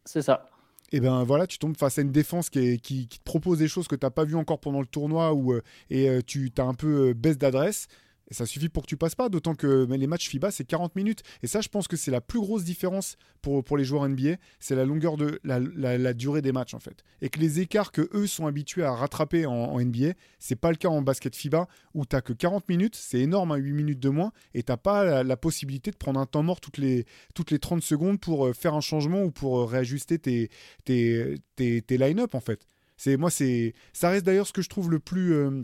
[0.05, 0.49] c'est ça.
[0.91, 3.87] Et ben voilà, tu tombes face à une défense qui, qui, te propose des choses
[3.87, 6.73] que tu n'as pas vu encore pendant le tournoi ou euh, et tu as un
[6.73, 7.87] peu baisse d'adresse.
[8.31, 10.95] Et ça suffit pour que tu passes pas, d'autant que les matchs FIBA, c'est 40
[10.95, 11.21] minutes.
[11.43, 14.37] Et ça, je pense que c'est la plus grosse différence pour, pour les joueurs NBA,
[14.59, 17.03] c'est la longueur de la, la, durée des matchs, en fait.
[17.21, 20.71] Et que les écarts que eux sont habitués à rattraper en, en NBA, c'est pas
[20.71, 23.99] le cas en basket FIBA, où tu que 40 minutes, c'est énorme, 8 hein, minutes
[23.99, 27.05] de moins, et t'as pas la, possibilité de prendre un temps mort toutes les,
[27.35, 30.49] toutes les 30 secondes pour euh, faire un changement ou pour euh, réajuster tes,
[30.85, 32.65] tes, tes, tes line-up, en fait.
[32.95, 35.33] C'est, moi, c'est, ça reste d'ailleurs ce que je trouve le plus...
[35.33, 35.63] Euh,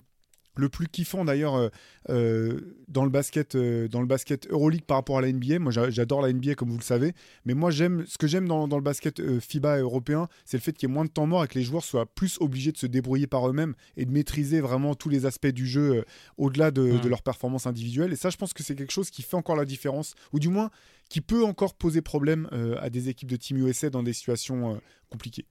[0.60, 1.70] le plus kiffant d'ailleurs euh,
[2.10, 5.60] euh, dans le basket euh, dans le basket Euroleague par rapport à la NBA.
[5.60, 7.14] Moi j'adore la NBA comme vous le savez,
[7.46, 10.90] mais moi j'aime ce que j'aime dans, le basket FIBA européen, c'est le fait qu'il
[10.90, 12.86] y ait moins de temps mort et que les joueurs soient plus obligés de se
[12.88, 16.04] débrouiller par eux-mêmes et de maîtriser vraiment tous les aspects du jeu
[16.38, 17.02] au-delà de, mmh.
[17.02, 18.14] de, leur performance individuelle.
[18.14, 20.50] Et ça je pense que c'est quelque chose qui fait encore la différence, ou du
[20.50, 20.70] moins
[21.10, 22.50] qui peut encore poser problème
[22.82, 25.46] à des équipes de Team USA dans des situations compliquées.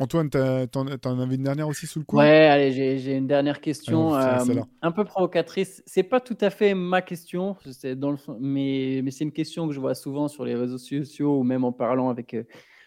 [0.00, 4.14] Antoine, t'en avais une dernière aussi sous le coup Ouais, allez, j'ai une dernière question,
[4.14, 4.38] euh,
[4.80, 5.82] un peu provocatrice.
[5.84, 7.54] C'est pas tout à fait ma question,
[7.96, 11.38] dans le, mais, mais c'est une question que je vois souvent sur les réseaux sociaux
[11.38, 12.44] ou même en parlant avec euh,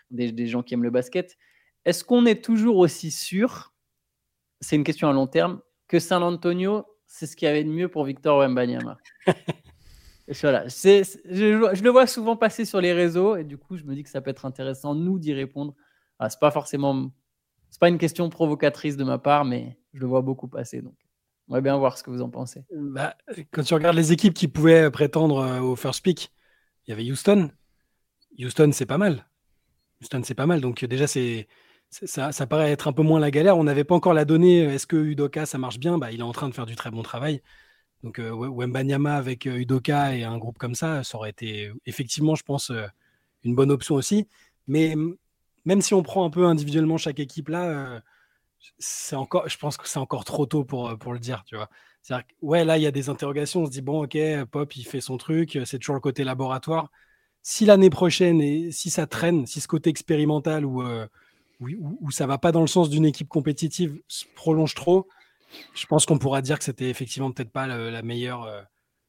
[0.10, 1.38] des, gens qui aiment le basket.
[1.86, 3.76] Est-ce qu'on est toujours aussi sûr,
[4.60, 7.70] c'est une question à long terme, que San Antonio, c'est ce qu'il y avait de
[7.70, 8.98] mieux pour Victor Wembanyama?
[10.42, 13.94] Voilà, je, je, le vois souvent passer sur les réseaux et du coup, je me
[13.94, 15.76] dis que ça peut être intéressant, nous, d'y répondre
[16.20, 17.12] ah, c'est pas forcément,
[17.70, 20.82] c'est pas une question provocatrice de ma part, mais je le vois beaucoup passer.
[20.82, 20.96] Donc,
[21.50, 22.64] on va bien voir ce que vous en pensez.
[22.72, 23.16] Bah,
[23.52, 26.32] quand tu regardes les équipes qui pouvaient prétendre euh, au first pick,
[26.86, 27.52] il y avait Houston.
[28.40, 29.26] Houston, c'est pas mal.
[30.02, 30.62] Houston, c'est pas mal.
[30.62, 31.48] Donc déjà, c'est
[31.90, 33.58] ça, paraît être un peu moins la galère.
[33.58, 34.60] On n'avait pas encore la donnée.
[34.60, 35.98] Est-ce que Udoka, ça marche bien?
[35.98, 37.42] Bah, Il est en train de faire du très bon travail.
[38.02, 42.36] Donc euh, Wembanyama avec euh, Udoka et un groupe comme ça, ça aurait été effectivement,
[42.36, 42.72] je pense,
[43.44, 44.28] une bonne option aussi.
[44.68, 44.96] Mais
[45.66, 48.00] même si on prend un peu individuellement chaque équipe là, euh,
[49.14, 51.70] encore, je pense que c'est encore trop tôt pour, euh, le dire, tu vois.
[52.02, 53.62] C'est-à-dire là, il y a des interrogations.
[53.64, 54.18] On se dit, bon, ok,
[54.52, 56.90] Pop, il fait son truc, c'est toujours le côté laboratoire.
[57.42, 61.08] Si l'année prochaine, et si ça traîne, si ce côté expérimental ou, euh,
[61.62, 65.08] où, ça va pas dans le sens d'une équipe compétitive se prolonge trop,
[65.74, 68.50] je pense qu'on pourra dire que c'était effectivement peut-être pas la, meilleure.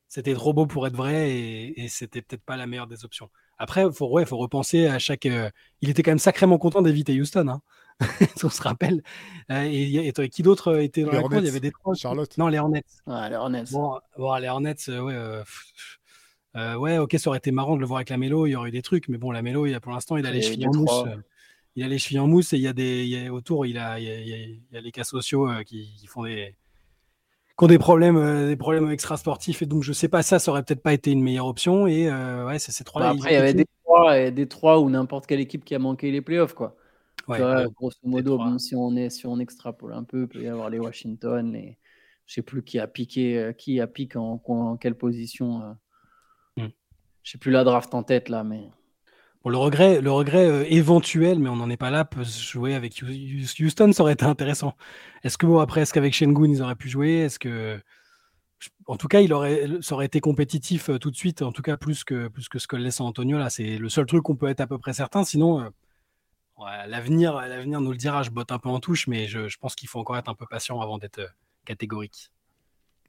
[0.09, 1.31] c'était trop beau pour être vrai
[1.77, 3.31] et c'était peut-être pas la meilleure des options.
[3.59, 5.27] Après, il faut, ouais, faut repenser à chaque.
[5.27, 5.51] Euh,
[5.81, 7.49] il était quand même sacrément content d'éviter Houston.
[7.49, 7.63] Hein.
[8.43, 9.03] on se rappelle.
[9.51, 11.39] Euh, et, et, qui d'autre euh, était dans la cour?
[11.39, 12.37] Il y avait des Charlotte.
[12.39, 12.85] Non, les Hornets.
[13.07, 13.65] Les Hornets.
[13.71, 15.43] Bon, bon les Hornets, ouais.
[16.77, 18.71] ouais, ok, ça aurait été marrant de le voir avec la Mélo, il y aurait
[18.71, 20.67] eu des trucs, mais bon, la Mélo, il a, pour l'instant, il a les chevilles
[20.67, 21.05] en mousse.
[21.77, 23.67] il a les chevilles en mousse et il y a des, il y a, autour,
[23.67, 26.57] il a, il y a, les cas sociaux qui, qui, font des,
[27.57, 30.39] qui ont des problèmes, euh, des problèmes extra sportifs et donc je sais pas ça,
[30.39, 33.11] ça aurait peut-être pas été une meilleure option et euh, ouais, c'est ces trois-là.
[33.11, 35.75] Bah, après, il y avait des trois, et des trois ou n'importe quelle équipe qui
[35.75, 36.77] a manqué les playoffs quoi.
[37.29, 37.39] Ouais,
[37.75, 40.79] grosso modo, si on est si on extrapole un peu, il peut y avoir les
[40.79, 41.79] Washington, les
[42.27, 45.77] je sais plus qui a piqué, euh, qui a piqué en, en, quelle position.
[46.57, 46.69] Hmm.
[47.23, 48.69] Je sais plus la draft en tête là, mais
[49.51, 52.75] le regret, le regret euh, éventuel, mais on n'en est pas là, peut se jouer
[52.75, 53.03] avec
[53.61, 54.75] Houston, ça aurait été intéressant.
[55.23, 57.19] Est-ce que bon, après, est-ce qu'avec Shengun, ils auraient pu jouer?
[57.19, 57.79] Est-ce que,
[58.87, 61.61] en tout cas, il aurait, ça aurait été compétitif euh, tout de suite, en tout
[61.61, 63.51] cas plus que plus que ce que laisse Antonio là.
[63.51, 65.25] C'est le seul truc qu'on peut être à peu près certain.
[65.25, 68.23] Sinon, euh, l'avenir, l'avenir nous le dira.
[68.23, 70.47] Je botte un peu en touche, mais je, pense qu'il faut encore être un peu
[70.47, 71.21] patient avant d'être
[71.67, 72.31] catégorique.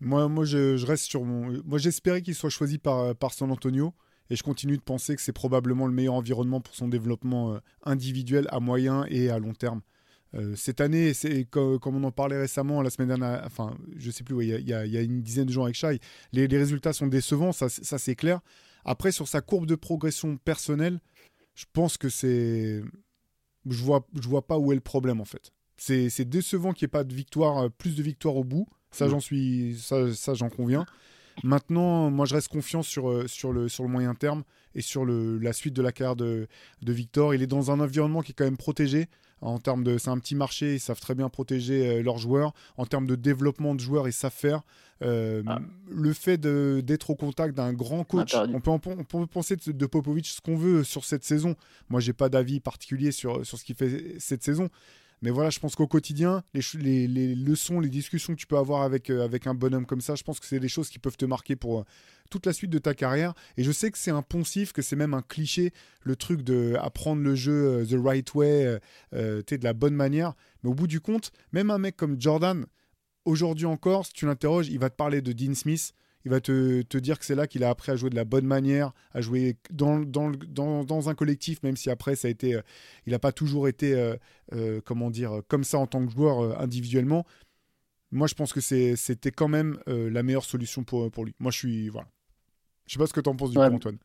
[0.01, 1.61] Moi, moi, je, reste sur mon.
[1.63, 3.93] Moi, j'espérais qu'il soit choisi par par San Antonio.
[4.29, 7.59] Et je continue de penser que c'est probablement le meilleur environnement pour son développement euh,
[7.83, 9.81] individuel à moyen et à long terme.
[10.33, 14.23] Euh, cette année, c'est comme, on en parlait récemment la semaine dernière, enfin, je sais
[14.23, 15.99] plus, il y, a une dizaine de jours avec Shai,
[16.33, 18.41] les, résultats sont décevants, ça, ça c'est clair.
[18.83, 20.99] Après, sur sa courbe de progression personnelle,
[21.55, 22.83] je pense que c'est.
[23.67, 25.51] Je vois, je vois pas où est le problème en fait.
[25.77, 28.67] C'est décevant qu'il n'y ait pas de victoire, euh, plus de victoires au bout.
[28.91, 30.85] Ça, j'en suis, ça, ça j'en conviens.
[31.43, 34.43] Maintenant, moi, je reste confiant sur, euh, sur, le, sur le moyen terme
[34.73, 36.47] et sur le, la suite de la carrière de,
[36.81, 37.33] de, Victor.
[37.33, 39.07] Il est dans un environnement qui est quand même protégé.
[39.41, 42.53] En termes de, c'est un petit marché, ils savent très bien protéger euh, leurs joueurs.
[42.77, 44.61] En termes de développement de joueurs, ils savent faire.
[45.01, 45.59] Euh, ah.
[45.89, 49.85] Le fait d'être au contact d'un grand coach, on peut, on peut, penser de, de
[49.85, 51.55] Popovic ce qu'on veut sur cette saison.
[51.89, 54.69] Moi, j'ai pas d'avis particulier sur, sur ce qu'il fait cette saison.
[55.21, 59.09] Mais voilà, je pense qu'au quotidien, les, leçons, les discussions que tu peux avoir avec,
[59.09, 61.25] euh, avec un bonhomme comme ça, je pense que c'est des choses qui peuvent te
[61.25, 61.83] marquer pour euh,
[62.29, 63.33] toute la suite de ta carrière.
[63.57, 65.71] Et je sais que c'est un poncif, que c'est même un cliché,
[66.03, 68.79] le truc de apprendre le jeu euh, the right way,
[69.13, 70.33] de la bonne manière.
[70.63, 72.65] Mais au bout du compte, même un mec comme Jordan,
[73.23, 75.93] aujourd'hui encore, si tu l'interroges, il va te parler de Dean Smith
[76.25, 78.25] il va te, te dire que c'est là qu'il a appris à jouer de la
[78.25, 82.31] bonne manière, à jouer dans, dans, dans, dans un collectif, même si après ça a
[82.31, 82.61] été, euh,
[83.05, 84.15] il n'a pas toujours été, euh,
[84.53, 87.25] euh, comment dire, comme ça en tant que joueur individuellement.
[88.11, 91.33] Moi, je pense que c'était quand même la meilleure solution pour, pour lui.
[91.39, 92.07] Moi, je suis, voilà.
[92.85, 93.97] Je sais pas ce que tu en penses du coup, Antoine.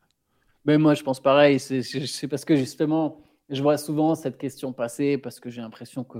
[0.65, 1.59] Mais moi, je pense pareil.
[1.59, 6.19] C'est parce que justement, je vois souvent cette question passer parce que j'ai l'impression que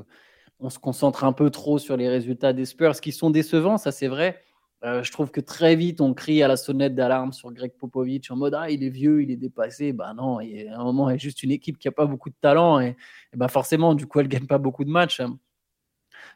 [0.60, 3.92] on se concentre un peu trop sur les résultats des Spurs qui sont décevants, ça
[3.92, 4.42] c'est vrai.
[4.84, 8.32] Euh, je trouve que très vite, on crie à la sonnette d'alarme sur Greg Popovich
[8.32, 9.94] en mode Ah, il est vieux, il est dépassé.
[9.94, 12.06] Bah non, il, à un moment, il y a juste une équipe qui n'a pas
[12.08, 12.98] beaucoup de talent et,
[13.34, 15.22] bah forcément, du coup, elle ne gagne pas beaucoup de matchs.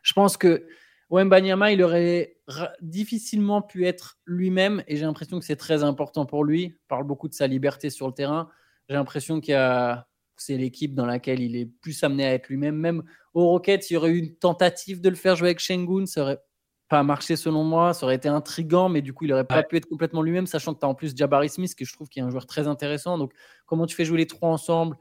[0.04, 0.68] Je pense que
[1.10, 2.38] Wembanyama, il aurait
[2.82, 6.64] difficilement pu être lui-même et j'ai l'impression que c'est très important pour lui.
[6.64, 8.50] Il parle beaucoup de sa liberté sur le terrain.
[8.90, 10.08] J'ai l'impression qu'il a
[10.38, 12.76] c'est l'équipe dans laquelle il est plus amené à être lui-même.
[12.76, 13.04] Même
[13.34, 16.22] au Rockets, il y aurait eu une tentative de le faire jouer avec Shengun, ça
[16.22, 16.40] aurait
[16.88, 19.78] pas marché selon moi, ça aurait été intrigant, mais du coup, il aurait pas pu
[19.78, 22.20] être complètement lui-même, sachant que tu as en plus Jabari Smith, que je trouve qui
[22.20, 23.18] est un joueur très intéressant.
[23.18, 23.34] Donc,
[23.66, 24.98] comment tu fais jouer les trois ensemble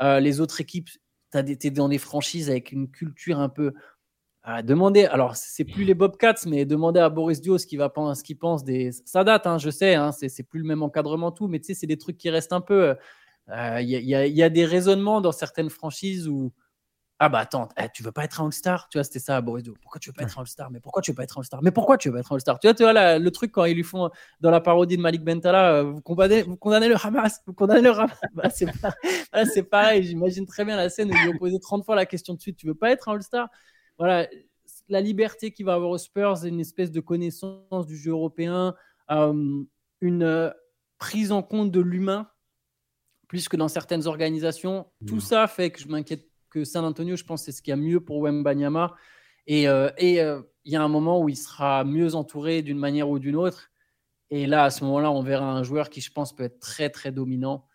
[0.00, 0.88] euh, Les autres équipes,
[1.32, 3.72] tu es dans des franchises avec une culture un peu
[4.42, 7.86] à demander, alors c'est plus les Bobcats, mais demander à Boris Dio ce qu'il
[8.24, 8.92] qu'il pense des.
[9.04, 11.74] Ça date, hein, je sais, hein, c'est plus le même encadrement tout, mais tu sais,
[11.74, 12.94] c'est des trucs qui restent un peu.
[13.50, 16.52] Euh, il y, y, a des raisonnements dans certaines franchises où
[17.20, 18.88] ah bah attends, eh, tu veux pas être un All-Star?
[18.88, 19.64] Tu vois, c'était ça à Boris.
[19.82, 20.70] Pourquoi tu veux pas être un All-Star?
[20.70, 21.62] Mais pourquoi tu veux pas être un All-Star?
[21.62, 22.60] Mais pourquoi tu veux pas être un All-Star?
[22.60, 24.08] Tu vois, tu vois le truc quand ils lui font
[24.40, 27.82] dans la parodie de Malik Bentala, euh, vous condamnez, vous condamnez le Hamas, vous condamnez
[27.82, 28.18] le Hamas.
[29.32, 31.96] Bah, c'est pareil, j'imagine très bien la scène où ils lui ont posé 30 fois
[31.96, 33.48] la question de suite, tu veux pas être un All-Star?
[33.98, 34.28] Voilà,
[34.88, 38.74] la liberté qu'il va avoir aux Spurs, une espèce de connaissance du jeu européen,
[39.10, 39.62] euh,
[40.00, 40.50] une euh,
[40.98, 42.30] prise en compte de l'humain,
[43.26, 44.86] plus que dans certaines organisations.
[45.06, 47.74] Tout ça fait que je m'inquiète que San Antonio, je pense, c'est ce qu'il y
[47.74, 48.94] a mieux pour Wembanyama.
[49.46, 53.18] Et euh, il y a un moment où il sera mieux entouré d'une manière ou
[53.18, 53.70] d'une autre.
[54.30, 56.90] Et là, à ce moment-là, on verra un joueur qui, je pense, peut être très,
[56.90, 57.66] très dominant.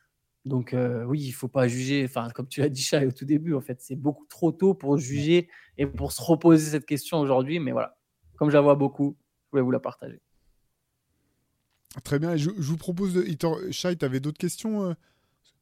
[0.46, 2.06] Donc euh, oui, il faut pas juger.
[2.06, 4.74] Enfin, comme tu l'as dit, Chai, au tout début, en fait, c'est beaucoup trop tôt
[4.74, 7.60] pour juger et pour se reposer cette question aujourd'hui.
[7.60, 7.98] Mais voilà,
[8.36, 10.22] comme je la vois beaucoup, je voulais vous la partager.
[12.04, 12.36] Très bien.
[12.36, 13.26] Je, vous propose de.
[13.72, 14.94] Chai, tu avais d'autres questions euh?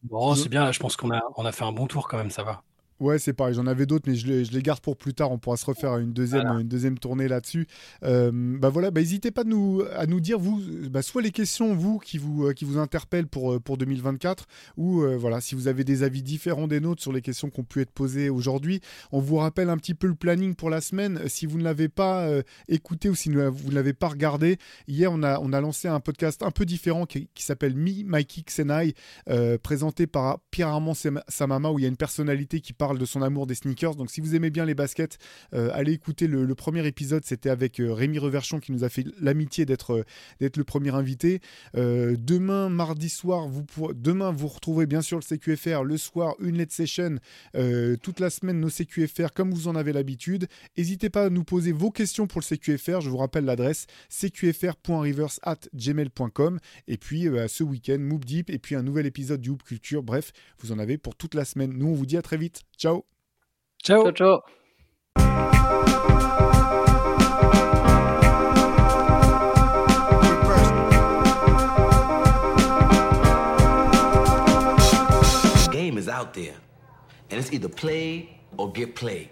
[0.03, 0.71] Bon, c'est bien.
[0.71, 2.31] je pense qu'on a, on a fait un bon tour quand même.
[2.31, 2.63] Ça va.
[3.01, 3.55] Ouais, c'est pareil.
[3.55, 5.31] J'en avais d'autres, mais je les, je les, garde pour plus tard.
[5.31, 7.65] On pourra se refaire une deuxième, une deuxième tournée là-dessus.
[8.03, 11.73] Euh, bah voilà, bah, n'hésitez pas nous, à nous dire, vous, bah, soit les questions,
[11.73, 14.45] vous, qui vous, euh, qui vous interpellent pour, euh, pour 2024,
[14.77, 17.63] ou voilà, si vous avez des avis différents des nôtres sur les questions qui ont
[17.63, 18.81] pu être posées aujourd'hui.
[19.11, 21.21] On vous rappelle un petit peu le planning pour la semaine.
[21.27, 22.29] Si vous ne l'avez pas
[22.67, 24.57] écouté ou si vous ne l'avez pas regardé,
[24.87, 28.03] hier, on a, on a lancé un podcast un peu différent qui, qui s'appelle Me,
[28.05, 28.93] My Kicks and I,
[29.63, 33.21] présenté par Pierre Armand Samama, où il y a une personnalité qui parle de son
[33.21, 33.95] amour des sneakers.
[33.95, 35.17] Donc si vous aimez bien les baskets,
[35.53, 37.23] euh, allez écouter le, premier épisode.
[37.25, 40.03] C'était avec euh, Rémi Reverchon qui nous a fait l'amitié d'être euh,
[40.55, 41.41] le premier invité.
[41.73, 45.83] demain, mardi soir, vous demain vous retrouvez bien sûr le CQFR.
[45.83, 47.17] Le soir, une let's session.
[48.01, 50.47] toute la semaine, nos CQFR comme vous en avez l'habitude.
[50.77, 53.01] N'hésitez pas à nous poser vos questions pour le CQFR.
[53.01, 56.59] Je vous rappelle l'adresse cqfr.reverse@gmail.com.
[56.87, 60.03] Et puis ce week-end, Moop Deep et puis un nouvel épisode du Hoop Culture.
[60.03, 61.73] Bref, vous en avez pour toute la semaine.
[61.73, 62.63] Nous, on vous dit à très vite.
[62.81, 63.05] Ciao.
[63.83, 64.05] Ciao.
[64.05, 64.41] Ciao, ciao.
[75.71, 76.55] Game is out there,
[77.29, 79.29] and it's either play or get played.